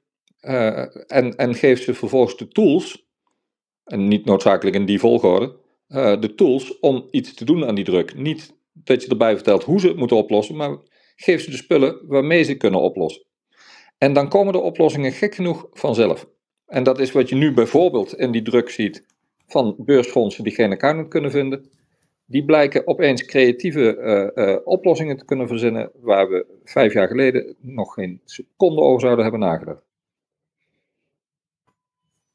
En, 1.07 1.37
en 1.37 1.55
geef 1.55 1.83
ze 1.83 1.94
vervolgens 1.94 2.37
de 2.37 2.49
tools, 2.49 3.07
en 3.85 4.09
niet 4.09 4.25
noodzakelijk 4.25 4.77
in 4.77 4.85
die 4.85 4.99
volgorde, 4.99 5.57
de 6.20 6.33
tools 6.37 6.79
om 6.79 7.09
iets 7.11 7.35
te 7.35 7.44
doen 7.44 7.66
aan 7.66 7.75
die 7.75 7.85
druk. 7.85 8.16
Niet 8.16 8.55
dat 8.75 9.03
je 9.03 9.09
erbij 9.09 9.35
vertelt 9.35 9.65
hoe 9.65 9.81
ze 9.81 9.89
het 9.89 9.97
moeten 9.97 10.17
oplossen, 10.17 10.57
maar 10.57 10.79
geef 11.17 11.43
ze 11.43 11.51
de 11.51 11.57
spullen 11.57 12.07
waarmee 12.07 12.43
ze 12.43 12.55
kunnen 12.55 12.81
oplossen. 12.81 13.27
En 13.99 14.13
dan 14.13 14.29
komen 14.29 14.53
de 14.53 14.59
oplossingen 14.59 15.13
gek 15.13 15.35
genoeg 15.35 15.67
vanzelf. 15.73 16.27
En 16.67 16.83
dat 16.83 16.99
is 16.99 17.13
wat 17.13 17.29
je 17.29 17.35
nu 17.35 17.53
bijvoorbeeld 17.53 18.15
in 18.15 18.31
die 18.31 18.43
druk 18.43 18.71
ziet 18.71 19.07
van 19.47 19.75
beursfondsen 19.79 20.45
die 20.45 20.55
geen 20.55 20.73
accountant 20.73 21.09
kunnen 21.09 21.31
vinden 21.31 21.71
die 22.27 22.45
blijken 22.45 22.87
opeens 22.87 23.25
creatieve 23.25 23.97
uh, 23.97 24.47
uh, 24.47 24.57
oplossingen 24.65 25.17
te 25.17 25.25
kunnen 25.25 25.49
verzinnen 25.49 25.91
waar 25.95 26.29
we 26.29 26.47
vijf 26.65 26.93
jaar 26.93 27.09
geleden 27.09 27.57
nog 27.61 27.95
geen 27.95 28.21
seconde 28.25 28.81
over 28.81 29.01
zouden 29.01 29.23
hebben 29.23 29.41
nagedacht. 29.41 29.83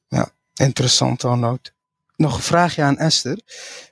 Ja, 0.08 0.32
interessant 0.56 1.24
Arnoud. 1.24 1.74
Nog 2.16 2.36
een 2.36 2.42
vraagje 2.42 2.82
aan 2.82 2.98
Esther. 2.98 3.40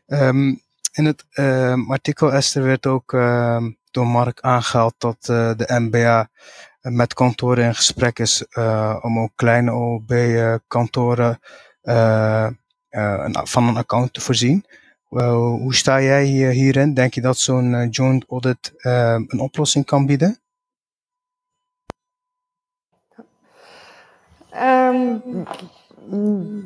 Um, 0.07 0.61
in 0.97 1.05
het 1.05 1.25
uh, 1.33 1.89
artikel 1.89 2.33
Esther 2.33 2.63
werd 2.63 2.85
ook 2.85 3.13
ehm, 3.13 3.71
door 3.91 4.07
Mark 4.07 4.41
aangehaald 4.41 4.93
dat 4.97 5.17
eh, 5.29 5.51
de 5.55 5.79
MBA 5.79 6.29
met 6.81 7.13
kantoren 7.13 7.63
in 7.63 7.75
gesprek 7.75 8.19
is 8.19 8.45
om 9.01 9.19
ook 9.19 9.31
kleine 9.35 9.73
OB-kantoren 9.73 11.39
van 13.43 13.67
een 13.67 13.77
account 13.77 14.13
te 14.13 14.21
voorzien 14.21 14.65
hoe 15.09 15.75
sta 15.75 16.01
jij 16.01 16.23
hierin? 16.23 16.93
Denk 16.93 17.13
je 17.13 17.21
dat 17.21 17.37
zo'n 17.37 17.89
joint 17.89 18.25
audit 18.29 18.73
uh, 18.77 19.13
een 19.27 19.39
oplossing 19.39 19.85
kan 19.85 20.05
bieden? 20.05 20.39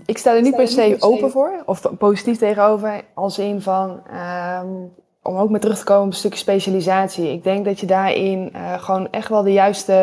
Ik 0.05 0.17
sta 0.17 0.35
er 0.35 0.41
niet 0.41 0.55
per 0.55 0.67
se 0.67 0.95
open 0.99 1.31
voor 1.31 1.63
of 1.65 1.81
positief 1.97 2.37
tegenover, 2.37 3.01
als 3.13 3.39
in 3.39 3.61
van 3.61 4.01
um, 4.61 4.91
om 5.23 5.35
ook 5.35 5.49
met 5.49 5.61
terug 5.61 5.77
te 5.77 5.83
komen 5.83 6.03
op 6.03 6.09
een 6.09 6.15
stukje 6.15 6.39
specialisatie. 6.39 7.31
Ik 7.31 7.43
denk 7.43 7.65
dat 7.65 7.79
je 7.79 7.85
daarin 7.85 8.51
uh, 8.55 8.73
gewoon 8.73 9.07
echt 9.11 9.29
wel 9.29 9.43
de 9.43 9.53
juiste 9.53 9.93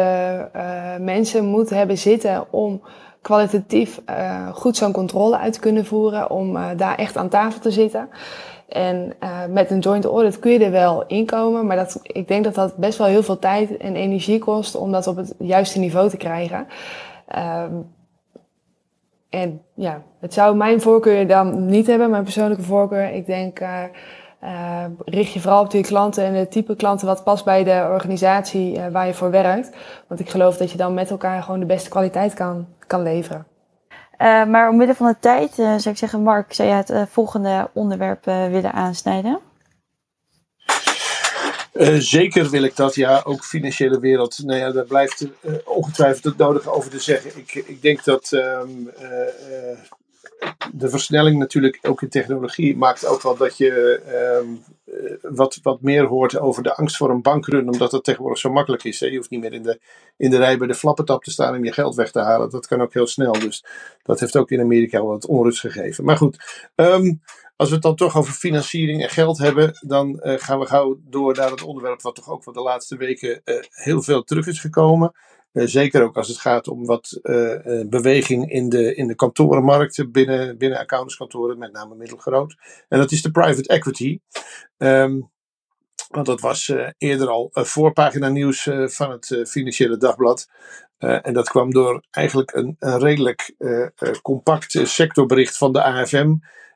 uh, 0.56 0.96
mensen 1.00 1.44
moet 1.44 1.70
hebben 1.70 1.98
zitten 1.98 2.52
om 2.52 2.80
kwalitatief 3.22 4.00
uh, 4.10 4.48
goed 4.52 4.76
zo'n 4.76 4.92
controle 4.92 5.38
uit 5.38 5.52
te 5.52 5.60
kunnen 5.60 5.86
voeren, 5.86 6.30
om 6.30 6.58
daar 6.76 6.94
echt 6.94 7.16
aan 7.16 7.28
tafel 7.28 7.60
te 7.60 7.70
zitten. 7.70 8.08
En 8.68 9.12
met 9.50 9.70
een 9.70 9.78
joint 9.78 10.04
audit 10.04 10.38
kun 10.38 10.52
je 10.52 10.64
er 10.64 10.70
wel 10.70 11.04
inkomen, 11.06 11.66
maar 11.66 11.76
dat, 11.76 12.00
ik 12.02 12.28
denk 12.28 12.44
dat 12.44 12.54
dat 12.54 12.76
best 12.76 12.98
wel 12.98 13.06
heel 13.06 13.22
veel 13.22 13.38
tijd 13.38 13.76
en 13.76 13.96
energie 13.96 14.38
kost 14.38 14.76
om 14.76 14.92
dat 14.92 15.06
op 15.06 15.16
het 15.16 15.34
juiste 15.38 15.78
niveau 15.78 16.08
te 16.08 16.16
krijgen. 16.16 16.66
Um, 17.64 17.96
en 19.30 19.62
ja, 19.74 20.02
het 20.20 20.34
zou 20.34 20.56
mijn 20.56 20.80
voorkeur 20.80 21.26
dan 21.26 21.66
niet 21.66 21.86
hebben, 21.86 22.10
mijn 22.10 22.22
persoonlijke 22.22 22.62
voorkeur. 22.62 23.12
Ik 23.12 23.26
denk, 23.26 23.60
uh, 23.60 24.84
richt 25.04 25.32
je 25.32 25.40
vooral 25.40 25.64
op 25.64 25.72
je 25.72 25.80
klanten 25.80 26.24
en 26.24 26.34
het 26.34 26.50
type 26.50 26.76
klanten 26.76 27.06
wat 27.06 27.24
past 27.24 27.44
bij 27.44 27.64
de 27.64 27.88
organisatie 27.92 28.76
uh, 28.76 28.86
waar 28.86 29.06
je 29.06 29.14
voor 29.14 29.30
werkt. 29.30 29.76
Want 30.06 30.20
ik 30.20 30.30
geloof 30.30 30.56
dat 30.56 30.70
je 30.70 30.78
dan 30.78 30.94
met 30.94 31.10
elkaar 31.10 31.42
gewoon 31.42 31.60
de 31.60 31.66
beste 31.66 31.90
kwaliteit 31.90 32.34
kan 32.34 32.66
kan 32.86 33.02
leveren. 33.02 33.46
Maar 34.48 34.68
omwille 34.68 34.94
van 34.94 35.06
de 35.06 35.16
tijd 35.20 35.52
zou 35.54 35.88
ik 35.88 35.96
zeggen, 35.96 36.22
Mark, 36.22 36.52
zou 36.52 36.68
je 36.68 36.74
het 36.74 36.92
volgende 37.08 37.70
onderwerp 37.72 38.24
willen 38.24 38.72
aansnijden? 38.72 39.38
Zeker 41.98 42.50
wil 42.50 42.62
ik 42.62 42.76
dat, 42.76 42.94
ja. 42.94 43.20
Ook 43.24 43.44
financiële 43.44 44.00
wereld. 44.00 44.38
Nou 44.44 44.58
ja, 44.58 44.70
daar 44.70 44.84
blijft 44.84 45.26
ongetwijfeld 45.64 46.24
het 46.24 46.36
nodige 46.36 46.72
over 46.72 46.90
te 46.90 47.00
zeggen. 47.00 47.30
Ik, 47.34 47.54
ik 47.54 47.82
denk 47.82 48.04
dat 48.04 48.30
um, 48.32 48.90
de 50.72 50.88
versnelling 50.88 51.38
natuurlijk 51.38 51.78
ook 51.82 52.02
in 52.02 52.08
technologie 52.08 52.76
maakt 52.76 53.06
ook 53.06 53.22
wel 53.22 53.36
dat 53.36 53.56
je 53.56 54.00
um, 54.40 54.64
wat, 55.22 55.58
wat 55.62 55.82
meer 55.82 56.04
hoort 56.04 56.38
over 56.38 56.62
de 56.62 56.74
angst 56.74 56.96
voor 56.96 57.10
een 57.10 57.22
bankrun, 57.22 57.68
omdat 57.68 57.90
dat 57.90 58.04
tegenwoordig 58.04 58.38
zo 58.38 58.52
makkelijk 58.52 58.84
is. 58.84 59.00
Hè? 59.00 59.06
Je 59.06 59.16
hoeft 59.16 59.30
niet 59.30 59.40
meer 59.40 59.52
in 59.52 59.62
de, 59.62 59.80
in 60.16 60.30
de 60.30 60.36
rij 60.36 60.58
bij 60.58 60.66
de 60.66 60.74
flappentap 60.74 61.24
te 61.24 61.30
staan 61.30 61.56
om 61.56 61.64
je 61.64 61.72
geld 61.72 61.94
weg 61.94 62.10
te 62.10 62.20
halen. 62.20 62.50
Dat 62.50 62.66
kan 62.66 62.80
ook 62.80 62.94
heel 62.94 63.06
snel. 63.06 63.32
Dus 63.32 63.64
dat 64.02 64.20
heeft 64.20 64.36
ook 64.36 64.50
in 64.50 64.60
Amerika 64.60 65.02
wat 65.02 65.26
onrust 65.26 65.60
gegeven. 65.60 66.04
Maar 66.04 66.16
goed, 66.16 66.64
um, 66.74 67.20
als 67.56 67.68
we 67.68 67.74
het 67.74 67.84
dan 67.84 67.96
toch 67.96 68.16
over 68.16 68.32
financiering 68.32 69.02
en 69.02 69.08
geld 69.08 69.38
hebben, 69.38 69.78
dan 69.80 70.20
uh, 70.22 70.34
gaan 70.36 70.58
we 70.58 70.66
gauw 70.66 70.98
door 71.04 71.34
naar 71.34 71.50
het 71.50 71.62
onderwerp 71.62 72.02
wat 72.02 72.14
toch 72.14 72.30
ook 72.30 72.42
van 72.42 72.52
de 72.52 72.62
laatste 72.62 72.96
weken 72.96 73.40
uh, 73.44 73.56
heel 73.70 74.02
veel 74.02 74.22
terug 74.22 74.46
is 74.46 74.60
gekomen. 74.60 75.12
Uh, 75.52 75.66
zeker 75.66 76.02
ook 76.02 76.16
als 76.16 76.28
het 76.28 76.38
gaat 76.38 76.68
om 76.68 76.86
wat 76.86 77.20
uh, 77.22 77.84
beweging 77.86 78.50
in 78.50 78.68
de, 78.68 78.94
in 78.94 79.06
de 79.06 79.14
kantorenmarkt 79.14 80.12
binnen, 80.12 80.58
binnen 80.58 80.78
accountantskantoren, 80.78 81.58
met 81.58 81.72
name 81.72 81.94
middelgroot. 81.94 82.56
En 82.88 82.98
dat 82.98 83.10
is 83.10 83.22
de 83.22 83.30
private 83.30 83.68
equity. 83.68 84.20
Um, 84.76 85.30
want 86.08 86.26
dat 86.26 86.40
was 86.40 86.72
eerder 86.98 87.28
al 87.28 87.50
voorpagina 87.52 88.28
nieuws 88.28 88.68
van 88.84 89.10
het 89.10 89.42
Financiële 89.48 89.96
Dagblad. 89.96 90.48
en 90.98 91.32
dat 91.32 91.48
kwam 91.48 91.70
door 91.70 92.04
eigenlijk 92.10 92.54
een, 92.54 92.76
een 92.78 92.98
redelijk 92.98 93.54
compact 94.22 94.80
sectorbericht 94.82 95.56
van 95.56 95.72
de 95.72 95.82
AFM. 95.82 96.34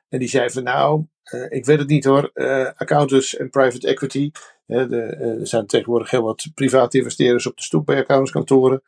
En 0.09 0.19
die 0.19 0.27
zei 0.27 0.49
van 0.49 0.63
nou, 0.63 1.05
ik 1.49 1.65
weet 1.65 1.79
het 1.79 1.87
niet 1.87 2.03
hoor, 2.03 2.31
accountants 2.75 3.35
en 3.35 3.49
private 3.49 3.87
equity, 3.87 4.31
de, 4.65 5.01
eh, 5.19 5.39
er 5.39 5.47
zijn 5.47 5.65
tegenwoordig 5.65 6.09
heel 6.09 6.21
wat 6.21 6.47
private 6.55 6.97
investeerders 6.97 7.47
op 7.47 7.57
de 7.57 7.63
stoep 7.63 7.85
bij 7.85 7.97
accountantskantoren. 7.97 8.81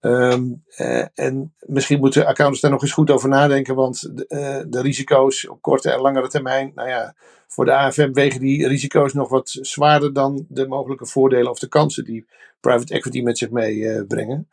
Um, 0.00 0.64
uh, 0.78 1.04
en 1.14 1.54
misschien 1.58 1.98
moeten 2.00 2.26
accountants 2.26 2.60
daar 2.60 2.70
nog 2.70 2.82
eens 2.82 2.92
goed 2.92 3.10
over 3.10 3.28
nadenken, 3.28 3.74
want 3.74 4.16
de, 4.16 4.24
uh, 4.28 4.70
de, 4.70 4.80
risico's 4.80 5.48
op 5.48 5.62
korte 5.62 5.90
en 5.90 6.00
langere 6.00 6.28
termijn, 6.28 6.72
nou 6.74 6.88
ja, 6.88 7.14
voor 7.46 7.64
de 7.64 7.74
AFM 7.74 8.12
wegen 8.12 8.40
die 8.40 8.68
risico's 8.68 9.12
nog 9.12 9.28
wat 9.28 9.48
zwaarder 9.60 10.12
dan 10.12 10.46
de 10.48 10.68
mogelijke 10.68 11.06
voordelen 11.06 11.50
of 11.50 11.58
de 11.58 11.68
kansen 11.68 12.04
die 12.04 12.26
private 12.60 12.94
equity 12.94 13.22
met 13.22 13.38
zich 13.38 13.50
meebrengen. 13.50 14.48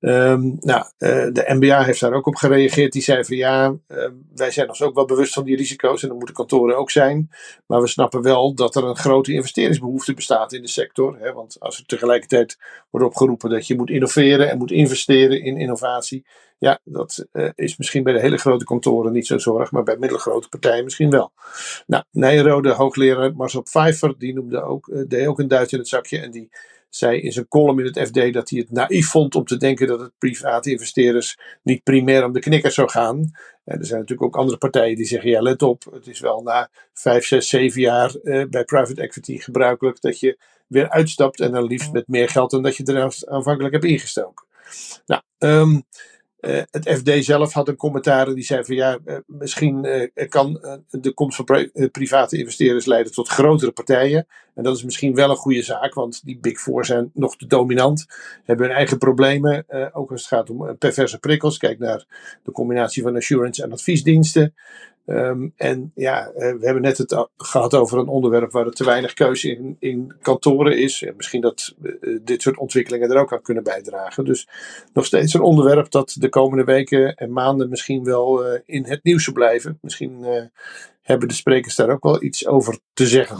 Um, 0.00 0.56
nou, 0.60 0.84
de 1.32 1.44
MBA 1.46 1.82
heeft 1.84 2.00
daar 2.00 2.12
ook 2.12 2.26
op 2.26 2.34
gereageerd. 2.34 2.92
Die 2.92 3.02
zei 3.02 3.24
van 3.24 3.36
ja, 3.36 3.76
wij 4.34 4.50
zijn 4.50 4.68
ons 4.68 4.82
ook 4.82 4.94
wel 4.94 5.04
bewust 5.04 5.32
van 5.32 5.44
die 5.44 5.56
risico's 5.56 6.02
en 6.02 6.08
dat 6.08 6.16
moeten 6.16 6.34
kantoren 6.34 6.76
ook 6.76 6.90
zijn. 6.90 7.30
Maar 7.66 7.80
we 7.80 7.86
snappen 7.86 8.22
wel 8.22 8.54
dat 8.54 8.76
er 8.76 8.84
een 8.84 8.96
grote 8.96 9.32
investeringsbehoefte 9.32 10.14
bestaat 10.14 10.52
in 10.52 10.62
de 10.62 10.68
sector. 10.68 11.18
Hè, 11.18 11.32
want 11.32 11.56
als 11.60 11.78
er 11.78 11.86
tegelijkertijd 11.86 12.58
wordt 12.90 13.06
opgeroepen 13.06 13.50
dat 13.50 13.66
je 13.66 13.76
moet 13.76 13.90
innoveren 13.90 14.50
en 14.50 14.58
moet 14.58 14.70
investeren 14.70 15.42
in 15.42 15.56
innovatie. 15.56 16.26
Ja, 16.58 16.80
dat 16.84 17.26
uh, 17.32 17.48
is 17.54 17.76
misschien 17.76 18.02
bij 18.02 18.12
de 18.12 18.20
hele 18.20 18.36
grote 18.36 18.64
kantoren 18.64 19.12
niet 19.12 19.26
zo 19.26 19.38
zorg, 19.38 19.70
maar 19.70 19.82
bij 19.82 19.96
middelgrote 19.96 20.48
partijen 20.48 20.84
misschien 20.84 21.10
wel. 21.10 21.32
Nou, 21.86 22.04
Nijrode, 22.10 22.70
hoogleraar 22.70 23.34
Marcel 23.34 23.62
Pfeiffer, 23.62 24.14
die 24.18 24.34
noemde 24.34 24.62
ook, 24.62 24.90
deed 25.08 25.26
ook 25.26 25.38
een 25.38 25.48
duit 25.48 25.72
in 25.72 25.78
het 25.78 25.88
zakje 25.88 26.18
en 26.18 26.30
die 26.30 26.50
zei 26.94 27.20
in 27.20 27.32
zijn 27.32 27.48
column 27.48 27.78
in 27.78 27.84
het 27.84 27.98
FD 27.98 28.32
dat 28.32 28.50
hij 28.50 28.58
het 28.58 28.70
naïef 28.70 29.08
vond 29.08 29.34
om 29.34 29.44
te 29.44 29.56
denken 29.56 29.86
dat 29.86 30.00
het 30.00 30.12
private 30.18 30.70
investeerders 30.70 31.38
niet 31.62 31.82
primair 31.82 32.24
om 32.24 32.32
de 32.32 32.40
knikkers 32.40 32.74
zou 32.74 32.90
gaan. 32.90 33.30
En 33.64 33.78
er 33.78 33.86
zijn 33.86 34.00
natuurlijk 34.00 34.28
ook 34.28 34.36
andere 34.36 34.58
partijen 34.58 34.96
die 34.96 35.06
zeggen: 35.06 35.30
ja, 35.30 35.42
let 35.42 35.62
op, 35.62 35.84
het 35.92 36.06
is 36.06 36.20
wel 36.20 36.42
na 36.42 36.70
vijf, 36.92 37.26
zes, 37.26 37.48
zeven 37.48 37.80
jaar 37.80 38.14
uh, 38.22 38.44
bij 38.50 38.64
private 38.64 39.02
equity 39.02 39.38
gebruikelijk 39.38 40.00
dat 40.00 40.20
je 40.20 40.38
weer 40.66 40.90
uitstapt 40.90 41.40
en 41.40 41.52
dan 41.52 41.64
liefst 41.64 41.92
met 41.92 42.08
meer 42.08 42.28
geld 42.28 42.50
dan 42.50 42.62
dat 42.62 42.76
je 42.76 42.84
er 42.84 43.26
aanvankelijk 43.28 43.72
hebt 43.72 43.84
ingestoken. 43.84 44.46
Nou, 45.06 45.22
um, 45.38 45.82
uh, 46.42 46.62
het 46.70 46.88
FD 46.88 47.24
zelf 47.24 47.52
had 47.52 47.68
een 47.68 47.76
commentaar 47.76 48.34
die 48.34 48.44
zei 48.44 48.64
van 48.64 48.74
ja, 48.74 48.98
uh, 49.04 49.16
misschien 49.26 49.84
uh, 49.84 50.28
kan 50.28 50.52
de 50.90 51.12
komst 51.14 51.36
van 51.36 51.70
private 51.90 52.38
investeerders 52.38 52.84
leiden 52.84 53.12
tot 53.12 53.28
grotere 53.28 53.70
partijen. 53.70 54.26
En 54.54 54.62
dat 54.62 54.76
is 54.76 54.84
misschien 54.84 55.14
wel 55.14 55.30
een 55.30 55.36
goede 55.36 55.62
zaak, 55.62 55.94
want 55.94 56.24
die 56.24 56.38
Big 56.38 56.60
Four 56.60 56.84
zijn 56.84 57.10
nog 57.14 57.36
te 57.36 57.46
dominant, 57.46 58.06
hebben 58.44 58.66
hun 58.66 58.76
eigen 58.76 58.98
problemen, 58.98 59.64
ook 59.92 60.10
als 60.10 60.20
het 60.20 60.30
gaat 60.30 60.50
om 60.50 60.78
perverse 60.78 61.18
prikkels. 61.18 61.58
Kijk 61.58 61.78
naar 61.78 62.04
de 62.42 62.52
combinatie 62.52 63.02
van 63.02 63.16
assurance 63.16 63.62
en 63.62 63.72
adviesdiensten. 63.72 64.54
Um, 65.06 65.52
en 65.56 65.92
ja, 65.94 66.28
uh, 66.28 66.32
we 66.34 66.64
hebben 66.64 66.82
net 66.82 66.98
het 66.98 67.28
gehad 67.36 67.74
over 67.74 67.98
een 67.98 68.08
onderwerp 68.08 68.52
waar 68.52 68.66
er 68.66 68.72
te 68.72 68.84
weinig 68.84 69.14
keuze 69.14 69.50
in, 69.50 69.76
in 69.78 70.14
kantoren 70.20 70.78
is. 70.78 71.02
En 71.02 71.14
misschien 71.16 71.40
dat 71.40 71.74
uh, 71.82 72.18
dit 72.22 72.42
soort 72.42 72.58
ontwikkelingen 72.58 73.10
er 73.10 73.20
ook 73.20 73.32
aan 73.32 73.42
kunnen 73.42 73.62
bijdragen. 73.62 74.24
Dus 74.24 74.48
nog 74.92 75.04
steeds 75.04 75.34
een 75.34 75.40
onderwerp 75.40 75.90
dat 75.90 76.16
de 76.18 76.28
komende 76.28 76.64
weken 76.64 77.14
en 77.14 77.32
maanden 77.32 77.68
misschien 77.68 78.04
wel 78.04 78.56
in 78.64 78.84
het 78.84 79.04
nieuws 79.04 79.24
zal 79.24 79.32
blijven. 79.32 79.78
Misschien 79.80 80.24
hebben 81.02 81.28
de 81.28 81.34
sprekers 81.34 81.74
daar 81.74 81.90
ook 81.90 82.02
wel 82.02 82.22
iets 82.22 82.46
over 82.46 82.78
te 82.92 83.06
zeggen. 83.06 83.38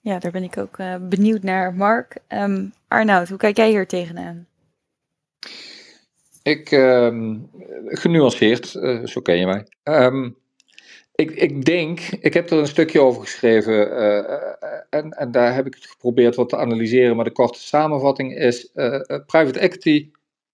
Ja, 0.00 0.18
daar 0.18 0.32
ben 0.32 0.42
ik 0.42 0.58
ook 0.58 0.76
benieuwd 1.08 1.42
naar. 1.42 1.74
Mark, 1.74 2.16
um, 2.28 2.72
Arnoud, 2.88 3.28
hoe 3.28 3.38
kijk 3.38 3.56
jij 3.56 3.68
hier 3.68 3.86
tegenaan? 3.86 4.46
Ik, 6.42 6.70
uh, 6.70 7.34
genuanceerd, 7.84 8.66
zo 9.04 9.20
ken 9.20 9.38
je 9.38 9.46
mij. 9.46 9.66
Ik, 11.14 11.30
ik 11.30 11.64
denk, 11.64 12.00
ik 12.00 12.34
heb 12.34 12.50
er 12.50 12.58
een 12.58 12.66
stukje 12.66 13.00
over 13.00 13.22
geschreven 13.22 13.88
uh, 13.88 14.18
en, 14.90 15.10
en 15.10 15.30
daar 15.30 15.54
heb 15.54 15.66
ik 15.66 15.74
het 15.74 15.86
geprobeerd 15.86 16.34
wat 16.34 16.48
te 16.48 16.56
analyseren, 16.56 17.16
maar 17.16 17.24
de 17.24 17.30
korte 17.32 17.60
samenvatting 17.60 18.36
is, 18.38 18.70
private 19.26 19.58
equity, 19.58 20.10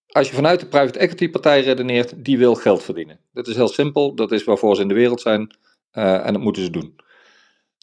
als 0.07 0.29
je 0.29 0.35
vanuit 0.35 0.61
de 0.61 0.67
private 0.67 0.99
equity 0.99 1.31
partij 1.31 1.61
redeneert, 1.61 2.25
die 2.25 2.39
wil 2.39 2.55
geld 2.55 2.83
verdienen. 2.83 3.21
Dat 3.33 3.47
is 3.47 3.57
heel 3.57 3.69
simpel, 3.69 4.15
dat 4.15 4.33
is 4.33 4.45
waarvoor 4.45 4.77
ze 4.77 4.83
in 4.83 4.89
de 4.89 4.95
wereld 4.95 5.21
zijn 5.21 5.57
en 5.91 6.33
dat 6.33 6.43
moeten 6.43 6.63
ze 6.63 6.71
doen. 6.71 6.97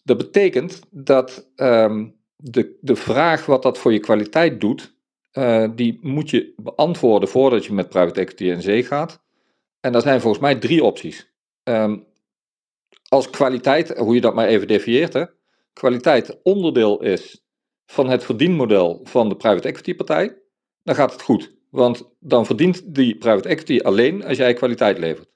Dat 0.04 0.18
betekent 0.18 0.80
dat 0.92 1.48
um, 1.56 2.16
de, 2.36 2.78
de 2.82 2.96
vraag 2.96 3.46
wat 3.46 3.64
dat 3.64 3.78
voor 3.78 3.94
je 3.94 4.00
kwaliteit 4.00 4.62
doet, 4.62 4.93
uh, 5.34 5.70
die 5.76 6.00
moet 6.02 6.30
je 6.30 6.54
beantwoorden 6.58 7.30
voordat 7.30 7.66
je 7.66 7.74
met 7.74 7.90
private 7.90 8.20
equity 8.20 8.44
in 8.44 8.62
zee 8.62 8.84
gaat. 8.84 9.24
En 9.80 9.92
daar 9.92 10.02
zijn 10.02 10.22
volgens 10.22 10.42
mij 10.42 10.56
drie 10.56 10.84
opties. 10.84 11.32
Um, 11.64 12.06
als 13.08 13.30
kwaliteit, 13.30 13.98
hoe 13.98 14.16
je 14.16 14.22
dat 14.22 14.36
maar 14.36 14.48
even 14.48 14.68
definieert, 14.68 15.14
hè, 15.14 15.26
kwaliteit 15.74 16.40
onderdeel 16.44 17.02
is 17.02 17.46
van 17.86 18.10
het 18.10 18.24
verdienmodel 18.24 19.00
van 19.04 19.30
de 19.30 19.36
private 19.36 19.68
equity 19.68 19.96
partij, 19.96 20.38
dan 20.84 20.96
gaat 20.96 21.12
het 21.12 21.22
goed. 21.22 21.56
Want 21.70 22.16
dan 22.20 22.46
verdient 22.46 22.96
die 22.96 23.18
private 23.18 23.50
equity 23.50 23.80
alleen 23.80 24.26
als 24.26 24.38
jij 24.38 24.54
kwaliteit 24.54 24.98
levert. 24.98 25.32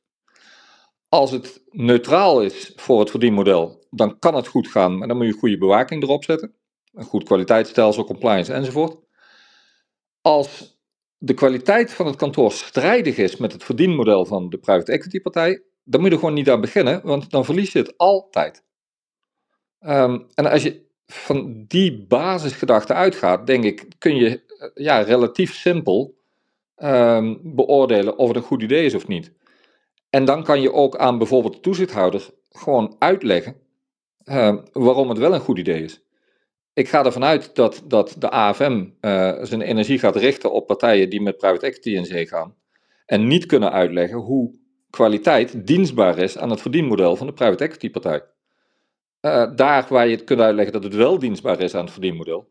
Als 1.09 1.31
het 1.31 1.63
neutraal 1.69 2.41
is 2.41 2.71
voor 2.75 2.99
het 2.99 3.09
verdienmodel, 3.09 3.85
dan 3.89 4.19
kan 4.19 4.35
het 4.35 4.47
goed 4.47 4.67
gaan, 4.67 4.97
maar 4.97 5.07
dan 5.07 5.17
moet 5.17 5.25
je 5.25 5.31
goede 5.31 5.57
bewaking 5.57 6.03
erop 6.03 6.23
zetten. 6.23 6.55
Een 6.93 7.03
goed 7.03 7.23
kwaliteitsstelsel, 7.23 8.03
compliance 8.03 8.53
enzovoort. 8.53 9.06
Als 10.27 10.79
de 11.17 11.33
kwaliteit 11.33 11.93
van 11.93 12.05
het 12.05 12.15
kantoor 12.15 12.51
strijdig 12.51 13.17
is 13.17 13.37
met 13.37 13.51
het 13.51 13.63
verdienmodel 13.63 14.25
van 14.25 14.49
de 14.49 14.57
private 14.57 14.91
equity 14.91 15.21
partij, 15.21 15.63
dan 15.83 15.99
moet 15.99 16.09
je 16.09 16.15
er 16.15 16.19
gewoon 16.19 16.35
niet 16.35 16.49
aan 16.49 16.61
beginnen, 16.61 17.01
want 17.03 17.31
dan 17.31 17.45
verlies 17.45 17.71
je 17.71 17.79
het 17.79 17.97
altijd. 17.97 18.63
Um, 19.79 20.27
en 20.33 20.51
als 20.51 20.63
je 20.63 20.85
van 21.05 21.65
die 21.67 22.05
basisgedachte 22.05 22.93
uitgaat, 22.93 23.47
denk 23.47 23.63
ik, 23.63 23.87
kun 23.97 24.15
je 24.15 24.29
eh, 24.29 24.69
ja, 24.73 24.99
relatief 25.01 25.55
simpel 25.55 26.17
um, 26.77 27.39
beoordelen 27.43 28.17
of 28.17 28.27
het 28.27 28.37
een 28.37 28.43
goed 28.43 28.61
idee 28.61 28.85
is 28.85 28.93
of 28.93 29.07
niet. 29.07 29.31
En 30.09 30.25
dan 30.25 30.43
kan 30.43 30.61
je 30.61 30.73
ook 30.73 30.97
aan 30.97 31.17
bijvoorbeeld 31.17 31.53
de 31.53 31.59
toezichthouder 31.59 32.29
gewoon 32.49 32.95
uitleggen 32.99 33.55
uh, 34.25 34.57
waarom 34.71 35.09
het 35.09 35.17
wel 35.17 35.33
een 35.33 35.39
goed 35.39 35.57
idee 35.57 35.83
is 35.83 36.06
ik 36.77 36.89
ga 36.89 37.05
ervan 37.05 37.23
uit 37.23 37.55
dat, 37.55 37.83
dat 37.87 38.15
de 38.17 38.29
AFM 38.29 38.85
eh, 38.99 39.33
zijn 39.41 39.61
energie 39.61 39.99
gaat 39.99 40.15
richten 40.15 40.51
op 40.51 40.67
partijen 40.67 41.09
die 41.09 41.21
met 41.21 41.37
private 41.37 41.65
equity 41.65 41.89
in 41.89 42.05
zee 42.05 42.27
gaan. 42.27 42.55
En 43.05 43.27
niet 43.27 43.45
kunnen 43.45 43.71
uitleggen 43.71 44.17
hoe 44.17 44.51
kwaliteit 44.89 45.67
dienstbaar 45.67 46.17
is 46.17 46.37
aan 46.37 46.49
het 46.49 46.61
verdienmodel 46.61 47.15
van 47.15 47.27
de 47.27 47.33
private 47.33 47.63
equity 47.63 47.89
partij. 47.89 48.23
Uh, 49.21 49.55
daar 49.55 49.85
waar 49.89 50.07
je 50.07 50.15
het 50.15 50.23
kunt 50.23 50.39
uitleggen 50.39 50.73
dat 50.73 50.83
het 50.83 50.95
wel 50.95 51.19
dienstbaar 51.19 51.59
is 51.59 51.75
aan 51.75 51.83
het 51.83 51.91
verdienmodel. 51.91 52.47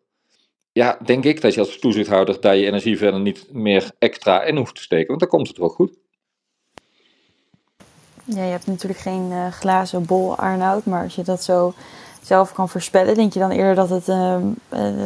Ja, 0.73 0.99
denk 1.05 1.25
ik 1.25 1.41
dat 1.41 1.55
je 1.55 1.61
als 1.61 1.79
toezichthouder 1.79 2.41
daar 2.41 2.57
je 2.57 2.67
energie 2.67 2.99
verder 2.99 3.21
niet 3.21 3.53
meer 3.53 3.91
extra 3.99 4.43
in 4.43 4.57
hoeft 4.57 4.75
te 4.75 4.83
steken, 4.83 5.07
want 5.07 5.21
dan 5.21 5.29
komt 5.29 5.49
het 5.49 5.59
wel 5.59 5.69
goed. 5.69 5.99
Ja, 8.25 8.45
je 8.45 8.51
hebt 8.51 8.67
natuurlijk 8.67 9.01
geen 9.01 9.31
uh, 9.31 9.53
glazen 9.53 10.07
bol, 10.07 10.37
Arnoud, 10.37 10.85
maar 10.85 11.03
als 11.03 11.15
je 11.15 11.23
dat 11.23 11.43
zo 11.43 11.75
zelf 12.27 12.53
kan 12.53 12.69
voorspellen? 12.69 13.15
Denk 13.15 13.33
je 13.33 13.39
dan 13.39 13.51
eerder 13.51 13.75
dat 13.75 13.91
het, 13.91 14.09
uh, 14.09 14.43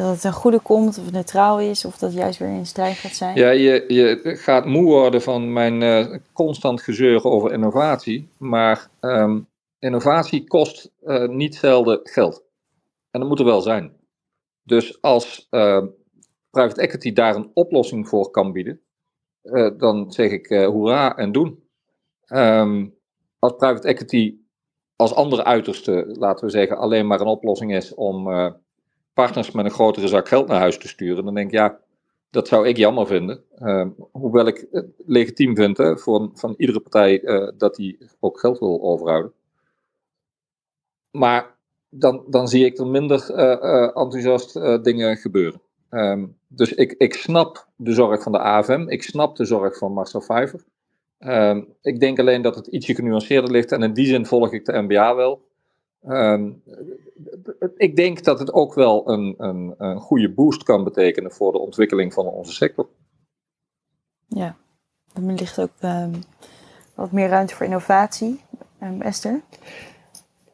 dat 0.03 0.15
het 0.15 0.25
een 0.25 0.33
goede 0.33 0.59
komt 0.59 0.99
of 0.99 1.11
neutraal 1.11 1.61
is 1.61 1.85
of 1.85 1.99
dat 1.99 2.13
juist 2.13 2.39
weer 2.39 2.49
in 2.49 2.67
strijd 2.67 2.97
gaat 2.97 3.15
zijn? 3.15 3.37
Ja, 3.37 3.51
je, 3.51 3.85
je 3.89 4.37
gaat 4.37 4.67
moe 4.67 4.85
worden 4.85 5.23
van 5.23 5.53
mijn 5.53 5.81
uh, 5.81 6.17
constant 6.33 6.83
gezeur 6.83 7.25
over 7.25 7.53
innovatie, 7.53 8.29
maar 8.39 8.89
um, 9.01 9.49
innovatie 9.79 10.47
kost 10.47 10.91
uh, 11.03 11.29
niet 11.29 11.55
zelden 11.55 12.01
geld. 12.03 12.45
En 13.11 13.21
dat 13.21 13.29
moet 13.29 13.39
er 13.39 13.45
wel 13.45 13.61
zijn. 13.61 13.93
Dus 14.63 15.03
als 15.03 15.47
ehm, 15.51 15.87
private 16.51 16.81
equity 16.81 17.13
daar 17.13 17.37
een 17.37 17.51
oplossing 17.55 18.09
voor 18.09 18.31
kan 18.31 18.53
bieden, 18.53 18.81
dan 19.77 20.13
zeg 20.13 20.31
ik 20.31 20.47
hoera 20.47 21.17
en 21.17 21.33
doen. 21.33 21.63
Als 23.39 23.53
private 23.57 23.89
equity 23.89 24.41
als 25.01 25.15
andere 25.15 25.45
uiterste, 25.45 26.15
laten 26.19 26.45
we 26.45 26.51
zeggen, 26.51 26.77
alleen 26.77 27.07
maar 27.07 27.21
een 27.21 27.27
oplossing 27.27 27.75
is 27.75 27.95
om 27.95 28.29
uh, 28.29 28.51
partners 29.15 29.51
met 29.51 29.65
een 29.65 29.71
grotere 29.71 30.09
zak 30.09 30.29
geld 30.29 30.47
naar 30.47 30.61
huis 30.61 30.79
te 30.79 30.89
sturen, 30.89 31.25
dan 31.25 31.35
denk 31.35 31.47
ik 31.47 31.53
ja, 31.53 31.79
dat 32.31 32.49
zou 32.49 32.69
ik 32.69 32.77
jammer 32.77 33.07
vinden. 33.07 33.43
Uh, 33.59 33.87
hoewel 34.13 34.47
ik 34.47 34.67
het 34.71 34.87
legitiem 35.07 35.57
vind 35.57 35.77
hè, 35.77 35.99
voor, 35.99 36.31
van 36.35 36.55
iedere 36.57 36.81
partij 36.81 37.23
uh, 37.23 37.51
dat 37.57 37.75
die 37.75 37.99
ook 38.21 38.41
geld 38.41 38.59
wil 38.59 38.83
overhouden. 38.83 39.33
Maar 41.11 41.57
dan, 41.89 42.25
dan 42.29 42.49
zie 42.49 42.65
ik 42.65 42.79
er 42.79 42.87
minder 42.87 43.31
enthousiast 43.95 44.53
dingen 44.85 45.17
gebeuren. 45.17 45.61
Um, 45.91 46.37
dus 46.49 46.73
ik, 46.73 46.95
ik 46.99 47.15
snap 47.15 47.69
de 47.77 47.93
zorg 47.93 48.23
van 48.23 48.33
de 48.33 48.39
AFM, 48.39 48.85
ik 48.89 49.03
snap 49.03 49.37
de 49.37 49.45
zorg 49.45 49.79
van 49.79 49.93
Marcel 49.93 50.21
Vijver. 50.21 50.65
Um, 51.27 51.75
ik 51.83 52.01
denk 52.01 52.19
alleen 52.19 52.43
dat 52.43 52.55
het 52.55 52.67
ietsje 52.67 52.95
genuanceerder 52.95 53.51
ligt 53.51 53.73
en 53.73 53.83
in 53.83 53.93
die 53.93 54.07
zin 54.07 54.27
volg 54.27 54.53
ik 54.53 54.65
de 54.65 54.83
MBA 54.83 55.15
wel. 55.15 55.49
Um, 56.07 56.63
ik 57.77 57.97
denk 57.97 58.25
dat 58.25 58.39
het 58.39 58.53
ook 58.53 58.75
wel 58.75 59.11
een, 59.11 59.35
een, 59.39 59.75
een, 59.79 60.01
goede 60.01 60.33
boost 60.33 60.63
kan 60.63 60.85
betekenen 60.85 61.33
voor 61.33 61.53
de 61.53 61.59
ontwikkeling 61.59 62.13
van 62.13 62.27
onze 62.27 62.53
sector. 62.53 62.89
Ja, 64.27 64.57
er 65.15 65.23
ligt 65.23 65.61
ook 65.61 65.71
um, 65.85 66.23
wat 66.95 67.13
meer 67.13 67.29
ruimte 67.29 67.55
voor 67.55 67.67
innovatie. 67.67 68.41
Esther? 68.99 69.41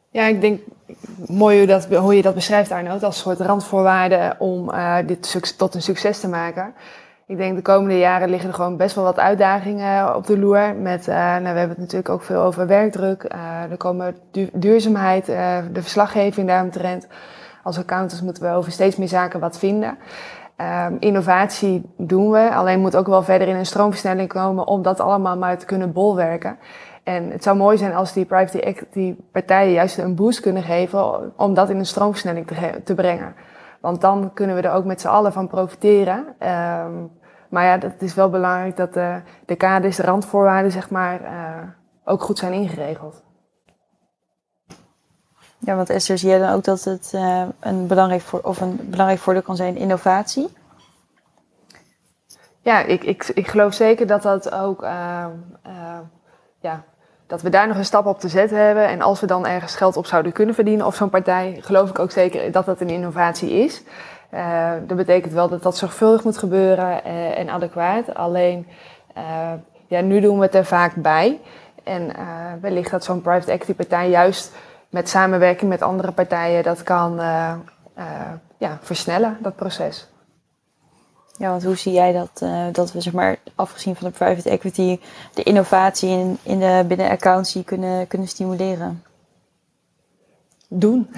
Ja, 0.09 0.25
ik 0.25 0.41
denk 0.41 0.61
mooi 1.27 1.57
hoe, 1.57 1.67
dat, 1.67 1.85
hoe 1.85 2.15
je 2.15 2.21
dat 2.21 2.33
beschrijft, 2.33 2.71
Arnoud, 2.71 3.03
als 3.03 3.19
soort 3.19 3.39
randvoorwaarde 3.39 4.35
om 4.39 4.69
uh, 4.69 4.97
dit 5.05 5.57
tot 5.57 5.75
een 5.75 5.81
succes 5.81 6.19
te 6.19 6.27
maken. 6.27 6.73
Ik 7.27 7.37
denk 7.37 7.55
de 7.55 7.61
komende 7.61 7.97
jaren 7.97 8.29
liggen 8.29 8.49
er 8.49 8.55
gewoon 8.55 8.77
best 8.77 8.95
wel 8.95 9.03
wat 9.03 9.19
uitdagingen 9.19 10.15
op 10.15 10.27
de 10.27 10.39
loer. 10.39 10.75
Met, 10.75 11.07
uh, 11.07 11.15
nou, 11.15 11.41
we 11.41 11.47
hebben 11.47 11.69
het 11.69 11.77
natuurlijk 11.77 12.09
ook 12.09 12.21
veel 12.21 12.41
over 12.41 12.67
werkdruk. 12.67 13.33
Uh, 13.33 13.71
er 13.71 13.77
komen 13.77 14.15
du 14.31 14.49
duurzaamheid, 14.53 15.29
uh, 15.29 15.57
de 15.71 15.81
verslaggeving 15.81 16.47
daaromtrent. 16.47 17.07
Als 17.63 17.77
accountants 17.77 18.21
moeten 18.21 18.43
we 18.43 18.49
over 18.49 18.71
steeds 18.71 18.95
meer 18.95 19.07
zaken 19.07 19.39
wat 19.39 19.57
vinden. 19.57 19.97
Um, 20.87 20.97
innovatie 20.99 21.89
doen 21.97 22.31
we, 22.31 22.49
alleen 22.53 22.79
moet 22.79 22.95
ook 22.95 23.07
wel 23.07 23.23
verder 23.23 23.47
in 23.47 23.55
een 23.55 23.65
stroomversnelling 23.65 24.29
komen 24.29 24.67
om 24.67 24.81
dat 24.81 24.99
allemaal 24.99 25.37
maar 25.37 25.57
te 25.57 25.65
kunnen 25.65 25.91
bolwerken. 25.91 26.57
En 27.03 27.31
het 27.31 27.43
zou 27.43 27.57
mooi 27.57 27.77
zijn 27.77 27.95
als 27.95 28.13
die 28.13 28.25
private 28.25 28.61
equity 28.61 29.15
partijen 29.31 29.71
juist 29.71 29.97
een 29.97 30.15
boost 30.15 30.39
kunnen 30.39 30.63
geven 30.63 31.33
om 31.37 31.53
dat 31.53 31.69
in 31.69 31.77
een 31.77 31.85
stroomversnelling 31.85 32.47
te, 32.47 32.81
te 32.83 32.93
brengen. 32.93 33.35
Want 33.87 34.01
dan 34.01 34.33
kunnen 34.33 34.55
we 34.55 34.61
er 34.61 34.73
ook 34.73 34.85
met 34.85 35.01
z'n 35.01 35.07
allen 35.07 35.33
van 35.33 35.47
profiteren. 35.47 36.17
Um, 36.17 37.11
maar 37.49 37.65
ja, 37.65 37.77
het 37.87 38.01
is 38.01 38.13
wel 38.13 38.29
belangrijk 38.29 38.77
dat 38.77 38.93
de, 38.93 39.21
de 39.45 39.55
kaders, 39.55 39.95
de 39.95 40.03
randvoorwaarden, 40.03 40.71
zeg 40.71 40.89
maar, 40.89 41.21
uh, 41.21 41.67
ook 42.03 42.21
goed 42.21 42.37
zijn 42.37 42.53
ingeregeld. 42.53 43.23
Ja, 45.57 45.75
want 45.75 45.89
Esther, 45.89 46.17
zie 46.17 46.29
jij 46.29 46.39
dan 46.39 46.53
ook 46.53 46.63
dat 46.63 46.83
het 46.83 47.11
uh, 47.15 47.43
een, 47.59 47.87
belangrijk 47.87 48.21
voor, 48.21 48.39
of 48.39 48.61
een 48.61 48.87
belangrijk 48.89 49.21
voordeel 49.21 49.41
kan 49.41 49.55
zijn 49.55 49.75
innovatie? 49.75 50.49
Ja, 52.61 52.79
ik, 52.79 53.03
ik, 53.03 53.27
ik 53.27 53.47
geloof 53.47 53.73
zeker 53.73 54.07
dat 54.07 54.21
dat 54.21 54.51
ook, 54.51 54.83
uh, 54.83 55.25
uh, 55.67 55.99
ja, 56.59 56.83
dat 57.27 57.41
we 57.41 57.49
daar 57.49 57.67
nog 57.67 57.77
een 57.77 57.85
stap 57.85 58.05
op 58.05 58.19
te 58.19 58.27
zetten 58.27 58.57
hebben. 58.57 58.87
En 58.87 59.01
als 59.01 59.19
we 59.19 59.27
dan 59.27 59.47
ergens 59.47 59.75
geld 59.75 59.97
op 59.97 60.05
zouden 60.05 60.31
kunnen 60.31 60.55
verdienen 60.55 60.85
op 60.85 60.93
zo'n 60.93 61.09
partij, 61.09 61.57
geloof 61.61 61.89
ik 61.89 61.99
ook 61.99 62.11
zeker 62.11 62.51
dat 62.51 62.65
dat 62.65 62.81
een 62.81 62.89
innovatie 62.89 63.49
is. 63.51 63.83
Uh, 64.33 64.71
dat 64.87 64.97
betekent 64.97 65.33
wel 65.33 65.49
dat 65.49 65.63
dat 65.63 65.77
zorgvuldig 65.77 66.23
moet 66.23 66.37
gebeuren 66.37 67.03
en 67.35 67.49
adequaat. 67.49 68.15
Alleen, 68.15 68.67
ja, 69.87 70.01
nu 70.01 70.19
doen 70.19 70.37
we 70.37 70.45
het 70.45 70.55
er 70.55 70.65
vaak 70.65 70.95
bij. 70.95 71.39
En 71.83 72.11
wellicht 72.61 72.91
dat 72.91 73.03
zo'n 73.03 73.21
private 73.21 73.51
equity 73.51 73.73
partij 73.73 74.09
juist 74.09 74.55
met 74.89 75.09
samenwerking 75.09 75.69
met 75.69 75.81
andere 75.81 76.11
partijen 76.11 76.63
dat 76.63 76.83
kan 76.83 77.15
ja, 78.57 78.77
versnellen, 78.81 79.37
dat 79.41 79.55
proces. 79.55 80.07
Ja, 81.37 81.49
want 81.49 81.63
hoe 81.63 81.75
zie 81.75 81.93
jij 81.93 82.11
dat, 82.11 82.41
uh, 82.43 82.65
dat 82.71 82.91
we, 82.91 83.01
zeg 83.01 83.13
maar, 83.13 83.37
afgezien 83.55 83.95
van 83.95 84.07
de 84.07 84.17
private 84.17 84.49
equity, 84.49 84.99
de 85.33 85.43
innovatie 85.43 86.09
in, 86.09 86.37
in 86.43 86.59
de 86.59 86.85
binnen 86.87 87.19
kunnen, 87.65 88.07
kunnen 88.07 88.27
stimuleren? 88.27 89.03
Doen. 90.67 91.09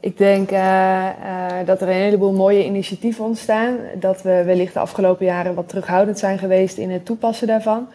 Ik 0.00 0.18
denk 0.18 0.50
uh, 0.50 0.58
uh, 0.58 1.66
dat 1.66 1.80
er 1.80 1.88
een 1.88 1.94
heleboel 1.94 2.32
mooie 2.32 2.64
initiatieven 2.64 3.24
ontstaan. 3.24 3.78
Dat 3.94 4.22
we 4.22 4.42
wellicht 4.44 4.72
de 4.72 4.78
afgelopen 4.78 5.26
jaren 5.26 5.54
wat 5.54 5.68
terughoudend 5.68 6.18
zijn 6.18 6.38
geweest 6.38 6.76
in 6.76 6.90
het 6.90 7.04
toepassen 7.04 7.46
daarvan. 7.46 7.88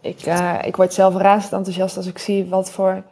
Ik, 0.00 0.26
ik 0.64 0.76
word 0.76 0.94
zelf 0.94 1.16
razend 1.16 1.52
enthousiast 1.52 1.96
als 1.96 2.06
ik 2.06 2.18
zie 2.18 2.44
wat 2.44 2.70
voor 2.70 3.02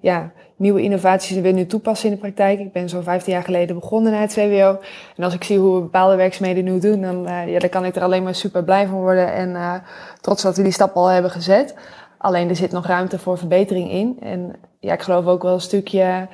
ja, 0.00 0.32
nieuwe 0.60 0.82
innovaties 0.82 1.40
we 1.40 1.48
nu 1.48 1.66
toepassen 1.66 2.08
in 2.08 2.14
de 2.14 2.20
praktijk. 2.20 2.58
Ik 2.58 2.72
ben 2.72 2.88
zo'n 2.88 3.02
15 3.02 3.32
jaar 3.32 3.42
geleden 3.42 3.78
begonnen 3.78 4.12
na 4.12 4.18
het 4.18 4.32
VWO. 4.32 4.78
En 5.16 5.24
als 5.24 5.34
ik 5.34 5.44
zie 5.44 5.58
hoe 5.58 5.74
we 5.74 5.80
bepaalde 5.80 6.16
werkzaamheden 6.16 6.64
nu 6.64 6.78
doen, 6.78 7.00
dan, 7.00 7.28
uh, 7.28 7.52
ja, 7.52 7.68
kan 7.68 7.84
ik 7.84 7.96
er 7.96 8.02
alleen 8.02 8.22
maar 8.22 8.34
super 8.34 8.64
blij 8.64 8.86
van 8.86 8.98
worden. 8.98 9.32
En 9.32 9.50
uh, 9.50 9.74
trots 10.20 10.42
dat 10.42 10.56
we 10.56 10.62
die 10.62 10.72
stap 10.72 10.94
al 10.94 11.06
hebben 11.06 11.30
gezet. 11.30 11.74
Alleen 12.18 12.48
er 12.48 12.56
zit 12.56 12.72
nog 12.72 12.86
ruimte 12.86 13.18
voor 13.18 13.38
verbetering 13.38 13.90
in. 13.90 14.16
En 14.20 14.52
ja, 14.80 14.92
ik 14.92 15.02
geloof 15.02 15.26
ook 15.26 15.42
wel 15.42 15.54
een 15.54 15.60
stukje 15.60 16.28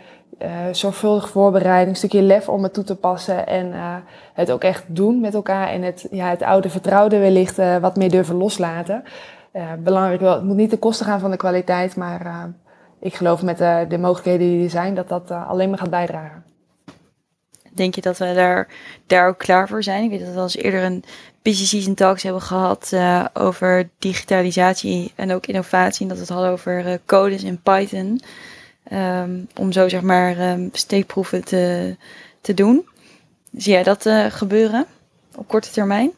zorgvuldig 0.73 1.29
voorbereiding, 1.29 1.91
een 1.91 1.97
stukje 1.97 2.23
lef 2.23 2.49
om 2.49 2.63
het 2.63 2.75
toe 2.75 2.85
te 2.85 2.97
passen. 2.97 3.47
En 3.47 3.73
het 4.35 4.51
ook 4.51 4.65
echt 4.65 4.85
doen 4.87 5.21
met 5.21 5.35
elkaar. 5.35 5.69
En 5.69 5.83
het, 5.83 6.07
ja, 6.11 6.29
het 6.29 6.43
oude 6.43 6.69
vertrouwde 6.69 7.19
wellicht 7.19 7.57
wat 7.81 7.97
meer 7.97 8.11
durven 8.11 8.37
loslaten. 8.37 9.03
belangrijk 9.79 10.21
wel, 10.21 10.35
het 10.35 10.45
moet 10.45 10.57
niet 10.57 10.71
ten 10.71 10.79
koste 10.79 11.05
gaan 11.05 11.21
van 11.21 11.31
de 11.31 11.37
kwaliteit, 11.37 11.97
maar 11.97 12.53
ik 13.01 13.15
geloof 13.15 13.43
met 13.43 13.59
de, 13.59 13.85
de 13.89 13.99
mogelijkheden 13.99 14.49
die 14.49 14.65
er 14.65 14.71
zijn, 14.71 14.95
dat 14.95 15.09
dat 15.09 15.31
uh, 15.31 15.49
alleen 15.49 15.69
maar 15.69 15.79
gaat 15.79 15.91
bijdragen. 15.91 16.45
Denk 17.73 17.95
je 17.95 18.01
dat 18.01 18.19
we 18.19 18.35
daar, 18.35 18.69
daar 19.07 19.29
ook 19.29 19.39
klaar 19.39 19.69
voor 19.69 19.83
zijn? 19.83 20.05
Ik 20.05 20.11
weet 20.11 20.21
dat 20.21 20.29
we 20.29 20.37
al 20.37 20.43
eens 20.43 20.57
eerder 20.57 20.83
een 20.83 21.05
busy 21.43 21.65
season 21.65 21.95
talks 21.95 22.23
hebben 22.23 22.43
gehad 22.43 22.91
uh, 22.95 23.25
over 23.33 23.89
digitalisatie 23.99 25.13
en 25.15 25.33
ook 25.33 25.47
innovatie. 25.47 26.03
En 26.03 26.09
dat 26.09 26.17
we 26.17 26.23
het 26.23 26.33
hadden 26.33 26.51
over 26.51 27.01
codes 27.07 27.43
in 27.43 27.61
Python. 27.63 28.21
Um, 28.93 29.47
om 29.57 29.73
zo 29.73 29.89
zeg 29.89 30.03
maar 30.03 30.51
um, 30.51 30.69
steekproeven 30.73 31.45
te, 31.45 31.97
te 32.41 32.55
doen. 32.55 32.89
Zie 33.53 33.73
jij 33.73 33.83
dat 33.83 34.09
gebeuren 34.29 34.87
op 35.35 35.49
korte 35.49 35.71
termijn? 35.71 36.13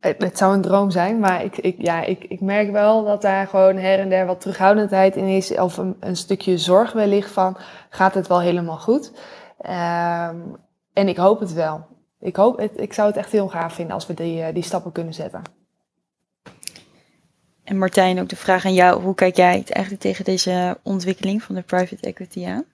Het, 0.00 0.38
zou 0.38 0.54
een 0.54 0.60
droom 0.60 0.90
zijn, 0.90 1.18
maar 1.18 1.44
ik, 1.44 1.56
ik, 1.56 1.76
ja, 1.78 2.02
ik, 2.02 2.24
ik 2.24 2.40
merk 2.40 2.70
wel 2.70 3.04
dat 3.04 3.22
daar 3.22 3.46
gewoon 3.46 3.76
her 3.76 3.98
en 3.98 4.08
der 4.08 4.26
wat 4.26 4.40
terughoudendheid 4.40 5.16
in 5.16 5.26
is. 5.26 5.58
Of 5.58 5.76
een, 5.76 5.96
een 6.00 6.16
stukje 6.16 6.58
zorg 6.58 6.92
wellicht 6.92 7.30
van, 7.30 7.56
gaat 7.90 8.14
het 8.14 8.26
wel 8.26 8.40
helemaal 8.40 8.78
goed? 8.78 9.12
Um, 9.62 10.56
en 10.92 11.08
ik 11.08 11.16
hoop 11.16 11.40
het 11.40 11.52
wel. 11.52 11.86
Ik, 12.20 12.36
hoop 12.36 12.58
het, 12.58 12.72
ik 12.76 12.92
zou 12.92 13.08
het 13.08 13.16
echt 13.16 13.32
heel 13.32 13.48
gaaf 13.48 13.74
vinden 13.74 13.94
als 13.94 14.06
we 14.06 14.14
die, 14.14 14.40
uh, 14.40 14.46
die 14.54 14.62
stappen 14.62 14.92
kunnen 14.92 15.14
zetten. 15.14 15.42
En 17.64 17.78
Martijn, 17.78 18.20
ook 18.20 18.28
de 18.28 18.36
vraag 18.36 18.64
aan 18.64 18.74
jou. 18.74 19.02
Hoe 19.02 19.14
kijk 19.14 19.36
jij 19.36 19.64
eigenlijk 19.66 20.02
tegen 20.02 20.24
deze 20.24 20.78
ontwikkeling 20.82 21.42
van 21.42 21.54
de 21.54 21.62
private 21.62 22.06
equity 22.06 22.46
aan? 22.46 22.64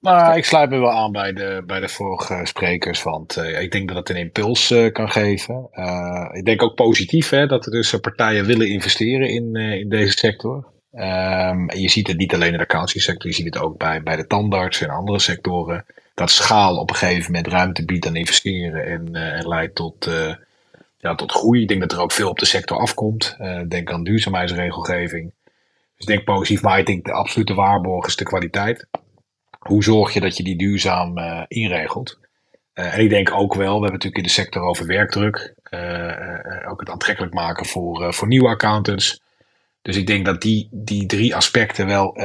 Nou, 0.00 0.36
ik 0.36 0.44
sluit 0.44 0.70
me 0.70 0.78
wel 0.78 0.90
aan 0.90 1.12
bij 1.12 1.32
de, 1.32 1.62
bij 1.66 1.80
de 1.80 1.88
vorige 1.88 2.40
sprekers, 2.42 3.02
want 3.02 3.36
uh, 3.36 3.60
ik 3.60 3.72
denk 3.72 3.88
dat 3.88 3.96
het 3.96 4.08
een 4.08 4.16
impuls 4.16 4.70
uh, 4.70 4.92
kan 4.92 5.10
geven. 5.10 5.68
Uh, 5.72 6.28
ik 6.32 6.44
denk 6.44 6.62
ook 6.62 6.74
positief 6.74 7.30
hè, 7.30 7.46
dat 7.46 7.66
er 7.66 7.72
dus 7.72 7.94
partijen 8.00 8.46
willen 8.46 8.68
investeren 8.68 9.28
in, 9.28 9.56
in 9.56 9.88
deze 9.88 10.18
sector. 10.18 10.66
Um, 10.92 11.68
en 11.68 11.80
je 11.80 11.90
ziet 11.90 12.06
het 12.06 12.16
niet 12.16 12.34
alleen 12.34 12.52
in 12.52 12.56
de 12.56 12.62
accountancy 12.62 12.98
sector, 12.98 13.30
je 13.30 13.36
ziet 13.36 13.54
het 13.54 13.62
ook 13.62 13.78
bij, 13.78 14.02
bij 14.02 14.16
de 14.16 14.26
tandarts 14.26 14.80
en 14.80 14.88
andere 14.88 15.18
sectoren. 15.18 15.84
Dat 16.14 16.30
schaal 16.30 16.76
op 16.76 16.90
een 16.90 16.96
gegeven 16.96 17.32
moment 17.32 17.52
ruimte 17.52 17.84
biedt 17.84 18.06
aan 18.06 18.16
investeren 18.16 18.86
en, 18.86 19.14
en 19.14 19.48
leidt 19.48 19.74
tot, 19.74 20.10
ja, 20.98 21.14
tot 21.14 21.32
groei. 21.32 21.62
Ik 21.62 21.68
denk 21.68 21.80
dat 21.80 21.92
er 21.92 22.00
ook 22.00 22.12
veel 22.12 22.28
op 22.28 22.38
de 22.38 22.46
sector 22.46 22.78
afkomt. 22.78 23.36
denk 23.68 23.92
aan 23.92 24.04
duurzaamheidsregelgeving. 24.04 25.32
Dus 25.44 25.52
ik 25.96 26.06
denk 26.06 26.24
positief, 26.24 26.62
maar 26.62 26.78
ik 26.78 26.86
denk 26.86 27.04
de 27.04 27.12
absolute 27.12 27.54
waarborg 27.54 28.06
is 28.06 28.16
de 28.16 28.24
kwaliteit 28.24 28.86
hoe 29.66 29.82
zorg 29.82 30.12
je 30.12 30.20
dat 30.20 30.36
je 30.36 30.42
die 30.42 30.56
duurzaam 30.56 31.18
uh, 31.18 31.42
inregelt? 31.48 32.18
Uh, 32.74 32.94
en 32.94 33.00
ik 33.00 33.08
denk 33.10 33.32
ook 33.32 33.54
wel, 33.54 33.66
we 33.66 33.72
hebben 33.72 33.90
natuurlijk 33.90 34.16
in 34.16 34.22
de 34.22 34.28
sector 34.28 34.62
over 34.62 34.86
werkdruk, 34.86 35.54
uh, 35.70 36.70
ook 36.70 36.80
het 36.80 36.90
aantrekkelijk 36.90 37.34
maken 37.34 37.66
voor, 37.66 38.14
voor 38.14 38.28
nieuwe 38.28 38.48
accountants. 38.48 39.22
Dus 39.82 39.96
ik 39.96 40.06
denk 40.06 40.24
dat 40.24 40.40
die, 40.40 40.68
die 40.70 41.06
drie 41.06 41.34
aspecten 41.34 41.86
wel 41.86 42.20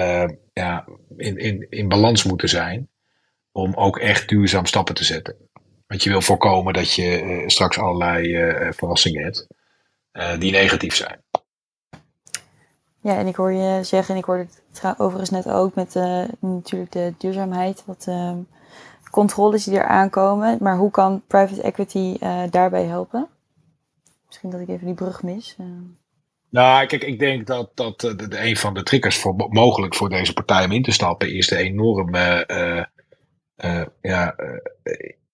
ja, 0.53 0.85
in, 1.17 1.37
in, 1.37 1.67
in 1.69 1.87
balans 1.87 2.23
moeten 2.23 2.49
zijn 2.49 2.89
om 3.51 3.73
ook 3.73 3.97
echt 3.99 4.29
duurzaam 4.29 4.65
stappen 4.65 4.95
te 4.95 5.03
zetten. 5.03 5.35
Want 5.87 6.03
je 6.03 6.09
wil 6.09 6.21
voorkomen 6.21 6.73
dat 6.73 6.93
je 6.93 7.43
straks 7.47 7.77
allerlei 7.77 8.37
verrassingen 8.73 9.23
hebt 9.23 9.47
die 10.39 10.51
negatief 10.51 10.95
zijn. 10.95 11.23
Ja, 13.05 13.17
en 13.17 13.27
ik 13.27 13.35
hoor 13.35 13.51
je 13.51 13.83
zeggen, 13.83 14.13
en 14.13 14.19
ik 14.19 14.25
hoorde 14.25 14.47
het 14.71 14.99
overigens 14.99 15.29
net 15.29 15.49
ook 15.49 15.75
met 15.75 15.95
uh, 15.95 16.23
natuurlijk 16.39 16.91
de 16.91 17.13
duurzaamheid, 17.17 17.83
wat 17.85 18.05
uh, 18.09 18.33
controles 19.11 19.63
die 19.63 19.77
er 19.77 19.87
aankomen. 19.87 20.57
Maar 20.61 20.77
hoe 20.77 20.91
kan 20.91 21.23
private 21.27 21.61
equity 21.61 22.17
uh, 22.19 22.43
daarbij 22.49 22.83
helpen? 22.83 23.27
Misschien 24.25 24.49
dat 24.49 24.59
ik 24.59 24.69
even 24.69 24.85
die 24.85 24.95
brug 24.95 25.23
mis. 25.23 25.55
Uh. 25.59 25.65
Nou, 26.49 26.85
kijk, 26.85 27.03
ik 27.03 27.19
denk 27.19 27.47
dat, 27.47 27.71
dat 27.73 27.99
de, 27.99 28.27
een 28.29 28.57
van 28.57 28.73
de 28.73 28.83
triggers 28.83 29.17
voor, 29.17 29.35
mogelijk 29.49 29.95
voor 29.95 30.09
deze 30.09 30.33
partij 30.33 30.65
om 30.65 30.71
in 30.71 30.83
te 30.83 30.91
stappen 30.91 31.33
is 31.33 31.47
de 31.47 31.57
enorme 31.57 32.45
ja, 34.01 34.35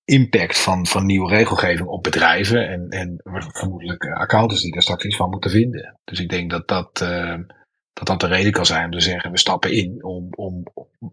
impact 0.05 0.59
van, 0.59 0.87
van 0.87 1.05
nieuwe 1.05 1.29
regelgeving 1.29 1.87
op 1.87 2.03
bedrijven 2.03 2.69
en, 2.69 2.89
en 2.89 3.21
vermoedelijk 3.51 4.05
accountants 4.05 4.61
die 4.61 4.71
daar 4.71 4.81
straks 4.81 5.05
iets 5.05 5.15
van 5.15 5.29
moeten 5.29 5.51
vinden. 5.51 5.99
Dus 6.03 6.19
ik 6.19 6.29
denk 6.29 6.49
dat 6.49 6.67
dat 6.67 7.05
dat 7.93 8.07
dat 8.07 8.19
de 8.19 8.27
reden 8.27 8.51
kan 8.51 8.65
zijn 8.65 8.85
om 8.85 8.91
te 8.91 8.99
zeggen, 8.99 9.31
we 9.31 9.37
stappen 9.37 9.71
in 9.71 10.03
om, 10.03 10.27
om 10.35 10.63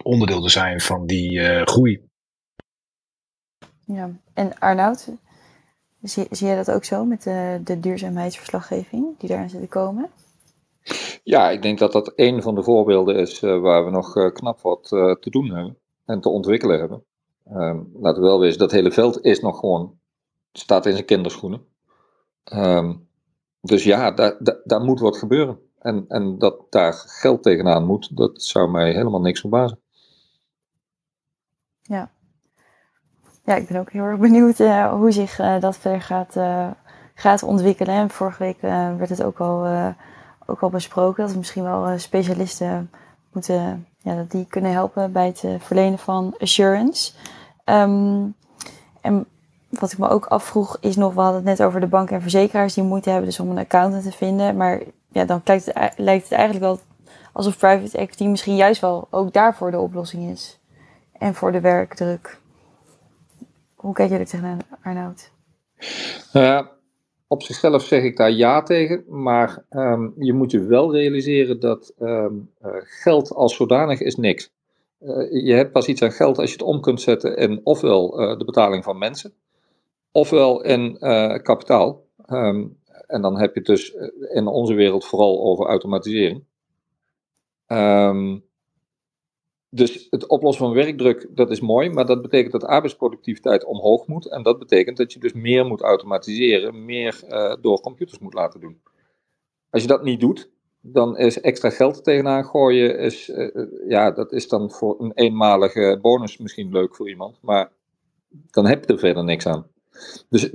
onderdeel 0.02 0.42
te 0.42 0.48
zijn 0.48 0.80
van 0.80 1.06
die 1.06 1.32
uh, 1.32 1.62
groei. 1.62 2.08
Ja, 3.84 4.10
en 4.34 4.58
Arnoud, 4.58 5.08
zie, 6.02 6.26
zie 6.30 6.46
jij 6.46 6.56
dat 6.56 6.70
ook 6.70 6.84
zo 6.84 7.04
met 7.04 7.22
de, 7.22 7.60
de 7.64 7.80
duurzaamheidsverslaggeving 7.80 9.18
die 9.18 9.28
daarin 9.28 9.50
zit 9.50 9.60
te 9.60 9.66
komen? 9.66 10.10
Ja, 11.22 11.50
ik 11.50 11.62
denk 11.62 11.78
dat 11.78 11.92
dat 11.92 12.12
een 12.16 12.42
van 12.42 12.54
de 12.54 12.62
voorbeelden 12.62 13.16
is 13.16 13.42
uh, 13.42 13.60
waar 13.60 13.84
we 13.84 13.90
nog 13.90 14.16
uh, 14.16 14.32
knap 14.32 14.60
wat 14.60 14.88
te 15.20 15.30
doen 15.30 15.50
hebben 15.50 15.78
en 16.04 16.20
te 16.20 16.28
ontwikkelen 16.28 16.78
hebben. 16.78 17.04
Um, 17.52 17.90
laten 17.94 18.22
we 18.22 18.28
wel 18.28 18.40
wezen, 18.40 18.58
dat 18.58 18.72
hele 18.72 18.90
veld 18.90 19.24
is 19.24 19.40
nog 19.40 19.58
gewoon, 19.58 19.98
staat 20.52 20.86
in 20.86 20.92
zijn 20.92 21.04
kinderschoenen. 21.04 21.66
Um, 22.52 23.08
dus 23.60 23.84
ja, 23.84 24.10
daar, 24.10 24.36
daar, 24.38 24.60
daar 24.64 24.80
moet 24.80 25.00
wat 25.00 25.16
gebeuren. 25.16 25.58
En, 25.78 26.04
en 26.08 26.38
dat 26.38 26.56
daar 26.70 26.92
geld 26.92 27.42
tegenaan 27.42 27.84
moet, 27.84 28.16
dat 28.16 28.42
zou 28.42 28.70
mij 28.70 28.92
helemaal 28.92 29.20
niks 29.20 29.40
verbazen. 29.40 29.80
Ja. 31.82 32.10
Ja, 33.44 33.54
ik 33.54 33.68
ben 33.68 33.80
ook 33.80 33.90
heel 33.90 34.02
erg 34.02 34.18
benieuwd 34.18 34.58
uh, 34.58 34.92
hoe 34.92 35.10
zich 35.10 35.38
uh, 35.38 35.60
dat 35.60 35.76
verder 35.76 36.00
gaat, 36.00 36.36
uh, 36.36 36.70
gaat 37.14 37.42
ontwikkelen. 37.42 37.94
En 37.94 38.10
vorige 38.10 38.42
week 38.42 38.60
werd 38.98 39.08
het 39.08 39.22
ook 39.22 39.38
al, 39.38 39.66
ook 40.46 40.60
al 40.60 40.70
besproken 40.70 41.22
dat 41.22 41.32
we 41.32 41.38
misschien 41.38 41.62
wel 41.62 41.98
specialisten 41.98 42.90
moeten, 43.32 43.86
ja, 43.98 44.16
dat 44.16 44.30
die 44.30 44.46
kunnen 44.46 44.72
helpen 44.72 45.12
bij 45.12 45.26
het 45.26 45.44
verlenen 45.58 45.98
van 45.98 46.34
assurance. 46.38 47.12
Um, 47.64 48.34
en 49.00 49.26
wat 49.68 49.92
ik 49.92 49.98
me 49.98 50.08
ook 50.08 50.26
afvroeg 50.26 50.76
is 50.80 50.96
nog, 50.96 51.14
we 51.14 51.20
hadden 51.20 51.46
het 51.46 51.58
net 51.58 51.66
over 51.66 51.80
de 51.80 51.86
banken 51.86 52.16
en 52.16 52.22
verzekeraars 52.22 52.74
die 52.74 52.84
moeite 52.84 53.10
hebben 53.10 53.28
dus 53.28 53.40
om 53.40 53.50
een 53.50 53.58
accountant 53.58 54.02
te 54.02 54.12
vinden. 54.12 54.56
Maar 54.56 54.82
ja, 55.08 55.24
dan 55.24 55.42
lijkt 55.96 56.28
het, 56.28 56.32
eigenlijk 56.32 56.64
wel 56.64 56.78
alsof 57.32 57.58
private 57.58 57.98
equity 57.98 58.26
misschien 58.26 58.56
juist 58.56 58.80
wel 58.80 59.06
ook 59.10 59.32
daarvoor 59.32 59.70
de 59.70 59.78
oplossing 59.78 60.30
is. 60.30 60.58
En 61.12 61.34
voor 61.34 61.52
de 61.52 61.60
werkdruk. 61.60 62.38
Hoe 63.74 63.94
kijk 63.94 64.10
je 64.10 64.18
er 64.18 64.26
tegenaan, 64.26 64.58
Arnoud? 64.82 65.30
Nou 66.32 66.46
ja, 66.46 66.70
op 67.26 67.42
zichzelf 67.42 67.82
zeg 67.82 68.02
ik 68.02 68.16
daar 68.16 68.30
ja 68.30 68.62
tegen, 68.62 69.04
maar 69.08 69.64
ehm, 69.68 70.08
je 70.18 70.32
moet 70.32 70.50
je 70.50 70.60
wel 70.60 70.92
realiseren 70.92 71.60
dat 71.60 71.94
ehm, 71.98 72.34
eh, 72.60 72.70
geld 72.82 73.34
als 73.34 73.56
zodanig 73.56 74.00
is 74.00 74.16
niks. 74.16 74.50
Uh, 75.00 75.44
je 75.46 75.54
hebt 75.54 75.72
pas 75.72 75.86
iets 75.86 76.02
aan 76.02 76.12
geld 76.12 76.38
als 76.38 76.46
je 76.46 76.56
het 76.56 76.66
om 76.66 76.80
kunt 76.80 77.00
zetten 77.00 77.36
in 77.36 77.60
ofwel 77.64 78.10
de 78.10 78.44
betaling 78.44 78.84
van 78.84 78.98
mensen, 78.98 79.32
ofwel 80.12 80.62
in 80.62 80.98
kapitaal. 81.42 82.04
Um, 82.26 82.78
en 83.08 83.22
dan 83.22 83.38
heb 83.38 83.54
je 83.54 83.58
het 83.58 83.68
dus 83.68 83.94
in 84.32 84.46
onze 84.46 84.74
wereld 84.74 85.04
vooral 85.04 85.42
over 85.42 85.66
automatisering. 85.66 86.44
Um, 87.66 88.46
dus 89.70 90.06
het 90.10 90.26
oplossen 90.26 90.64
van 90.64 90.74
werkdruk, 90.74 91.26
dat 91.30 91.50
is 91.50 91.60
mooi, 91.60 91.90
maar 91.90 92.06
dat 92.06 92.22
betekent 92.22 92.52
dat 92.52 92.64
arbeidsproductiviteit 92.64 93.64
omhoog 93.64 94.06
moet. 94.06 94.30
En 94.30 94.42
dat 94.42 94.58
betekent 94.58 94.96
dat 94.96 95.12
je 95.12 95.20
dus 95.20 95.32
meer 95.32 95.66
moet 95.66 95.80
automatiseren, 95.80 96.84
meer 96.84 97.20
uh, 97.28 97.54
door 97.60 97.80
computers 97.80 98.18
moet 98.18 98.34
laten 98.34 98.60
doen. 98.60 98.80
Als 99.70 99.82
je 99.82 99.88
dat 99.88 100.02
niet 100.02 100.20
doet, 100.20 100.50
dan 100.80 101.16
is 101.16 101.40
extra 101.40 101.70
geld 101.70 102.04
tegenaan 102.04 102.44
gooien, 102.44 102.98
is, 102.98 103.28
uh, 103.28 103.66
ja, 103.88 104.10
dat 104.10 104.32
is 104.32 104.48
dan 104.48 104.70
voor 104.70 105.00
een 105.00 105.12
eenmalige 105.14 105.98
bonus 106.02 106.38
misschien 106.38 106.72
leuk 106.72 106.96
voor 106.96 107.08
iemand, 107.08 107.38
maar 107.42 107.72
dan 108.50 108.66
heb 108.66 108.84
je 108.84 108.92
er 108.92 108.98
verder 108.98 109.24
niks 109.24 109.46
aan. 109.46 109.66
Dus 110.28 110.50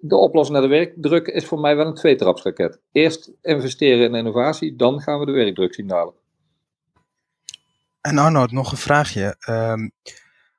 de, 0.00 0.16
oplossing 0.16 0.58
naar 0.58 0.68
de 0.68 0.74
werkdruk 0.74 1.26
is 1.26 1.44
voor 1.44 1.60
mij 1.60 1.76
wel 1.76 1.86
een 1.86 1.94
tweetrapsraket. 1.94 2.80
Eerst 2.92 3.30
investeren 3.42 4.04
in 4.04 4.14
innovatie, 4.14 4.76
dan 4.76 5.00
gaan 5.00 5.18
we 5.18 5.26
de 5.26 5.32
werkdruk 5.32 5.74
zien 5.74 5.86
dalen. 5.86 6.14
En 8.00 8.18
Arnoud, 8.18 8.50
nog 8.50 8.70
een 8.70 8.78
vraagje. 8.78 9.36
Um, 9.48 9.92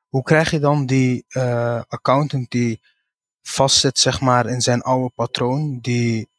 hoe 0.09 0.23
krijg 0.23 0.51
je 0.51 0.59
dan 0.59 0.85
die 0.85 1.25
uh, 1.29 1.81
accountant 1.87 2.51
die 2.51 2.81
vastzit 3.41 3.99
zeg 3.99 4.21
maar, 4.21 4.45
in 4.45 4.61
zijn 4.61 4.81
oude 4.81 5.11
patroon, 5.15 5.79
die 5.81 6.29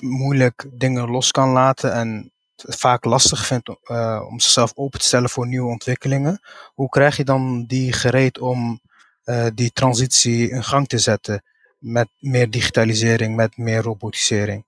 moeilijk 0.00 0.66
dingen 0.72 1.10
los 1.10 1.30
kan 1.30 1.48
laten 1.48 1.92
en 1.92 2.32
vaak 2.56 3.04
lastig 3.04 3.46
vindt 3.46 3.68
uh, 3.68 4.22
om 4.28 4.40
zichzelf 4.40 4.72
open 4.74 4.98
te 4.98 5.06
stellen 5.06 5.30
voor 5.30 5.46
nieuwe 5.46 5.70
ontwikkelingen? 5.70 6.40
Hoe 6.74 6.88
krijg 6.88 7.16
je 7.16 7.24
dan 7.24 7.64
die 7.64 7.92
gereed 7.92 8.38
om 8.38 8.80
uh, 9.26 9.46
die 9.54 9.72
transitie 9.72 10.50
in 10.50 10.62
gang 10.62 10.88
te 10.88 10.98
zetten 10.98 11.42
met 11.78 12.08
meer 12.18 12.50
digitalisering, 12.50 13.36
met 13.36 13.56
meer 13.56 13.82
robotisering? 13.82 14.64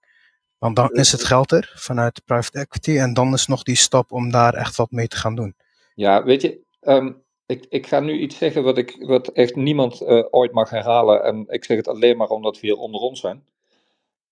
Want 0.59 0.77
dan 0.77 0.91
is 0.91 1.13
het 1.13 1.25
geld 1.25 1.53
er 1.53 1.73
vanuit 1.75 2.25
private 2.25 2.59
equity 2.59 2.99
en 2.99 3.15
dan 3.15 3.33
is 3.33 3.47
nog 3.47 3.63
die 3.63 3.77
stap 3.77 4.13
om 4.13 4.31
daar 4.31 4.55
echt 4.55 4.77
wat 4.77 4.91
mee 4.91 5.09
te 5.09 5.17
gaan 5.17 5.35
doen. 5.35 5.55
Ja, 5.95 6.25
weet 6.25 6.43
je, 6.43 6.59
um, 6.81 7.23
ik, 7.47 7.67
ik 7.69 7.87
ga 7.87 8.01
nu 8.01 8.19
iets 8.19 8.39
zeggen 8.39 8.63
wat, 8.63 8.79
ik, 8.79 8.97
wat 8.99 9.29
echt 9.29 9.57
niemand 9.57 10.03
uh, 10.03 10.25
ooit 10.31 10.53
mag 10.53 10.71
herhalen. 10.71 11.25
En 11.25 11.45
ik 11.49 11.65
zeg 11.65 11.77
het 11.77 11.89
alleen 11.89 12.17
maar 12.17 12.29
omdat 12.29 12.61
we 12.61 12.67
hier 12.67 12.77
onder 12.77 13.01
ons 13.01 13.21
zijn. 13.21 13.45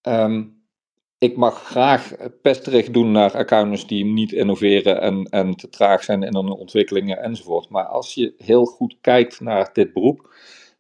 Um, 0.03 0.56
ik 1.19 1.37
mag 1.37 1.63
graag 1.63 2.13
pesterig 2.43 2.91
doen 2.91 3.13
naar 3.13 3.37
accountants 3.37 3.87
die 3.87 4.05
niet 4.05 4.33
innoveren 4.33 5.01
en, 5.01 5.25
en 5.25 5.57
te 5.57 5.69
traag 5.69 6.05
zijn 6.05 6.23
in 6.23 6.35
hun 6.35 6.51
ontwikkelingen 6.51 7.19
enzovoort. 7.19 7.69
Maar 7.69 7.85
als 7.85 8.15
je 8.15 8.35
heel 8.37 8.65
goed 8.65 8.97
kijkt 9.01 9.41
naar 9.41 9.71
dit 9.73 9.93
beroep, 9.93 10.35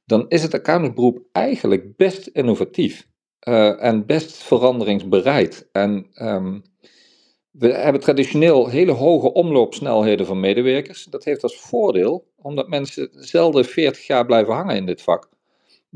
dan 0.05 0.28
is 0.28 0.43
het 0.43 0.55
accountantberoep 0.55 1.18
eigenlijk 1.32 1.97
best 1.97 2.26
innovatief. 2.26 3.09
Uh, 3.49 3.82
en 3.82 4.07
best 4.07 4.43
veranderingsbereid. 4.43 5.68
En 5.72 6.07
um, 6.14 6.62
we 7.51 7.72
hebben 7.72 8.01
traditioneel 8.01 8.68
hele 8.68 8.93
hoge 8.93 9.32
omloopsnelheden 9.32 10.26
van 10.26 10.41
medewerkers. 10.41 11.05
Dat 11.05 11.24
heeft 11.24 11.43
als 11.43 11.61
voordeel, 11.61 12.26
omdat 12.37 12.68
mensen 12.68 13.09
zelden 13.12 13.64
40 13.64 14.07
jaar 14.07 14.26
blijven 14.26 14.55
hangen 14.55 14.76
in 14.76 14.87
dit 14.87 15.03
vak, 15.03 15.28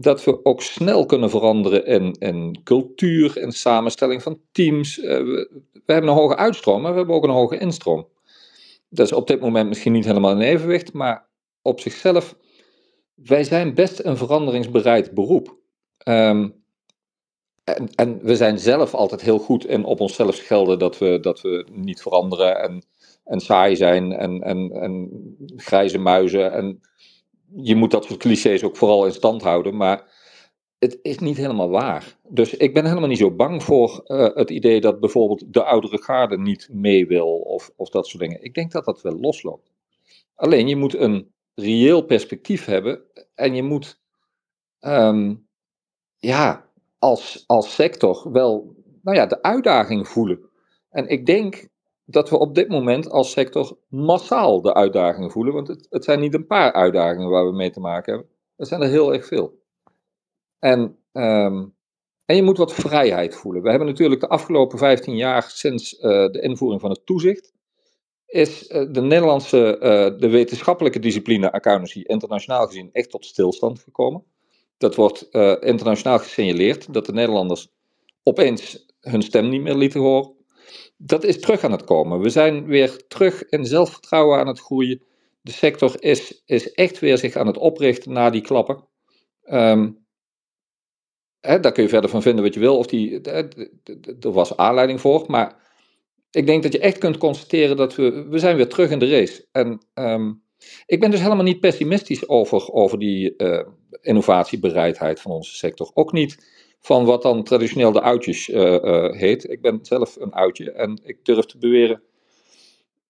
dat 0.01 0.24
we 0.24 0.44
ook 0.44 0.62
snel 0.62 1.07
kunnen 1.07 1.30
veranderen 1.30 1.86
in, 1.86 2.12
in 2.18 2.61
cultuur, 2.64 3.38
in 3.38 3.53
samenstelling 3.53 4.22
van 4.22 4.40
teams. 4.53 4.98
Uh, 4.98 5.05
we, 5.05 5.82
hebben 5.86 6.11
een 6.11 6.16
hoge 6.16 6.36
uitstroom, 6.36 6.82
maar 6.82 6.90
we 6.90 6.96
hebben 6.96 7.14
ook 7.14 7.24
een 7.24 7.30
hoge 7.30 7.59
instroom. 7.59 8.09
Dat 8.88 9.07
is 9.07 9.12
op 9.12 9.26
dit 9.26 9.40
moment 9.40 9.68
misschien 9.68 9.92
niet 9.92 10.05
helemaal 10.05 10.30
in 10.30 10.40
evenwicht, 10.40 10.92
maar 10.92 11.28
op 11.62 11.80
zichzelf, 11.80 12.36
wij 13.14 13.44
zijn 13.44 13.74
best 13.74 14.05
een 14.05 14.16
veranderingsbereid 14.16 15.14
beroep. 15.14 15.57
Um, 16.09 16.55
en, 17.64 17.88
en, 17.94 18.18
we 18.22 18.36
zijn 18.36 18.59
zelf 18.59 18.94
altijd 18.94 19.20
heel 19.20 19.38
goed 19.38 19.66
in 19.66 19.84
op 19.84 20.01
onszelf 20.01 20.34
schelden 20.34 20.78
dat 20.78 20.98
we, 20.98 21.18
dat 21.20 21.40
we 21.40 21.66
niet 21.72 22.03
veranderen 22.03 22.62
en, 22.62 22.84
en 23.24 23.40
saai 23.40 23.76
zijn 23.76 24.12
en, 24.12 24.42
en, 24.42 24.70
en 24.72 25.11
grijze 25.57 25.98
muizen. 25.98 26.53
En 26.53 26.80
je 27.57 27.74
moet 27.74 27.90
dat 27.90 28.05
soort 28.05 28.18
clichés 28.18 28.64
ook 28.64 28.76
vooral 28.76 29.07
in 29.07 29.12
stand 29.12 29.42
houden, 29.42 29.76
maar 29.76 30.18
het 30.78 30.98
is 31.03 31.18
niet 31.18 31.36
helemaal 31.36 31.70
waar. 31.70 32.16
Dus 32.28 32.55
ik 32.55 32.74
ben 32.74 32.86
helemaal 32.86 33.09
niet 33.09 33.18
zo 33.18 33.30
bang 33.30 33.62
voor 33.62 34.03
uh, 34.07 34.34
het 34.34 34.51
idee 34.51 34.80
dat 34.80 35.01
bijvoorbeeld 35.01 35.53
de 35.53 35.64
oudere 35.64 36.03
garde 36.03 36.38
niet 36.38 36.68
mee 36.72 37.07
wil 37.07 37.38
of, 37.38 37.70
of 37.76 37.88
dat 37.88 38.07
soort 38.07 38.22
dingen. 38.22 38.42
Ik 38.42 38.55
denk 38.55 38.72
dat 38.72 38.84
dat 38.84 39.03
wel 39.03 39.20
losloopt. 39.20 39.70
Alleen 40.34 40.68
je 40.68 40.76
moet 40.76 40.94
een 40.94 41.32
reëel 41.55 42.03
perspectief 42.03 42.64
hebben 42.64 43.03
en 43.34 43.55
je 43.55 43.62
moet, 43.62 44.01
um, 44.80 45.46
ja, 46.18 46.68
als, 46.98 47.44
als 47.46 47.74
sector 47.74 48.32
wel 48.32 48.74
nou 49.03 49.16
ja, 49.16 49.26
de 49.26 49.42
uitdaging 49.42 50.09
voelen. 50.09 50.40
En 50.90 51.09
ik 51.09 51.26
denk 51.26 51.68
dat 52.11 52.31
we 52.31 52.39
op 52.39 52.55
dit 52.55 52.69
moment 52.69 53.11
als 53.11 53.31
sector 53.31 53.77
massaal 53.89 54.61
de 54.61 54.75
uitdaging 54.75 55.33
voelen. 55.33 55.55
Want 55.55 55.69
het, 55.69 55.87
het 55.91 56.05
zijn 56.05 56.21
niet 56.21 56.35
een 56.35 56.47
paar 56.47 56.73
uitdagingen 56.73 57.31
waar 57.31 57.47
we 57.47 57.53
mee 57.53 57.71
te 57.71 57.81
maken 57.81 58.13
hebben. 58.13 58.31
Er 58.57 58.67
zijn 58.67 58.83
er 58.83 58.89
heel 58.89 59.13
erg 59.13 59.27
veel. 59.27 59.59
En, 60.59 60.81
um, 61.13 61.75
en 62.25 62.37
je 62.37 62.43
moet 62.43 62.59
wat 62.59 62.75
vrijheid 62.75 63.35
voelen. 63.35 63.63
We 63.63 63.69
hebben 63.69 63.89
natuurlijk 63.89 64.21
de 64.21 64.29
afgelopen 64.29 64.79
15 64.79 65.17
jaar 65.17 65.43
sinds 65.43 65.95
uh, 65.95 66.01
de 66.03 66.41
invoering 66.41 66.81
van 66.81 66.91
het 66.91 67.07
toezicht. 67.07 67.53
Is 68.27 68.71
uh, 68.71 68.93
de 68.93 69.01
Nederlandse, 69.01 69.75
uh, 69.75 70.21
de 70.21 70.29
wetenschappelijke 70.29 70.99
discipline 70.99 71.53
accountancy 71.53 72.01
internationaal 72.01 72.67
gezien 72.67 72.91
echt 72.93 73.11
tot 73.11 73.25
stilstand 73.25 73.81
gekomen. 73.81 74.25
Dat 74.77 74.95
wordt 74.95 75.29
internationaal 75.61 76.19
gesignaleerd 76.19 76.95
dat 76.95 77.07
de 77.07 77.13
Nederlanders 77.13 77.69
opeens 78.23 78.87
hun 79.01 79.23
stem 79.23 79.49
niet 79.49 79.63
meer 79.63 79.75
lieten 79.75 80.01
horen. 80.01 80.39
Dat 81.03 81.24
is 81.24 81.40
terug 81.40 81.64
aan 81.64 81.72
het 81.72 81.84
komen. 81.84 82.20
We 82.20 82.28
zijn 82.28 82.66
weer 82.66 83.07
terug 83.07 83.44
in 83.48 83.64
zelfvertrouwen 83.64 84.38
aan 84.38 84.46
het 84.46 84.61
groeien. 84.61 85.03
De 85.40 85.53
sector 85.53 86.03
is, 86.03 86.42
is 86.46 86.72
echt 86.72 86.98
weer 86.98 87.18
zich 87.18 87.36
aan 87.36 87.46
het 87.46 87.57
oprichten 87.57 88.12
na 88.12 88.30
die 88.30 88.40
klappen. 88.40 88.84
Um, 89.44 90.07
hè, 91.40 91.61
daar 91.61 91.72
kun 91.72 91.82
je 91.82 91.88
verder 91.88 92.11
van 92.11 92.22
vinden 92.22 92.44
wat 92.44 92.55
je 92.55 92.61
wil. 92.61 92.78
Of 92.78 92.86
die, 92.86 93.20
er 94.20 94.32
was 94.32 94.57
aanleiding 94.57 95.01
voor. 95.01 95.24
Maar 95.26 95.57
ik 96.30 96.46
denk 96.46 96.62
dat 96.62 96.72
je 96.72 96.78
echt 96.78 96.98
kunt 96.98 97.18
constateren 97.18 97.76
dat 97.76 97.94
we, 97.94 98.26
we 98.28 98.38
zijn 98.38 98.57
weer 98.57 98.68
terug 98.68 98.90
in 98.90 98.98
de 98.98 99.11
race. 99.11 99.46
En 99.53 99.86
um, 99.94 100.42
ik 100.86 101.01
ben 101.01 101.11
dus 101.11 101.20
helemaal 101.20 101.44
niet 101.44 101.61
pessimistisch 101.61 102.28
over, 102.28 102.72
over 102.72 102.98
die 102.98 103.34
uh, 103.36 103.66
innovatiebereidheid 104.01 105.20
van 105.20 105.30
onze 105.30 105.55
sector. 105.55 105.90
Ook 105.94 106.12
niet 106.12 106.59
van 106.81 107.05
wat 107.05 107.22
dan 107.22 107.45
traditioneel 107.45 107.93
de 107.93 108.01
oudjes 108.01 108.49
uh, 108.49 108.61
uh, 108.61 109.12
heet. 109.12 109.51
Ik 109.51 109.61
ben 109.61 109.78
zelf 109.83 110.16
een 110.16 110.33
oudje 110.33 110.72
en 110.72 111.01
ik 111.05 111.24
durf 111.24 111.45
te 111.45 111.59
beweren 111.59 112.03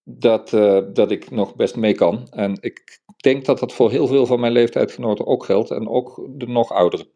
dat, 0.03 0.49
dat 0.93 1.11
ik 1.11 1.31
nog 1.31 1.55
best 1.55 1.75
mee 1.75 1.93
kan. 1.93 2.27
En 2.29 2.57
ik 2.61 2.99
denk 3.17 3.45
dat 3.45 3.59
dat 3.59 3.73
voor 3.73 3.91
heel 3.91 4.07
veel 4.07 4.25
van 4.25 4.39
mijn 4.39 4.53
leeftijdgenoten 4.53 5.27
ook 5.27 5.45
geldt 5.45 5.71
en 5.71 5.87
ook 5.87 6.27
de 6.29 6.47
nog 6.47 6.71
ouderen. 6.71 7.07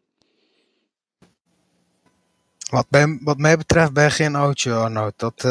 Wat, 2.70 2.86
bij, 2.88 3.18
wat 3.22 3.38
mij 3.38 3.56
betreft 3.56 3.92
ben 3.92 4.04
je 4.04 4.10
geen 4.10 4.34
oudje, 4.34 4.72
Arnoud. 4.72 5.12
Dat, 5.16 5.44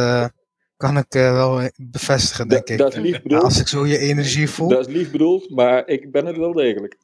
kan 0.77 0.97
ik 0.97 1.15
uh, 1.15 1.31
wel 1.31 1.69
bevestigen, 1.75 2.47
denk 2.47 2.67
ik. 2.67 2.77
Dat 2.77 2.93
is 2.93 2.99
lief 2.99 3.21
bedoeld. 3.21 3.43
Als 3.43 3.59
ik 3.59 3.67
zo 3.67 3.85
je 3.85 3.97
energie 3.97 4.49
voel. 4.49 4.69
Dat 4.69 4.87
is 4.87 4.93
lief 4.93 5.11
bedoeld, 5.11 5.49
maar 5.49 5.87
ik 5.87 6.11
ben 6.11 6.25
het 6.25 6.37
wel 6.37 6.53
degelijk. 6.53 6.97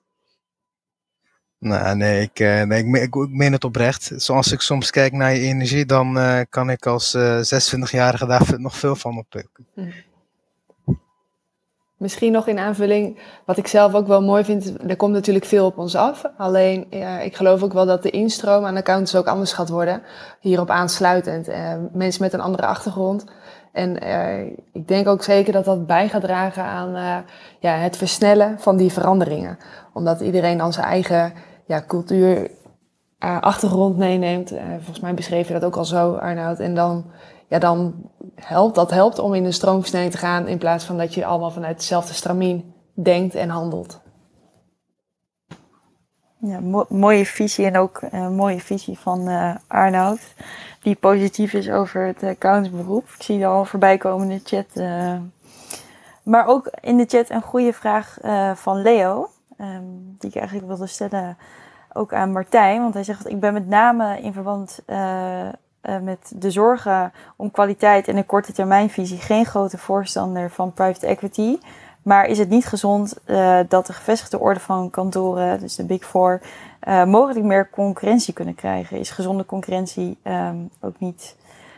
Nou, 1.61 1.95
nee, 1.95 2.21
ik, 2.21 2.39
uh, 2.39 2.63
nee 2.63 2.83
ik, 2.83 2.95
ik, 2.95 3.15
ik, 3.15 3.29
meen 3.29 3.51
het 3.51 3.63
oprecht. 3.63 4.11
Zoals 4.15 4.51
ik 4.51 4.61
soms 4.61 4.89
kijk 4.89 5.13
naar 5.13 5.33
je 5.33 5.39
energie, 5.39 5.85
dan 5.85 6.17
uh, 6.17 6.39
kan 6.49 6.69
ik 6.69 6.85
als 6.85 7.17
26-jarige 7.17 8.25
daar 8.25 8.53
nog 8.57 8.75
veel 8.75 8.95
van 8.95 9.17
oppikken. 9.17 9.67
Hm. 9.73 9.81
Misschien 11.97 12.31
nog 12.31 12.47
in 12.47 12.59
aanvulling, 12.59 13.19
wat 13.45 13.57
ik 13.57 13.67
zelf 13.67 13.93
ook 13.93 14.07
wel 14.07 14.21
mooi 14.21 14.43
vind, 14.43 14.73
er 14.89 14.95
komt 14.95 15.13
natuurlijk 15.13 15.45
veel 15.45 15.65
op 15.65 15.77
ons 15.77 15.95
af. 15.95 16.23
Alleen, 16.37 16.91
ik 17.23 17.35
geloof 17.35 17.63
ook 17.63 17.73
wel 17.73 17.85
dat 17.85 18.03
de 18.03 18.09
instroom 18.09 18.65
aan 18.65 18.77
accountants 18.77 19.15
ook 19.15 19.27
anders 19.27 19.53
gaat 19.53 19.69
worden. 19.69 20.01
Hierop 20.39 20.69
aansluitend. 20.69 21.47
mensen 21.93 22.21
met 22.21 22.33
een 22.33 22.41
andere 22.41 22.65
achtergrond 22.65 23.25
en 23.71 24.03
uh, 24.03 24.45
ik 24.73 24.87
denk 24.87 25.07
ook 25.07 25.23
zeker 25.23 25.53
dat 25.53 25.65
dat 25.65 25.87
bij 25.87 26.09
gaat 26.09 26.21
dragen 26.21 26.63
aan 26.63 26.95
uh, 26.95 27.17
ja, 27.59 27.75
het 27.75 27.97
versnellen 27.97 28.59
van 28.59 28.77
die 28.77 28.91
veranderingen. 28.91 29.57
Omdat 29.93 30.21
iedereen 30.21 30.57
dan 30.57 30.73
zijn 30.73 30.85
eigen 30.85 31.33
ja, 31.71 31.83
cultuur, 31.87 32.51
uh, 33.19 33.41
achtergrond 33.41 33.97
meeneemt. 33.97 34.53
volgens 34.75 34.99
mij 34.99 35.13
beschreef 35.13 35.47
je 35.47 35.53
dat 35.53 35.63
ook 35.63 35.75
al 35.75 35.85
zo, 35.85 36.13
Arnoud. 36.13 36.59
En 36.59 36.75
dan, 36.75 37.05
ja, 37.47 37.59
dan 37.59 37.93
helpt 38.35 38.75
dat 38.75 38.91
helpt 38.91 39.19
om 39.19 39.33
in 39.33 39.45
een 39.45 39.53
stroomversnelling 39.53 40.11
te 40.11 40.17
gaan 40.17 40.47
in 40.47 40.57
plaats 40.57 40.85
van 40.85 40.97
dat 40.97 41.13
je 41.13 41.25
allemaal 41.25 41.51
vanuit 41.51 41.75
hetzelfde 41.75 42.13
stramien 42.13 42.73
denkt 42.93 43.35
en 43.35 43.49
handelt. 43.49 43.99
Ja, 46.37 46.59
mooie 46.89 47.25
visie 47.25 47.65
en 47.65 47.77
ook 47.77 48.01
een 48.11 48.35
mooie 48.35 48.59
visie 48.59 48.99
van 48.99 49.29
uh, 49.29 49.55
Arnoud. 49.67 50.19
Die 50.81 50.95
positief 50.95 51.53
is 51.53 51.69
over 51.69 52.05
het 52.05 52.23
accountsberoep. 52.23 53.03
Ik 53.03 53.23
zie 53.23 53.35
het 53.35 53.45
al 53.45 53.65
voorbij 53.65 53.97
komen 53.97 54.29
in 54.29 54.41
de 54.43 54.43
chat. 54.43 54.85
Maar 56.23 56.47
ook 56.47 56.71
in 56.81 56.97
de 56.97 57.05
chat 57.07 57.29
een 57.29 57.41
goede 57.41 57.73
vraag 57.73 58.17
van 58.55 58.81
Leo. 58.81 59.29
Um, 59.61 60.15
die 60.19 60.29
ik 60.29 60.35
eigenlijk 60.35 60.67
wilde 60.67 60.87
stellen 60.87 61.37
ook 61.93 62.13
aan 62.13 62.31
Martijn. 62.31 62.81
Want 62.81 62.93
hij 62.93 63.03
zegt, 63.03 63.29
ik 63.29 63.39
ben 63.39 63.53
met 63.53 63.67
name 63.67 64.21
in 64.21 64.33
verband 64.33 64.79
met 66.01 66.31
de 66.35 66.51
zorgen 66.51 67.13
om 67.35 67.51
kwaliteit 67.51 68.07
en 68.07 68.17
een 68.17 68.25
korte 68.25 68.53
termijnvisie 68.53 69.17
geen 69.17 69.45
grote 69.45 69.77
voorstander 69.77 70.51
van 70.51 70.73
private 70.73 71.07
equity. 71.07 71.57
Maar 72.03 72.25
is 72.25 72.37
het 72.37 72.49
niet 72.49 72.65
gezond 72.65 73.17
uh, 73.25 73.59
dat 73.67 73.85
de 73.85 73.93
gevestigde 73.93 74.39
orde 74.39 74.59
van 74.59 74.89
kantoren, 74.89 75.59
dus 75.59 75.75
de 75.75 75.85
Big 75.85 76.05
Four, 76.05 76.41
mogelijk 77.05 77.45
meer 77.45 77.69
concurrentie 77.69 78.33
kunnen 78.33 78.55
krijgen? 78.55 78.99
Is 78.99 79.09
gezonde 79.09 79.45
concurrentie 79.45 80.17
um, 80.23 80.69
ook 80.81 80.99
niet, 80.99 81.35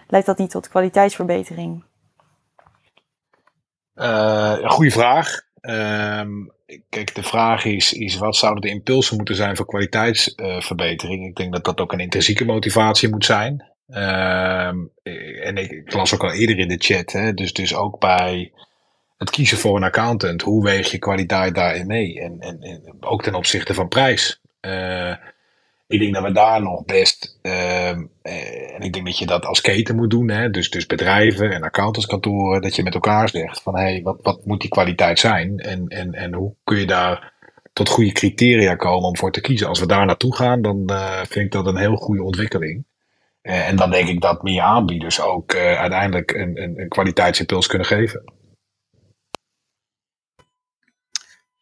leidt 0.07 0.25
dat 0.25 0.37
niet 0.37 0.49
tot 0.49 0.69
kwaliteitsverbetering? 0.69 1.83
Goede 4.63 4.91
vraag. 4.91 5.41
Um, 5.61 6.51
kijk, 6.89 7.15
de 7.15 7.23
vraag 7.23 7.65
is, 7.65 7.93
is 7.93 8.17
wat 8.17 8.35
zouden 8.35 8.61
de 8.61 8.69
impulsen 8.69 9.15
moeten 9.15 9.35
zijn 9.35 9.55
voor 9.55 9.65
kwaliteitsverbetering? 9.65 11.25
ik 11.25 11.35
denk 11.35 11.53
dat 11.53 11.65
dat 11.65 11.79
ook 11.79 11.93
een 11.93 11.99
intrinsieke 11.99 12.45
motivatie 12.45 13.09
moet 13.09 13.25
zijn. 13.25 13.71
Um, 13.87 14.91
en 15.43 15.57
ik, 15.57 15.93
las 15.93 16.13
ook 16.13 16.23
al 16.23 16.31
eerder 16.31 16.59
in 16.59 16.67
de 16.67 16.77
chat, 16.77 17.11
hè, 17.11 17.33
dus, 17.33 17.53
dus 17.53 17.75
ook 17.75 17.99
bij 17.99 18.51
het 19.17 19.29
kiezen 19.29 19.57
voor 19.57 19.75
een 19.75 19.83
accountant, 19.83 20.41
hoe 20.41 20.63
weeg 20.63 20.91
je 20.91 20.97
kwaliteit 20.97 21.55
daarin 21.55 21.87
mee? 21.87 22.21
En, 22.21 22.39
en, 22.39 22.95
ook 22.99 23.23
ten 23.23 23.35
opzichte 23.35 23.73
van 23.73 23.87
prijs. 23.87 24.41
Uh, 24.61 25.15
ik 25.93 25.99
denk 25.99 26.13
dat 26.13 26.23
we 26.23 26.31
daar 26.31 26.61
nog 26.61 26.85
best, 26.85 27.39
uh, 27.41 27.89
en 27.89 28.79
ik 28.79 28.93
denk 28.93 29.05
dat 29.05 29.17
je 29.17 29.25
dat 29.25 29.45
als 29.45 29.61
keten 29.61 29.95
moet 29.95 30.09
doen, 30.09 30.29
hè? 30.29 30.49
Dus, 30.49 30.69
dus 30.69 30.85
bedrijven 30.85 31.51
en 31.51 31.63
accountantskantoren, 31.63 32.61
dat 32.61 32.75
je 32.75 32.83
met 32.83 32.93
elkaar 32.93 33.29
zegt 33.29 33.61
van 33.61 33.75
hé, 33.75 33.81
hey, 33.81 34.01
wat, 34.01 34.19
wat 34.21 34.45
moet 34.45 34.61
die 34.61 34.69
kwaliteit 34.69 35.19
zijn? 35.19 35.59
En, 35.59 35.87
en, 35.87 36.13
en 36.13 36.33
hoe 36.33 36.55
kun 36.63 36.79
je 36.79 36.85
daar 36.85 37.33
tot 37.73 37.89
goede 37.89 38.11
criteria 38.11 38.75
komen 38.75 39.07
om 39.07 39.17
voor 39.17 39.31
te 39.31 39.41
kiezen? 39.41 39.67
Als 39.67 39.79
we 39.79 39.85
daar 39.85 40.05
naartoe 40.05 40.35
gaan, 40.35 40.61
dan 40.61 40.83
uh, 40.91 41.17
vind 41.17 41.45
ik 41.45 41.51
dat 41.51 41.65
een 41.65 41.77
heel 41.77 41.95
goede 41.95 42.23
ontwikkeling. 42.23 42.85
en 43.41 43.75
dan 43.75 43.91
denk 43.91 44.07
ik 44.07 44.21
dat 44.21 44.43
meer 44.43 44.61
aanbieders 44.61 45.21
ook 45.21 45.55
uiteindelijk 45.55 46.31
een, 46.31 46.61
een, 46.61 46.79
een 46.79 46.89
kwaliteitsimpuls 46.89 47.67
kunnen 47.67 47.87
geven. 47.87 48.23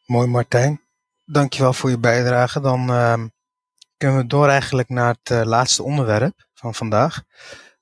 Mooi 0.05 0.27
Martijn, 0.27 0.81
dankjewel 1.25 1.73
voor 1.73 1.89
je 1.89 1.99
bijdrage. 1.99 2.61
Dan 2.61 2.89
uh, 2.89 3.23
kunnen 4.01 4.19
we 4.19 4.27
door 4.27 4.47
eigenlijk 4.47 4.89
naar 4.89 5.15
het 5.21 5.31
uh, 5.31 5.41
laatste 5.43 5.83
onderwerp 5.83 6.47
van 6.53 6.75
vandaag. 6.75 7.23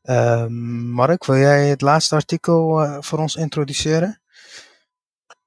Uh, 0.03 0.45
Mark, 0.45 1.25
wil 1.25 1.37
jij 1.37 1.67
het 1.67 1.81
laatste 1.81 2.15
artikel 2.15 2.83
uh, 2.83 2.97
voor 2.99 3.19
ons 3.19 3.35
introduceren? 3.35 4.21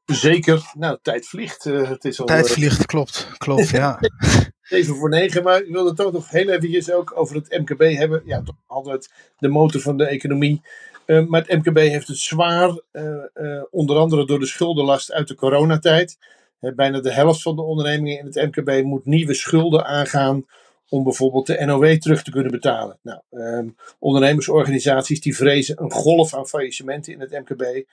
Zeker. 0.04 0.70
Nou, 0.74 0.98
tijd 1.02 1.26
vliegt. 1.26 1.64
het 1.64 2.04
is 2.04 2.20
al, 2.20 2.26
tijd 2.26 2.50
vliegt, 2.50 2.86
klopt. 2.86 3.28
Klopt, 3.38 3.68
ja. 3.68 3.98
Even 4.68 4.94
voor 4.94 5.08
negen, 5.08 5.42
maar 5.42 5.60
ik 5.60 5.72
wilde 5.72 5.94
toch 5.94 6.12
nog 6.12 6.30
heel 6.30 6.48
eventjes 6.48 6.90
ook 6.90 7.12
over 7.16 7.36
het 7.36 7.58
MKB 7.58 7.80
hebben. 7.80 8.22
Ja, 8.24 8.42
toch 8.42 8.56
altijd 8.66 9.12
de 9.38 9.48
motor 9.48 9.80
van 9.80 9.96
de 9.96 10.06
economie. 10.06 10.62
maar 11.06 11.44
het 11.46 11.64
MKB 11.64 11.76
heeft 11.76 12.08
het 12.08 12.18
zwaar, 12.18 12.80
onder 13.70 13.96
andere 13.96 14.26
door 14.26 14.38
de 14.38 14.46
schuldenlast 14.46 15.12
uit 15.12 15.28
de 15.28 15.34
coronatijd 15.34 16.18
bijna 16.70 17.00
de 17.00 17.12
helft 17.12 17.42
van 17.42 17.56
de 17.56 17.62
ondernemingen 17.62 18.18
in 18.18 18.26
het 18.26 18.34
MKB 18.34 18.84
moet 18.84 19.04
nieuwe 19.04 19.34
schulden 19.34 19.84
aangaan 19.84 20.44
om 20.92 21.04
bijvoorbeeld 21.04 21.46
de 21.46 21.64
NOW 21.64 21.96
terug 21.98 22.22
te 22.22 22.30
kunnen 22.30 22.52
betalen. 22.52 22.98
Nou, 23.02 23.20
ehm, 23.30 23.68
ondernemersorganisaties 23.98 25.20
die 25.20 25.36
vrezen 25.36 25.82
een 25.82 25.90
golf 25.90 26.34
aan 26.34 26.48
faillissementen 26.48 27.12
in 27.12 27.20
het 27.20 27.30
MKB. 27.30 27.84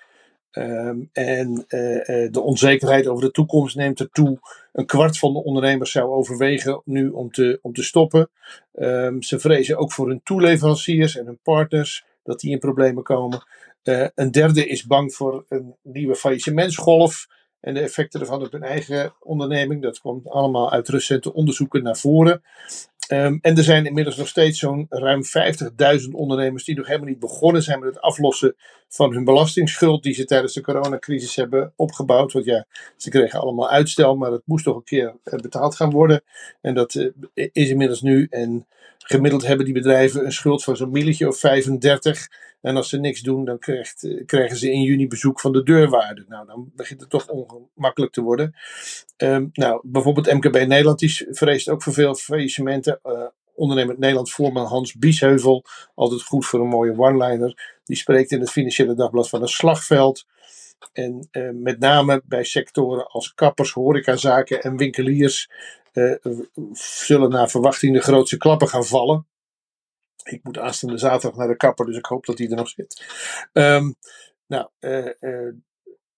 Ehm, 0.52 0.97
en 1.12 1.66
uh, 1.70 1.95
uh, 1.95 2.32
de 2.32 2.41
onzekerheid 2.41 3.08
over 3.08 3.26
de 3.26 3.32
toekomst 3.32 3.76
neemt 3.76 4.00
er 4.00 4.10
toe. 4.10 4.39
Een 4.74 4.86
kwart 4.86 5.18
van 5.18 5.34
de 5.34 5.43
ondernemers 5.43 5.91
zou 5.91 6.10
overwegen 6.10 6.82
nu 6.86 7.10
om 7.10 7.32
te, 7.32 7.60
om 7.62 7.74
te 7.74 7.84
stoppen. 7.84 8.30
Um, 8.74 9.24
ze 9.24 9.39
vrezen 9.39 9.78
ook 9.78 9.91
voor 9.91 10.08
hun 10.08 10.22
toeleveranciers 10.24 11.18
en 11.18 11.26
hun 11.26 11.39
partners 11.43 12.06
dat 12.24 12.39
die 12.39 12.52
in 12.52 12.60
problemen 12.60 13.04
komen. 13.04 13.43
Uh, 13.84 14.08
een 14.16 14.32
derde 14.32 14.68
is 14.68 14.86
bang 14.86 15.14
voor 15.14 15.45
een 15.50 15.76
nieuwe 15.82 16.16
faillissementsgolf 16.16 17.28
en 17.60 17.74
de 17.74 17.80
effecten 17.80 18.20
ervan 18.20 18.41
op 18.41 18.52
hun 18.52 18.64
eigen 18.64 19.14
onderneming. 19.20 19.82
Dat 19.82 20.00
komt 20.00 20.28
allemaal 20.28 20.72
uit 20.72 20.88
recente 20.88 21.34
onderzoeken 21.34 21.84
naar 21.84 21.97
voren. 21.97 22.43
Um, 23.12 23.39
en 23.41 23.57
er 23.57 23.64
zijn 23.64 23.86
inmiddels 23.86 24.16
nog 24.16 24.28
steeds 24.28 24.60
zo'n 24.60 24.86
ruim 24.89 25.22
50.000 26.01 26.10
ondernemers 26.12 26.64
die 26.64 26.76
nog 26.76 26.88
helemaal 26.88 27.07
niet 27.07 27.20
begonnen 27.20 27.64
zijn 27.64 27.80
met 27.80 27.89
het 27.93 28.01
aflossen 28.01 28.55
van 28.88 29.14
hun 29.14 29.24
belastingsschuld 29.24 30.03
die 30.03 30.14
ze 30.14 30.26
tijdens 30.26 30.53
de 30.53 30.62
coronacrisis 30.62 31.36
hebben 31.36 31.74
opgebouwd. 31.76 32.34
Want 32.34 32.45
ja, 32.45 32.66
ze 32.97 33.10
kregen 33.10 33.39
allemaal 33.39 33.70
uitstel, 33.70 34.16
maar 34.16 34.32
het 34.32 34.41
moest 34.45 34.64
toch 34.64 34.76
een 34.76 34.84
keer 34.84 35.16
eh, 35.24 35.39
betaald 35.39 35.76
gaan 35.76 35.91
worden. 35.91 36.22
En 36.62 36.74
dat 36.74 36.93
uh, 36.93 37.12
is 37.34 37.70
inmiddels 37.70 38.01
nu. 38.01 38.28
En 38.30 38.68
gemiddeld 38.97 39.47
hebben 39.47 39.66
die 39.66 39.74
bedrijven 39.74 40.26
een 40.26 40.34
schuld 40.34 40.64
van 40.64 40.76
zo'n 40.76 40.91
milletje 40.91 41.28
of 41.28 41.39
35. 41.39 42.28
En 42.62 42.76
als 42.76 42.89
ze 42.89 42.99
niks 42.99 43.22
doen, 43.22 43.45
dan 43.45 43.57
eh, 43.60 44.26
krijgen 44.26 44.57
ze 44.57 44.72
in 44.72 44.82
juni 44.82 45.07
bezoek 45.07 45.39
van 45.39 45.51
de 45.51 45.64
deurwaarde. 45.64 46.26
Nou, 46.28 46.47
dan 46.47 46.72
begint 46.76 47.01
het 47.01 47.10
toch 47.10 47.28
ongemakkelijk 47.28 48.12
te 48.12 48.22
worden. 48.22 48.55
Um, 49.18 49.49
nou, 49.53 49.82
bijvoorbeeld 49.84 50.34
MKB 50.34 50.53
Nederland, 50.53 50.99
die 50.99 51.28
vreest 51.30 51.70
ook 51.70 51.84
voor 51.84 51.93
veel 51.93 52.16
faillissementen. 52.16 52.99
Uh, 53.03 53.26
ondernemer 53.53 53.95
Nederland 53.99 54.32
voorman 54.32 54.66
Hans 54.66 54.93
Biesheuvel, 54.93 55.66
altijd 55.95 56.22
goed 56.22 56.45
voor 56.45 56.60
een 56.60 56.68
mooie 56.68 56.97
one-liner. 56.97 57.80
Die 57.84 57.97
spreekt 57.97 58.32
in 58.32 58.39
het 58.39 58.51
Financiële 58.51 58.93
Dagblad 58.93 59.30
van 59.30 59.41
een 59.41 59.47
slagveld. 59.47 60.26
En 60.93 61.28
uh, 61.32 61.49
met 61.53 61.80
name 61.80 62.22
bij 62.26 62.43
sectoren 62.43 63.07
als 63.07 63.34
kappers, 63.34 63.72
horecazaken 63.72 64.62
en 64.62 64.78
winkeliers 64.78 65.49
zullen 66.74 67.30
naar 67.30 67.49
verwachting 67.49 67.93
de 67.93 68.01
grootste 68.01 68.38
klappen 68.38 68.68
gaan 68.68 68.86
vallen. 68.86 69.28
Ik 70.24 70.44
moet 70.44 70.58
aanstaande 70.58 70.98
zaterdag 70.98 71.38
naar 71.38 71.48
de 71.48 71.56
kapper, 71.56 71.86
dus 71.86 71.98
ik 71.98 72.06
hoop 72.06 72.26
dat 72.26 72.38
die 72.38 72.50
er 72.50 72.56
nog 72.56 72.70
zit. 72.70 73.06
Um, 73.54 73.96
nou, 74.48 74.68
uh, 74.80 75.06
uh, 75.20 75.54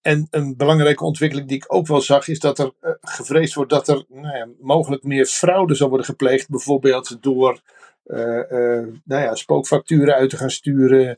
en 0.01 0.27
een 0.29 0.57
belangrijke 0.57 1.03
ontwikkeling 1.03 1.47
die 1.47 1.57
ik 1.57 1.73
ook 1.73 1.87
wel 1.87 2.01
zag, 2.01 2.27
is 2.27 2.39
dat 2.39 2.59
er 2.59 2.71
uh, 2.81 2.91
gevreesd 3.01 3.53
wordt 3.53 3.71
dat 3.71 3.87
er 3.87 4.05
nou 4.07 4.37
ja, 4.37 4.47
mogelijk 4.59 5.03
meer 5.03 5.25
fraude 5.25 5.75
zal 5.75 5.87
worden 5.89 6.05
gepleegd. 6.05 6.49
Bijvoorbeeld 6.49 7.17
door 7.21 7.61
nou 8.03 9.01
ja, 9.05 9.35
spookfacturen 9.35 10.15
uit 10.15 10.29
te 10.29 10.37
gaan 10.37 10.49
sturen. 10.49 11.17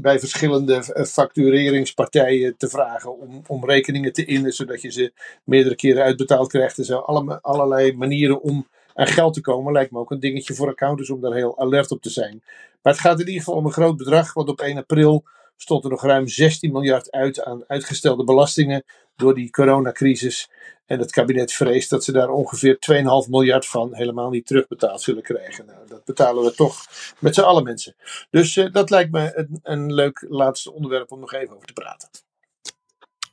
Bij 0.00 0.18
verschillende 0.18 1.06
factureringspartijen 1.06 2.56
te 2.56 2.68
vragen 2.68 3.18
om, 3.18 3.42
om 3.46 3.64
rekeningen 3.64 4.12
te 4.12 4.24
innen, 4.24 4.52
zodat 4.52 4.82
je 4.82 4.90
ze 4.90 5.12
meerdere 5.44 5.74
keren 5.74 6.02
uitbetaald 6.02 6.48
krijgt. 6.48 6.78
Er 6.78 6.84
zijn 6.84 6.98
alle, 6.98 7.38
allerlei 7.42 7.96
manieren 7.96 8.42
om 8.42 8.68
aan 8.98 9.06
geld 9.06 9.34
te 9.34 9.40
komen, 9.40 9.72
lijkt 9.72 9.90
me 9.90 9.98
ook 9.98 10.10
een 10.10 10.20
dingetje 10.20 10.54
voor 10.54 10.68
accountants 10.68 11.10
om 11.10 11.20
daar 11.20 11.34
heel 11.34 11.58
alert 11.58 11.90
op 11.90 12.02
te 12.02 12.10
zijn. 12.10 12.42
Maar 12.82 12.92
het 12.92 13.02
gaat 13.02 13.20
in 13.20 13.26
ieder 13.26 13.42
geval 13.42 13.54
om 13.54 13.64
een 13.64 13.72
groot 13.72 13.96
bedrag, 13.96 14.32
want 14.32 14.48
op 14.48 14.60
1 14.60 14.76
april 14.76 15.24
stond 15.56 15.84
er 15.84 15.90
nog 15.90 16.02
ruim 16.02 16.28
16 16.28 16.72
miljard 16.72 17.10
uit 17.10 17.42
aan 17.42 17.64
uitgestelde 17.66 18.24
belastingen 18.24 18.84
door 19.16 19.34
die 19.34 19.50
coronacrisis. 19.50 20.50
En 20.86 20.98
het 20.98 21.10
kabinet 21.10 21.52
vreest 21.52 21.90
dat 21.90 22.04
ze 22.04 22.12
daar 22.12 22.30
ongeveer 22.30 22.78
2,5 23.24 23.30
miljard 23.30 23.66
van 23.66 23.94
helemaal 23.94 24.30
niet 24.30 24.46
terugbetaald 24.46 25.00
zullen 25.00 25.22
krijgen. 25.22 25.66
Nou, 25.66 25.78
dat 25.88 26.04
betalen 26.04 26.44
we 26.44 26.54
toch 26.54 26.84
met 27.18 27.34
z'n 27.34 27.40
allen 27.40 27.64
mensen. 27.64 27.94
Dus 28.30 28.56
uh, 28.56 28.72
dat 28.72 28.90
lijkt 28.90 29.12
me 29.12 29.36
een, 29.36 29.60
een 29.62 29.94
leuk 29.94 30.26
laatste 30.28 30.72
onderwerp 30.72 31.12
om 31.12 31.20
nog 31.20 31.32
even 31.32 31.54
over 31.54 31.66
te 31.66 31.72
praten. 31.72 32.08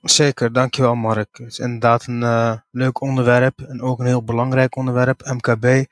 Zeker, 0.05 0.53
dankjewel 0.53 0.95
Mark. 0.95 1.37
Het 1.37 1.47
is 1.47 1.59
inderdaad 1.59 2.07
een 2.07 2.21
uh, 2.21 2.53
leuk 2.71 3.01
onderwerp 3.01 3.61
en 3.61 3.81
ook 3.81 3.99
een 3.99 4.05
heel 4.05 4.23
belangrijk 4.23 4.75
onderwerp. 4.75 5.21
MKB, 5.25 5.85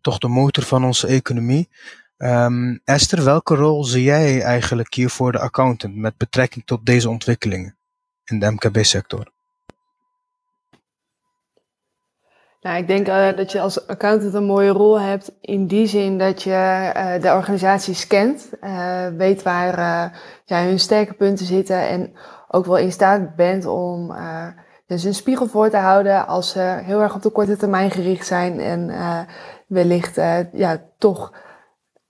toch 0.00 0.18
de 0.18 0.28
motor 0.28 0.62
van 0.62 0.84
onze 0.84 1.06
economie. 1.06 1.68
Um, 2.18 2.80
Esther, 2.84 3.24
welke 3.24 3.54
rol 3.54 3.84
zie 3.84 4.02
jij 4.02 4.42
eigenlijk 4.42 4.94
hier 4.94 5.10
voor 5.10 5.32
de 5.32 5.38
accountant 5.38 5.96
met 5.96 6.16
betrekking 6.16 6.66
tot 6.66 6.86
deze 6.86 7.08
ontwikkelingen 7.08 7.76
in 8.24 8.38
de 8.38 8.50
MKB-sector? 8.50 9.30
Nou, 12.60 12.76
ik 12.76 12.86
denk 12.86 13.08
uh, 13.08 13.36
dat 13.36 13.52
je 13.52 13.60
als 13.60 13.86
accountant 13.86 14.34
een 14.34 14.44
mooie 14.44 14.70
rol 14.70 15.00
hebt 15.00 15.32
in 15.40 15.66
die 15.66 15.86
zin 15.86 16.18
dat 16.18 16.42
je 16.42 16.92
uh, 16.96 17.22
de 17.22 17.32
organisaties 17.32 18.06
kent, 18.06 18.48
weet 19.16 19.42
waar 19.42 19.76
ja, 20.44 20.62
hun 20.62 20.78
sterke 20.78 21.12
punten 21.12 21.46
zitten 21.46 21.88
en 21.88 22.12
ook 22.52 22.66
wel 22.66 22.78
in 22.78 22.92
staat 22.92 23.36
bent 23.36 23.66
om 23.66 24.14
dus 24.86 25.04
een 25.04 25.14
spiegel 25.14 25.46
voor 25.46 25.70
te 25.70 25.76
houden 25.76 26.26
als 26.26 26.50
ze 26.50 26.60
heel 26.60 27.00
erg 27.00 27.14
op 27.14 27.22
de 27.22 27.30
korte 27.30 27.56
termijn 27.56 27.90
gericht 27.90 28.26
zijn 28.26 28.60
en 28.60 28.90
wellicht 29.66 30.14
ja, 30.52 30.82
toch 30.98 31.32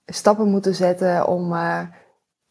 stappen 0.05 0.47
moeten 0.47 0.75
zetten 0.75 1.27
om 1.27 1.53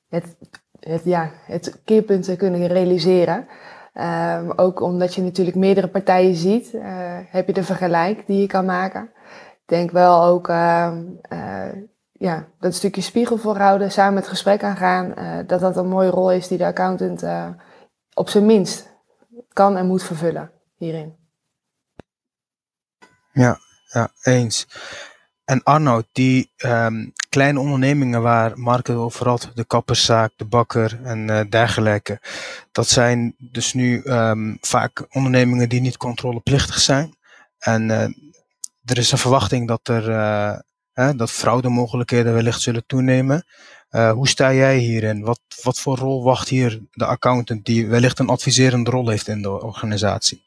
het, 0.08 0.36
het, 0.80 1.04
ja, 1.04 1.30
het 1.46 1.82
keerpunt 1.84 2.24
te 2.24 2.36
kunnen 2.36 2.66
realiseren. 2.66 3.46
Ehm, 3.92 4.50
ook 4.56 4.80
omdat 4.80 5.14
je 5.14 5.22
natuurlijk 5.22 5.56
meerdere 5.56 5.88
partijen 5.88 6.34
ziet, 6.34 6.72
uh, 6.72 6.82
heb 7.30 7.46
je 7.46 7.52
de 7.52 7.62
vergelijk 7.64 8.26
die 8.26 8.40
je 8.40 8.46
kan 8.46 8.64
maken. 8.64 9.02
Ik 9.52 9.62
denk 9.68 9.90
wel 9.90 10.22
ook 10.22 10.48
uh, 10.48 10.92
ja, 12.12 12.44
dat 12.58 12.74
stukje 12.74 13.00
spiegel 13.00 13.36
voorhouden, 13.36 13.90
samen 13.90 14.16
het 14.16 14.28
gesprek 14.28 14.62
aangaan, 14.62 15.14
dat 15.46 15.60
dat 15.60 15.76
een 15.76 15.88
mooie 15.88 16.10
rol 16.10 16.32
is 16.32 16.48
die 16.48 16.58
de 16.58 16.66
accountant 16.66 17.24
op 18.14 18.28
zijn 18.28 18.46
minst 18.46 18.90
kan 19.52 19.76
en 19.76 19.86
moet 19.86 20.02
vervullen 20.02 20.50
hierin. 20.76 21.16
Ja, 23.32 23.58
ja 23.86 24.10
eens. 24.22 24.66
En 25.44 25.62
Arnoud, 25.62 26.06
die 26.12 26.52
um, 26.56 27.12
kleine 27.28 27.60
ondernemingen 27.60 28.22
waar 28.22 28.58
Mark 28.58 28.86
het 28.86 28.96
over 28.96 29.28
had, 29.28 29.50
de 29.54 29.64
kapperszaak, 29.64 30.32
de 30.36 30.44
bakker 30.44 31.00
en 31.04 31.28
uh, 31.28 31.40
dergelijke, 31.48 32.20
dat 32.72 32.88
zijn 32.88 33.34
dus 33.38 33.72
nu 33.72 34.02
um, 34.04 34.58
vaak 34.60 35.06
ondernemingen 35.10 35.68
die 35.68 35.80
niet 35.80 35.96
controleplichtig 35.96 36.78
zijn. 36.78 37.16
En 37.58 37.88
uh, 37.88 38.02
er 38.84 38.98
is 38.98 39.12
een 39.12 39.18
verwachting 39.18 39.68
dat 39.68 39.88
er 39.88 40.08
uh, 40.08 40.58
hè, 40.92 41.14
dat 41.14 41.30
fraudemogelijkheden 41.30 42.34
wellicht 42.34 42.60
zullen 42.60 42.86
toenemen. 42.86 43.46
Hoe 43.92 44.28
sta 44.28 44.52
jij 44.52 44.78
hierin? 44.78 45.22
Wat, 45.22 45.40
wat 45.62 45.80
voor 45.80 45.96
rol 45.96 46.22
wacht 46.22 46.48
hier 46.48 46.80
de 46.90 47.06
accountant 47.06 47.64
die 47.64 47.86
wellicht 47.86 48.18
een 48.18 48.28
adviserende 48.28 48.90
rol 48.90 49.08
heeft 49.08 49.28
in 49.28 49.42
de 49.42 49.50
organisatie? 49.50 50.42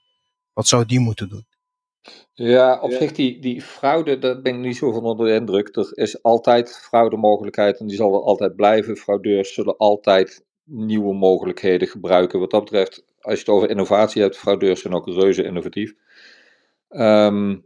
Wat 0.54 0.68
zou 0.68 0.86
die 0.86 1.00
moeten 1.00 1.30
doen? 1.30 1.46
Ja, 2.34 2.80
op 2.82 2.92
zich 2.92 3.12
die, 3.12 3.42
die 3.42 3.62
fraude, 3.62 4.20
daar 4.20 4.42
ben 4.42 4.54
ik 4.54 4.60
niet 4.60 4.78
zo 4.78 4.92
van 4.92 5.04
onder 5.04 5.26
de 5.28 5.34
indruk. 5.34 5.76
Er 5.76 5.98
is 5.98 6.24
altijd 6.24 6.78
fraudemogelijkheid 6.78 7.80
en 7.80 7.88
die 7.88 7.96
zal 7.98 8.14
er 8.14 8.22
altijd 8.22 8.56
blijven. 8.56 8.98
Fraudeurs 8.98 9.54
zullen 9.54 9.78
altijd 9.78 10.46
nieuwe 10.64 11.14
mogelijkheden 11.14 11.88
gebruiken. 11.88 12.40
Wat 12.40 12.52
dat 12.52 12.64
betreft, 12.64 13.06
als 13.20 13.34
je 13.34 13.40
het 13.40 13.50
over 13.50 13.70
innovatie 13.70 14.22
hebt, 14.22 14.38
fraudeurs 14.38 14.82
zijn 14.82 14.94
ook 14.94 15.08
reuze 15.08 15.44
innovatief. 15.44 15.94
Um, 16.90 17.66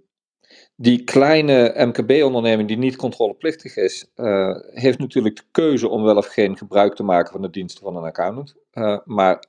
die 0.82 1.04
kleine 1.04 1.74
MKB-onderneming 1.76 2.68
die 2.68 2.78
niet 2.78 2.96
controleplichtig 2.96 3.76
is, 3.76 4.06
uh, 4.16 4.56
heeft 4.74 5.00
natuurlijk 5.00 5.36
de 5.36 5.44
keuze 5.52 5.88
om 5.88 6.04
wel 6.04 6.16
of 6.16 6.26
geen 6.26 6.58
gebruik 6.58 6.96
te 6.96 7.04
maken 7.04 7.32
van 7.32 7.42
de 7.42 7.50
diensten 7.50 7.84
van 7.84 7.96
een 7.96 8.04
accountant. 8.04 8.56
Uh, 8.74 8.98
maar 9.06 9.44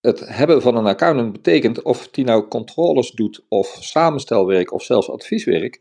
het 0.00 0.20
hebben 0.28 0.62
van 0.62 0.76
een 0.76 0.86
accountant 0.86 1.32
betekent 1.32 1.82
of 1.82 2.08
die 2.08 2.24
nou 2.24 2.48
controles 2.48 3.10
doet 3.10 3.44
of 3.48 3.76
samenstelwerk 3.80 4.72
of 4.72 4.82
zelfs 4.82 5.10
advieswerk. 5.10 5.80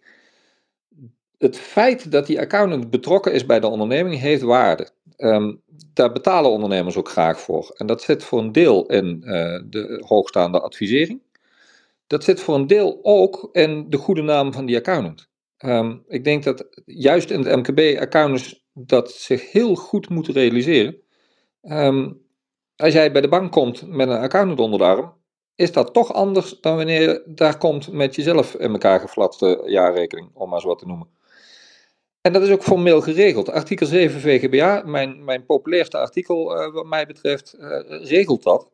Het 1.37 1.57
feit 1.57 2.11
dat 2.11 2.27
die 2.27 2.39
accountant 2.39 2.89
betrokken 2.89 3.33
is 3.33 3.45
bij 3.45 3.59
de 3.59 3.67
onderneming 3.67 4.19
heeft 4.19 4.41
waarde. 4.41 4.89
Um, 5.17 5.61
daar 5.93 6.11
betalen 6.11 6.51
ondernemers 6.51 6.97
ook 6.97 7.09
graag 7.09 7.39
voor. 7.39 7.73
En 7.77 7.87
dat 7.87 8.01
zit 8.01 8.23
voor 8.23 8.39
een 8.39 8.51
deel 8.51 8.85
in 8.85 9.21
uh, 9.23 9.31
de 9.65 10.03
hoogstaande 10.07 10.59
advisering. 10.59 11.21
Dat 12.09 12.23
zit 12.23 12.39
voor 12.39 12.55
een 12.55 12.67
deel 12.67 12.99
ook 13.01 13.49
in 13.51 13.89
de 13.89 13.97
goede 13.97 14.21
naam 14.21 14.53
van 14.53 14.65
die 14.65 14.77
accountant. 14.77 15.29
Um, 15.65 16.03
ik 16.07 16.23
denk 16.23 16.43
dat 16.43 16.67
juist 16.85 17.29
in 17.29 17.43
het 17.43 17.55
MKB 17.55 17.99
accountants 17.99 18.65
dat 18.73 19.11
zich 19.11 19.51
heel 19.51 19.75
goed 19.75 20.09
moeten 20.09 20.33
realiseren. 20.33 21.01
Um, 21.61 22.21
als 22.75 22.93
jij 22.93 23.11
bij 23.11 23.21
de 23.21 23.27
bank 23.27 23.51
komt 23.51 23.87
met 23.87 24.09
een 24.09 24.17
accountant 24.17 24.59
onder 24.59 24.79
de 24.79 24.85
arm, 24.85 25.13
is 25.55 25.71
dat 25.71 25.93
toch 25.93 26.13
anders 26.13 26.59
dan 26.59 26.75
wanneer 26.75 27.01
je 27.01 27.23
daar 27.25 27.57
komt 27.57 27.91
met 27.91 28.15
jezelf 28.15 28.55
in 28.55 28.71
elkaar 28.71 28.99
geflatste 28.99 29.61
jaarrekening, 29.65 30.29
om 30.33 30.45
maar 30.45 30.57
eens 30.57 30.67
wat 30.67 30.79
te 30.79 30.85
noemen. 30.85 31.07
En 32.21 32.33
dat 32.33 32.41
is 32.41 32.49
ook 32.49 32.63
formeel 32.63 33.01
geregeld. 33.01 33.49
Artikel 33.49 33.87
7 33.87 34.19
VGBA, 34.19 34.83
mijn, 34.85 35.23
mijn 35.23 35.45
populairste 35.45 35.97
artikel 35.97 36.57
uh, 36.57 36.73
wat 36.73 36.85
mij 36.85 37.05
betreft, 37.05 37.55
uh, 37.59 37.81
regelt 38.03 38.43
dat. 38.43 38.69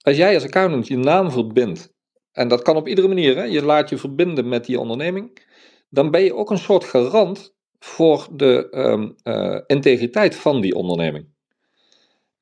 Als 0.00 0.16
jij 0.16 0.34
als 0.34 0.44
accountant 0.44 0.86
je 0.86 0.96
naam 0.96 1.30
verbindt, 1.30 1.92
en 2.32 2.48
dat 2.48 2.62
kan 2.62 2.76
op 2.76 2.88
iedere 2.88 3.08
manier, 3.08 3.36
hè, 3.36 3.42
je 3.42 3.62
laat 3.62 3.88
je 3.88 3.98
verbinden 3.98 4.48
met 4.48 4.64
die 4.64 4.80
onderneming, 4.80 5.46
dan 5.88 6.10
ben 6.10 6.22
je 6.22 6.34
ook 6.34 6.50
een 6.50 6.58
soort 6.58 6.84
garant 6.84 7.54
voor 7.78 8.28
de 8.32 8.68
um, 8.70 9.16
uh, 9.24 9.60
integriteit 9.66 10.36
van 10.36 10.60
die 10.60 10.74
onderneming. 10.74 11.28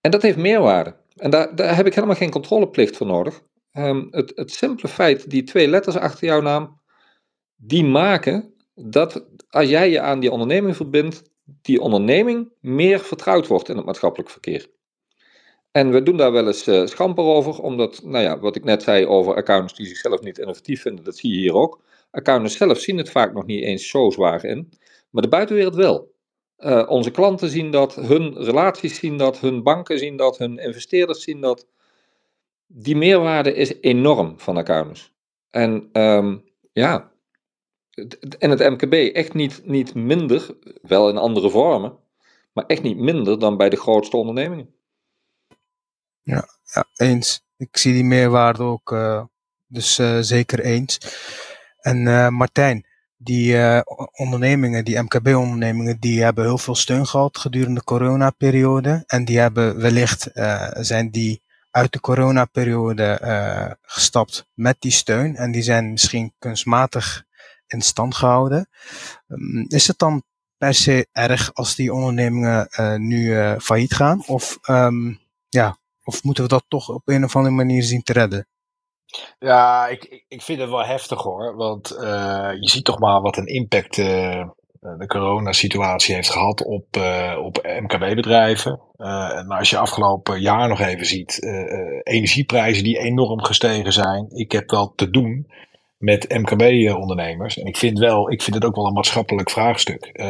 En 0.00 0.10
dat 0.10 0.22
heeft 0.22 0.36
meerwaarde. 0.36 0.96
En 1.16 1.30
daar, 1.30 1.56
daar 1.56 1.76
heb 1.76 1.86
ik 1.86 1.94
helemaal 1.94 2.16
geen 2.16 2.30
controleplicht 2.30 2.96
voor 2.96 3.06
nodig. 3.06 3.40
Um, 3.72 4.08
het, 4.10 4.32
het 4.34 4.52
simpele 4.52 4.88
feit, 4.88 5.30
die 5.30 5.42
twee 5.42 5.68
letters 5.68 5.96
achter 5.96 6.26
jouw 6.26 6.40
naam, 6.40 6.80
die 7.56 7.84
maken 7.84 8.54
dat 8.74 9.26
als 9.48 9.68
jij 9.68 9.90
je 9.90 10.00
aan 10.00 10.20
die 10.20 10.30
onderneming 10.30 10.76
verbindt, 10.76 11.22
die 11.44 11.80
onderneming 11.80 12.52
meer 12.60 13.00
vertrouwd 13.00 13.46
wordt 13.46 13.68
in 13.68 13.76
het 13.76 13.84
maatschappelijk 13.84 14.30
verkeer. 14.30 14.70
En 15.78 15.90
we 15.90 16.02
doen 16.02 16.16
daar 16.16 16.32
wel 16.32 16.46
eens 16.46 16.68
uh, 16.68 16.86
schamper 16.86 17.24
over, 17.24 17.62
omdat, 17.62 18.00
nou 18.04 18.24
ja, 18.24 18.38
wat 18.38 18.56
ik 18.56 18.64
net 18.64 18.82
zei 18.82 19.06
over 19.06 19.34
accountants 19.34 19.74
die 19.74 19.86
zichzelf 19.86 20.20
niet 20.20 20.38
innovatief 20.38 20.82
vinden, 20.82 21.04
dat 21.04 21.16
zie 21.16 21.32
je 21.32 21.38
hier 21.38 21.54
ook. 21.54 21.80
Accountants 22.10 22.56
zelf 22.56 22.78
zien 22.78 22.96
het 22.96 23.10
vaak 23.10 23.32
nog 23.32 23.46
niet 23.46 23.62
eens 23.62 23.88
zo 23.88 24.10
zwaar 24.10 24.44
in, 24.44 24.72
maar 25.10 25.22
de 25.22 25.28
buitenwereld 25.28 25.74
wel. 25.74 26.12
Uh, 26.58 26.84
onze 26.88 27.10
klanten 27.10 27.48
zien 27.48 27.70
dat, 27.70 27.94
hun 27.94 28.34
relaties 28.34 28.98
zien 28.98 29.16
dat, 29.16 29.40
hun 29.40 29.62
banken 29.62 29.98
zien 29.98 30.16
dat, 30.16 30.38
hun 30.38 30.58
investeerders 30.58 31.22
zien 31.22 31.40
dat. 31.40 31.66
Die 32.66 32.96
meerwaarde 32.96 33.54
is 33.54 33.80
enorm 33.80 34.38
van 34.38 34.56
accountants. 34.56 35.12
En 35.50 35.88
um, 35.92 36.44
ja, 36.72 37.12
en 38.38 38.50
het 38.50 38.70
MKB 38.70 38.92
echt 38.92 39.34
niet, 39.34 39.62
niet 39.64 39.94
minder, 39.94 40.56
wel 40.82 41.08
in 41.08 41.16
andere 41.16 41.50
vormen, 41.50 41.96
maar 42.52 42.66
echt 42.66 42.82
niet 42.82 42.98
minder 42.98 43.38
dan 43.38 43.56
bij 43.56 43.68
de 43.68 43.76
grootste 43.76 44.16
ondernemingen. 44.16 44.76
Ja, 46.28 46.48
ja 46.74 46.84
eens. 46.96 47.42
Ik 47.56 47.76
zie 47.76 47.92
die 47.92 48.04
meerwaarde 48.04 48.62
ook, 48.62 48.92
uh, 48.92 49.24
dus 49.66 49.98
uh, 49.98 50.18
zeker 50.20 50.60
eens. 50.60 50.98
En 51.80 52.34
Martijn, 52.34 52.86
die 53.16 53.56
ondernemingen, 54.12 54.84
die 54.84 54.98
MKB-ondernemingen, 54.98 56.00
die 56.00 56.22
hebben 56.22 56.44
heel 56.44 56.58
veel 56.58 56.74
steun 56.74 57.06
gehad 57.06 57.38
gedurende 57.38 57.78
de 57.78 57.84
coronaperiode. 57.84 59.02
En 59.06 59.24
die 59.24 59.38
hebben 59.38 59.80
wellicht, 59.80 60.30
zijn 60.72 61.10
die 61.10 61.42
uit 61.70 61.92
de 61.92 62.00
coronaperiode 62.00 63.20
uh, 63.22 63.70
gestapt 63.82 64.48
met 64.54 64.76
die 64.78 64.90
steun. 64.90 65.36
En 65.36 65.50
die 65.50 65.62
zijn 65.62 65.90
misschien 65.90 66.34
kunstmatig 66.38 67.24
in 67.66 67.82
stand 67.82 68.14
gehouden. 68.14 68.68
Um, 69.28 69.64
is 69.68 69.86
het 69.86 69.98
dan 69.98 70.22
per 70.56 70.74
se 70.74 71.06
erg 71.12 71.54
als 71.54 71.74
die 71.74 71.92
ondernemingen 71.92 72.68
nu 73.06 73.34
failliet 73.60 73.94
gaan? 73.94 74.22
Of, 74.26 74.58
um, 74.70 75.20
ja, 75.48 75.77
of 76.08 76.24
moeten 76.24 76.42
we 76.42 76.48
dat 76.48 76.64
toch 76.68 76.88
op 76.88 77.08
een 77.08 77.24
of 77.24 77.36
andere 77.36 77.54
manier 77.54 77.82
zien 77.82 78.02
te 78.02 78.12
redden? 78.12 78.46
Ja, 79.38 79.86
ik, 79.86 80.24
ik 80.28 80.42
vind 80.42 80.60
het 80.60 80.70
wel 80.70 80.84
heftig 80.84 81.22
hoor. 81.22 81.56
Want 81.56 81.92
uh, 81.92 82.50
je 82.60 82.68
ziet 82.68 82.84
toch 82.84 82.98
maar 82.98 83.20
wat 83.20 83.36
een 83.36 83.46
impact 83.46 83.96
uh, 83.96 84.48
de 84.80 85.06
coronasituatie 85.06 86.14
heeft 86.14 86.30
gehad 86.30 86.64
op, 86.64 86.96
uh, 86.96 87.38
op 87.44 87.62
MKB-bedrijven. 87.80 88.80
en 88.96 89.48
als 89.48 89.70
je 89.70 89.78
afgelopen 89.78 90.40
jaar 90.40 90.68
nog 90.68 90.80
even 90.80 91.06
ziet, 91.06 91.42
energieprijzen 92.02 92.84
die 92.84 92.98
enorm 92.98 93.44
gestegen 93.44 93.92
zijn. 93.92 94.26
Ik 94.28 94.52
heb 94.52 94.70
wel 94.70 94.92
te 94.94 95.10
doen 95.10 95.46
met 95.98 96.28
MKB-ondernemers. 96.28 97.58
En 97.58 97.66
ik 97.66 97.76
vind, 97.76 97.98
wel, 97.98 98.30
ik 98.30 98.42
vind 98.42 98.56
het 98.56 98.64
ook 98.64 98.76
wel 98.76 98.86
een 98.86 98.92
maatschappelijk 98.92 99.50
vraagstuk. 99.50 100.20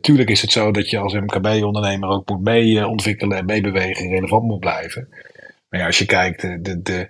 tuurlijk 0.00 0.30
is 0.30 0.42
het 0.42 0.52
zo 0.52 0.70
dat 0.70 0.90
je 0.90 0.98
als 0.98 1.12
MKB-ondernemer 1.12 2.08
ook 2.08 2.28
moet 2.28 2.42
mee 2.42 2.86
ontwikkelen 2.86 3.38
en 3.38 3.44
meebewegen, 3.44 4.10
relevant 4.10 4.42
moet 4.42 4.60
blijven. 4.60 5.08
Maar 5.68 5.80
ja, 5.80 5.86
als 5.86 5.98
je 5.98 6.06
kijkt, 6.06 6.40
de, 6.40 6.80
de, 6.82 7.08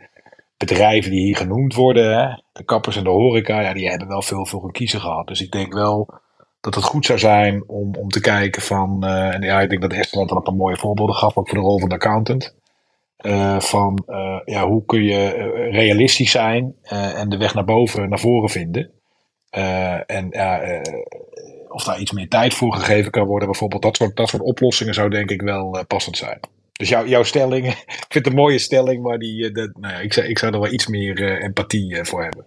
bedrijven 0.57 1.11
die 1.11 1.21
hier 1.21 1.37
genoemd 1.37 1.75
worden, 1.75 2.43
de 2.53 2.65
kappers 2.65 2.97
en 2.97 3.05
de 3.05 3.11
horeca, 3.11 3.61
ja, 3.61 3.73
die 3.73 3.89
hebben 3.89 4.09
wel 4.09 4.23
veel 4.23 4.47
voor 4.47 4.63
hun 4.63 4.73
kiezen 4.73 5.01
gehad. 5.01 5.27
Dus 5.27 5.41
ik 5.41 5.51
denk 5.51 5.73
wel 5.73 6.21
dat 6.61 6.75
het 6.75 6.85
goed 6.85 7.07
zou 7.07 7.19
zijn 7.19 7.65
om, 7.67 7.95
om 7.95 8.09
te 8.09 8.21
kijken 8.21 8.63
van, 8.63 9.05
uh, 9.05 9.35
en 9.35 9.43
ja, 9.43 9.61
ik 9.61 9.69
denk 9.69 9.81
dat 9.81 9.91
net 9.91 10.13
al 10.13 10.37
een 10.37 10.43
paar 10.43 10.55
mooie 10.55 10.77
voorbeelden 10.77 11.15
gaf, 11.15 11.37
ook 11.37 11.49
voor 11.49 11.59
de 11.59 11.65
rol 11.65 11.79
van 11.79 11.89
de 11.89 11.95
accountant. 11.95 12.55
Uh, 13.27 13.61
van 13.61 14.05
uh, 14.07 14.41
ja, 14.45 14.67
hoe 14.67 14.85
kun 14.85 15.03
je 15.03 15.29
realistisch 15.71 16.31
zijn 16.31 16.75
en 16.83 17.29
de 17.29 17.37
weg 17.37 17.55
naar 17.55 17.65
boven, 17.65 18.09
naar 18.09 18.19
voren 18.19 18.49
vinden. 18.49 18.91
en 20.07 20.29
of 21.69 21.85
daar 21.85 22.01
iets 22.01 22.13
meer 22.13 22.29
tijd 22.29 22.55
voor 22.55 22.75
gegeven 22.75 23.11
kan 23.11 23.27
worden, 23.27 23.49
bijvoorbeeld 23.49 23.83
dat 23.83 23.97
soort, 23.97 24.17
dat 24.17 24.29
soort 24.29 24.43
oplossingen 24.43 24.95
zou 24.95 25.11
denk 25.11 25.31
ik 25.31 25.43
wel 25.43 25.85
passend 25.87 26.17
zijn. 26.17 26.41
Dus 26.79 26.89
jou, 26.89 27.09
jouw 27.09 27.23
stelling, 27.23 27.67
ik 27.73 28.07
vind 28.09 28.25
het 28.25 28.27
een 28.27 28.41
mooie 28.41 28.59
stelling, 28.59 29.03
maar 29.03 29.19
die, 29.19 29.53
eh, 29.53 29.69
nou 29.75 29.95
ja, 29.95 29.99
ik, 29.99 30.13
zou, 30.13 30.27
ik 30.27 30.39
zou 30.39 30.53
er 30.53 30.61
wel 30.61 30.73
iets 30.73 30.87
meer 30.87 31.43
empathie 31.43 32.05
voor 32.05 32.23
hebben. 32.23 32.47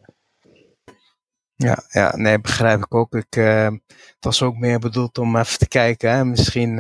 Ja, 1.55 1.83
ja, 1.89 2.15
nee, 2.15 2.39
begrijp 2.39 2.79
ik 2.79 2.95
ook. 2.95 3.13
Ik, 3.13 3.33
het 3.33 4.19
was 4.19 4.41
ook 4.41 4.55
meer 4.55 4.79
bedoeld 4.79 5.17
om 5.17 5.37
even 5.37 5.57
te 5.57 5.67
kijken. 5.67 6.11
Hè. 6.11 6.25
Misschien 6.25 6.79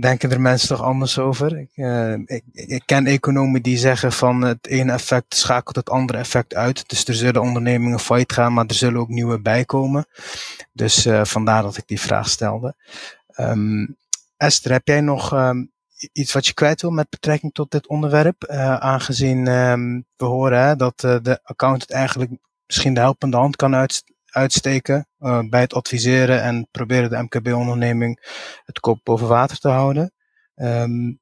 denken 0.00 0.30
er 0.30 0.40
mensen 0.40 0.68
toch 0.68 0.82
anders 0.82 1.18
over. 1.18 1.58
Ik, 1.58 1.70
ik, 2.26 2.42
ik, 2.52 2.82
ken 2.86 3.06
economen 3.06 3.62
die 3.62 3.78
zeggen 3.78 4.12
van 4.12 4.42
het 4.42 4.66
ene 4.66 4.92
effect 4.92 5.34
schakelt 5.34 5.76
het 5.76 5.90
andere 5.90 6.18
effect 6.18 6.54
uit. 6.54 6.88
Dus 6.88 7.04
er 7.04 7.14
zullen 7.14 7.42
ondernemingen 7.42 8.00
failliet 8.00 8.32
gaan, 8.32 8.52
maar 8.52 8.66
er 8.66 8.74
zullen 8.74 9.00
ook 9.00 9.08
nieuwe 9.08 9.40
bijkomen. 9.40 10.06
Dus 10.72 11.08
vandaar 11.22 11.62
dat 11.62 11.76
ik 11.76 11.86
die 11.86 12.00
vraag 12.00 12.28
stelde. 12.28 12.74
Um, 13.40 13.96
Esther, 14.36 14.72
heb 14.72 14.86
jij 14.86 15.00
nog 15.00 15.32
um, 15.32 15.72
iets 16.12 16.32
wat 16.32 16.46
je 16.46 16.54
kwijt 16.54 16.80
wil 16.80 16.90
met 16.90 17.10
betrekking 17.10 17.54
tot 17.54 17.70
dit 17.70 17.86
onderwerp? 17.86 18.46
Uh, 18.50 18.76
aangezien 18.76 19.46
um, 19.46 20.04
we 20.16 20.24
horen 20.24 20.60
hè, 20.60 20.76
dat 20.76 21.00
de 21.00 21.40
accountant 21.42 21.90
eigenlijk 21.90 22.30
misschien 22.66 22.94
de 22.94 23.00
helpende 23.00 23.36
hand 23.36 23.56
kan 23.56 23.74
uit, 23.74 24.04
uitsteken 24.36 25.06
uh, 25.20 25.40
bij 25.48 25.60
het 25.60 25.74
adviseren 25.74 26.42
en 26.42 26.68
proberen 26.70 27.10
de 27.10 27.22
MKB-onderneming 27.22 28.18
het 28.64 28.80
kop 28.80 29.00
boven 29.02 29.28
water 29.28 29.58
te 29.58 29.68
houden. 29.68 30.12
Um, 30.54 31.20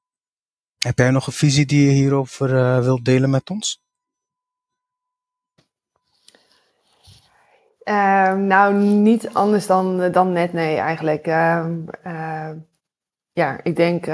heb 0.79 0.99
jij 0.99 1.11
nog 1.11 1.27
een 1.27 1.33
visie 1.33 1.67
die 1.67 1.87
je 1.87 1.93
hierover 1.93 2.83
wilt 2.83 3.05
delen 3.05 3.31
met 3.31 3.51
ons? 3.51 3.83
Uh, 7.85 8.35
nou, 8.35 8.75
niet 8.75 9.29
anders 9.33 9.67
dan, 9.67 10.13
dan 10.13 10.33
net, 10.33 10.53
nee, 10.53 10.77
eigenlijk. 10.77 11.27
Uh, 11.27 11.67
uh, 12.07 12.51
ja, 13.33 13.61
ik 13.63 13.77
denk 13.77 14.05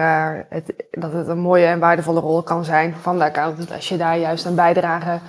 het, 0.49 0.85
dat 0.91 1.13
het 1.13 1.29
een 1.29 1.39
mooie 1.39 1.67
en 1.67 1.79
waardevolle 1.79 2.21
rol 2.21 2.43
kan 2.43 2.65
zijn 2.65 2.95
van 2.95 3.19
de 3.19 3.25
accountant 3.25 3.73
als 3.73 3.89
je 3.89 3.97
daar 3.97 4.19
juist 4.19 4.45
een 4.45 4.55
bijdrage 4.55 5.21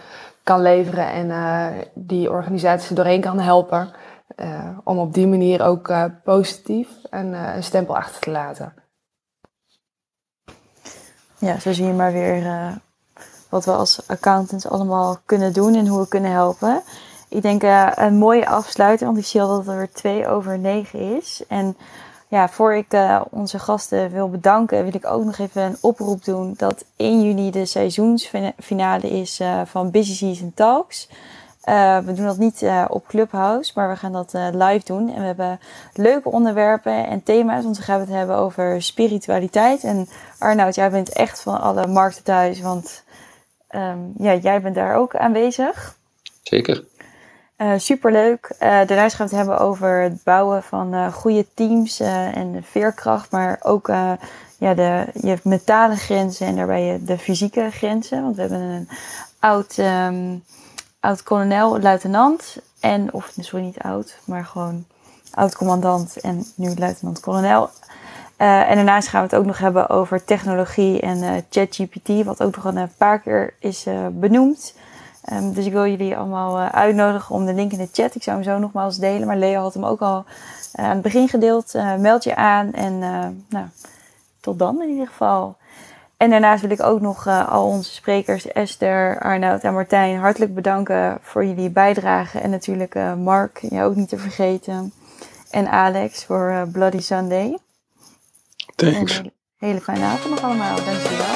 kan 0.43 0.61
leveren 0.61 1.11
en 1.11 1.27
uh, 1.29 1.67
die 1.93 2.29
organisatie 2.31 2.95
doorheen 2.95 3.21
kan 3.21 3.39
helpen. 3.39 3.91
Uh, 4.35 4.77
om 4.83 4.97
op 4.97 5.13
die 5.13 5.27
manier 5.27 5.63
ook 5.63 5.93
positief 6.23 6.87
een, 7.09 7.33
een, 7.33 7.63
stempel 7.63 7.95
achter 7.95 8.21
te 8.21 8.31
laten. 8.31 8.73
Ja, 11.37 11.59
zo 11.59 11.73
zie 11.73 11.85
je 11.85 11.93
maar 11.93 12.11
weer 12.11 12.43
wat 13.49 13.65
we 13.65 13.71
als 13.71 14.07
accountants 14.07 14.67
allemaal 14.67 15.17
kunnen 15.25 15.53
doen 15.53 15.75
en 15.75 15.87
hoe 15.87 15.99
we 15.99 16.07
kunnen 16.07 16.31
helpen. 16.31 16.81
Ik 17.29 17.41
denk 17.41 17.61
een 17.95 18.17
mooie 18.17 18.47
afsluiting, 18.47 19.09
want 19.09 19.21
ik 19.21 19.29
zie 19.29 19.41
al 19.41 19.63
dat 19.63 19.75
er 19.75 19.91
twee 19.91 20.27
over 20.27 20.59
negen 20.59 21.17
is. 21.17 21.43
En 21.47 21.77
ja, 22.31 22.49
voor 22.49 22.73
ik 22.75 22.93
uh, 22.93 23.21
onze 23.29 23.59
gasten 23.59 24.11
wil 24.11 24.29
bedanken, 24.29 24.83
wil 24.83 24.95
ik 24.95 25.05
ook 25.05 25.23
nog 25.23 25.37
even 25.37 25.61
een 25.61 25.77
oproep 25.81 26.23
doen 26.23 26.53
dat 26.57 26.85
1 26.95 27.21
juni 27.21 27.51
de 27.51 27.65
seizoensfinale 27.65 29.09
is 29.09 29.39
uh, 29.39 29.61
van 29.65 29.91
Busy 29.91 30.13
Season 30.13 30.51
Talks. 30.55 31.07
Uh, 31.65 31.97
we 31.97 32.13
doen 32.13 32.25
dat 32.25 32.37
niet 32.37 32.65
op 32.87 33.07
Clubhouse, 33.07 33.71
maar 33.75 33.89
we 33.89 33.95
gaan 33.95 34.11
dat 34.11 34.33
live 34.33 34.85
doen. 34.85 35.09
En 35.13 35.19
we 35.19 35.25
hebben 35.25 35.59
leuke 35.93 36.29
onderwerpen 36.29 37.07
en 37.07 37.23
thema's, 37.23 37.63
want 37.63 37.77
we 37.77 37.83
gaan 37.83 37.99
het 37.99 38.09
hebben 38.09 38.35
over 38.35 38.81
spiritualiteit. 38.81 39.83
En 39.83 40.07
Arnoud, 40.39 40.75
jij 40.75 40.89
bent 40.91 41.09
echt 41.09 41.41
van 41.41 41.61
alle 41.61 41.87
markten 41.87 42.23
thuis, 42.23 42.61
want 42.61 43.03
um, 43.75 44.13
ja, 44.17 44.35
jij 44.35 44.61
bent 44.61 44.75
daar 44.75 44.95
ook 44.95 45.15
aanwezig. 45.15 45.97
Zeker. 46.43 46.83
Uh, 47.61 47.73
superleuk. 47.77 48.53
Uh, 48.53 48.59
daarnaast 48.59 49.15
gaan 49.15 49.27
we 49.27 49.35
het 49.35 49.45
hebben 49.45 49.65
over 49.65 50.01
het 50.01 50.23
bouwen 50.23 50.63
van 50.63 50.93
uh, 50.93 51.13
goede 51.13 51.45
teams 51.53 51.99
en 51.99 52.63
veerkracht, 52.63 53.31
maar 53.31 53.59
ook 53.61 53.87
ja, 54.57 54.73
de, 54.73 55.05
je 55.13 55.37
mentale 55.43 55.95
grenzen 55.95 56.47
en 56.47 56.55
daarbij 56.55 56.99
de 57.05 57.17
fysieke 57.17 57.69
grenzen. 57.71 58.21
Want 58.21 58.35
we 58.35 58.41
hebben 58.41 58.59
een 58.59 58.89
oud, 59.39 59.77
um, 59.77 60.43
oud 60.99 61.23
kolonel, 61.23 61.79
luitenant 61.79 62.57
en, 62.79 63.13
of 63.13 63.33
sorry, 63.39 63.65
niet 63.65 63.79
oud, 63.79 64.17
maar 64.25 64.45
gewoon 64.45 64.85
oud 65.33 65.55
commandant 65.55 66.19
en 66.19 66.45
nu 66.55 66.75
luitenant-kolonel. 66.75 67.69
en 68.37 68.75
daarnaast 68.75 69.07
gaan 69.07 69.21
we 69.21 69.27
het 69.27 69.35
ook 69.35 69.45
nog 69.45 69.57
hebben 69.57 69.89
over 69.89 70.23
technologie 70.23 71.01
en 71.01 71.45
ChatGPT, 71.49 72.23
wat 72.23 72.43
ook 72.43 72.55
nog 72.55 72.65
een 72.65 72.91
paar 72.97 73.19
keer 73.19 73.53
is 73.59 73.85
benoemd. 74.11 74.73
Um, 75.31 75.53
dus 75.53 75.65
ik 75.65 75.71
wil 75.71 75.87
jullie 75.87 76.17
allemaal 76.17 76.59
uh, 76.59 76.69
uitnodigen 76.69 77.35
om 77.35 77.45
de 77.45 77.53
link 77.53 77.71
in 77.71 77.77
de 77.77 77.89
chat. 77.91 78.15
Ik 78.15 78.23
zou 78.23 78.35
hem 78.35 78.45
zo 78.45 78.57
nogmaals 78.57 78.97
delen. 78.97 79.27
Maar 79.27 79.37
Leo 79.37 79.61
had 79.61 79.73
hem 79.73 79.85
ook 79.85 80.01
al 80.01 80.25
uh, 80.79 80.85
aan 80.85 80.93
het 80.93 81.01
begin 81.01 81.27
gedeeld. 81.29 81.75
Uh, 81.75 81.95
meld 81.95 82.23
je 82.23 82.35
aan 82.35 82.73
en 82.73 82.99
nou, 83.49 83.65
tot 84.39 84.59
dan 84.59 84.81
in 84.81 84.89
ieder 84.89 85.07
geval. 85.07 85.55
En 86.17 86.29
daarnaast 86.29 86.61
wil 86.61 86.71
ik 86.71 86.83
ook 86.83 87.01
nog 87.01 87.27
al 87.27 87.65
onze 87.65 87.91
sprekers 87.91 88.47
Esther, 88.47 89.19
Arnoud 89.19 89.61
en 89.61 89.73
Martijn 89.73 90.19
hartelijk 90.19 90.55
bedanken 90.55 91.17
voor 91.21 91.45
jullie 91.45 91.69
bijdrage. 91.69 92.39
En 92.39 92.49
natuurlijk 92.49 92.95
Mark, 93.17 93.59
je 93.69 93.83
ook 93.83 93.95
niet 93.95 94.09
te 94.09 94.17
vergeten. 94.17 94.93
En 95.49 95.71
Alex 95.71 96.25
voor 96.25 96.67
Bloody 96.71 97.01
Sunday. 97.01 97.57
Thanks. 98.75 99.17
Een 99.17 99.23
hele, 99.23 99.31
hele 99.57 99.81
fijne 99.81 100.05
avond 100.05 100.29
nog 100.29 100.43
allemaal. 100.43 100.75
Dankjewel. 100.75 101.35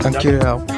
Dankjewel. 0.00 0.75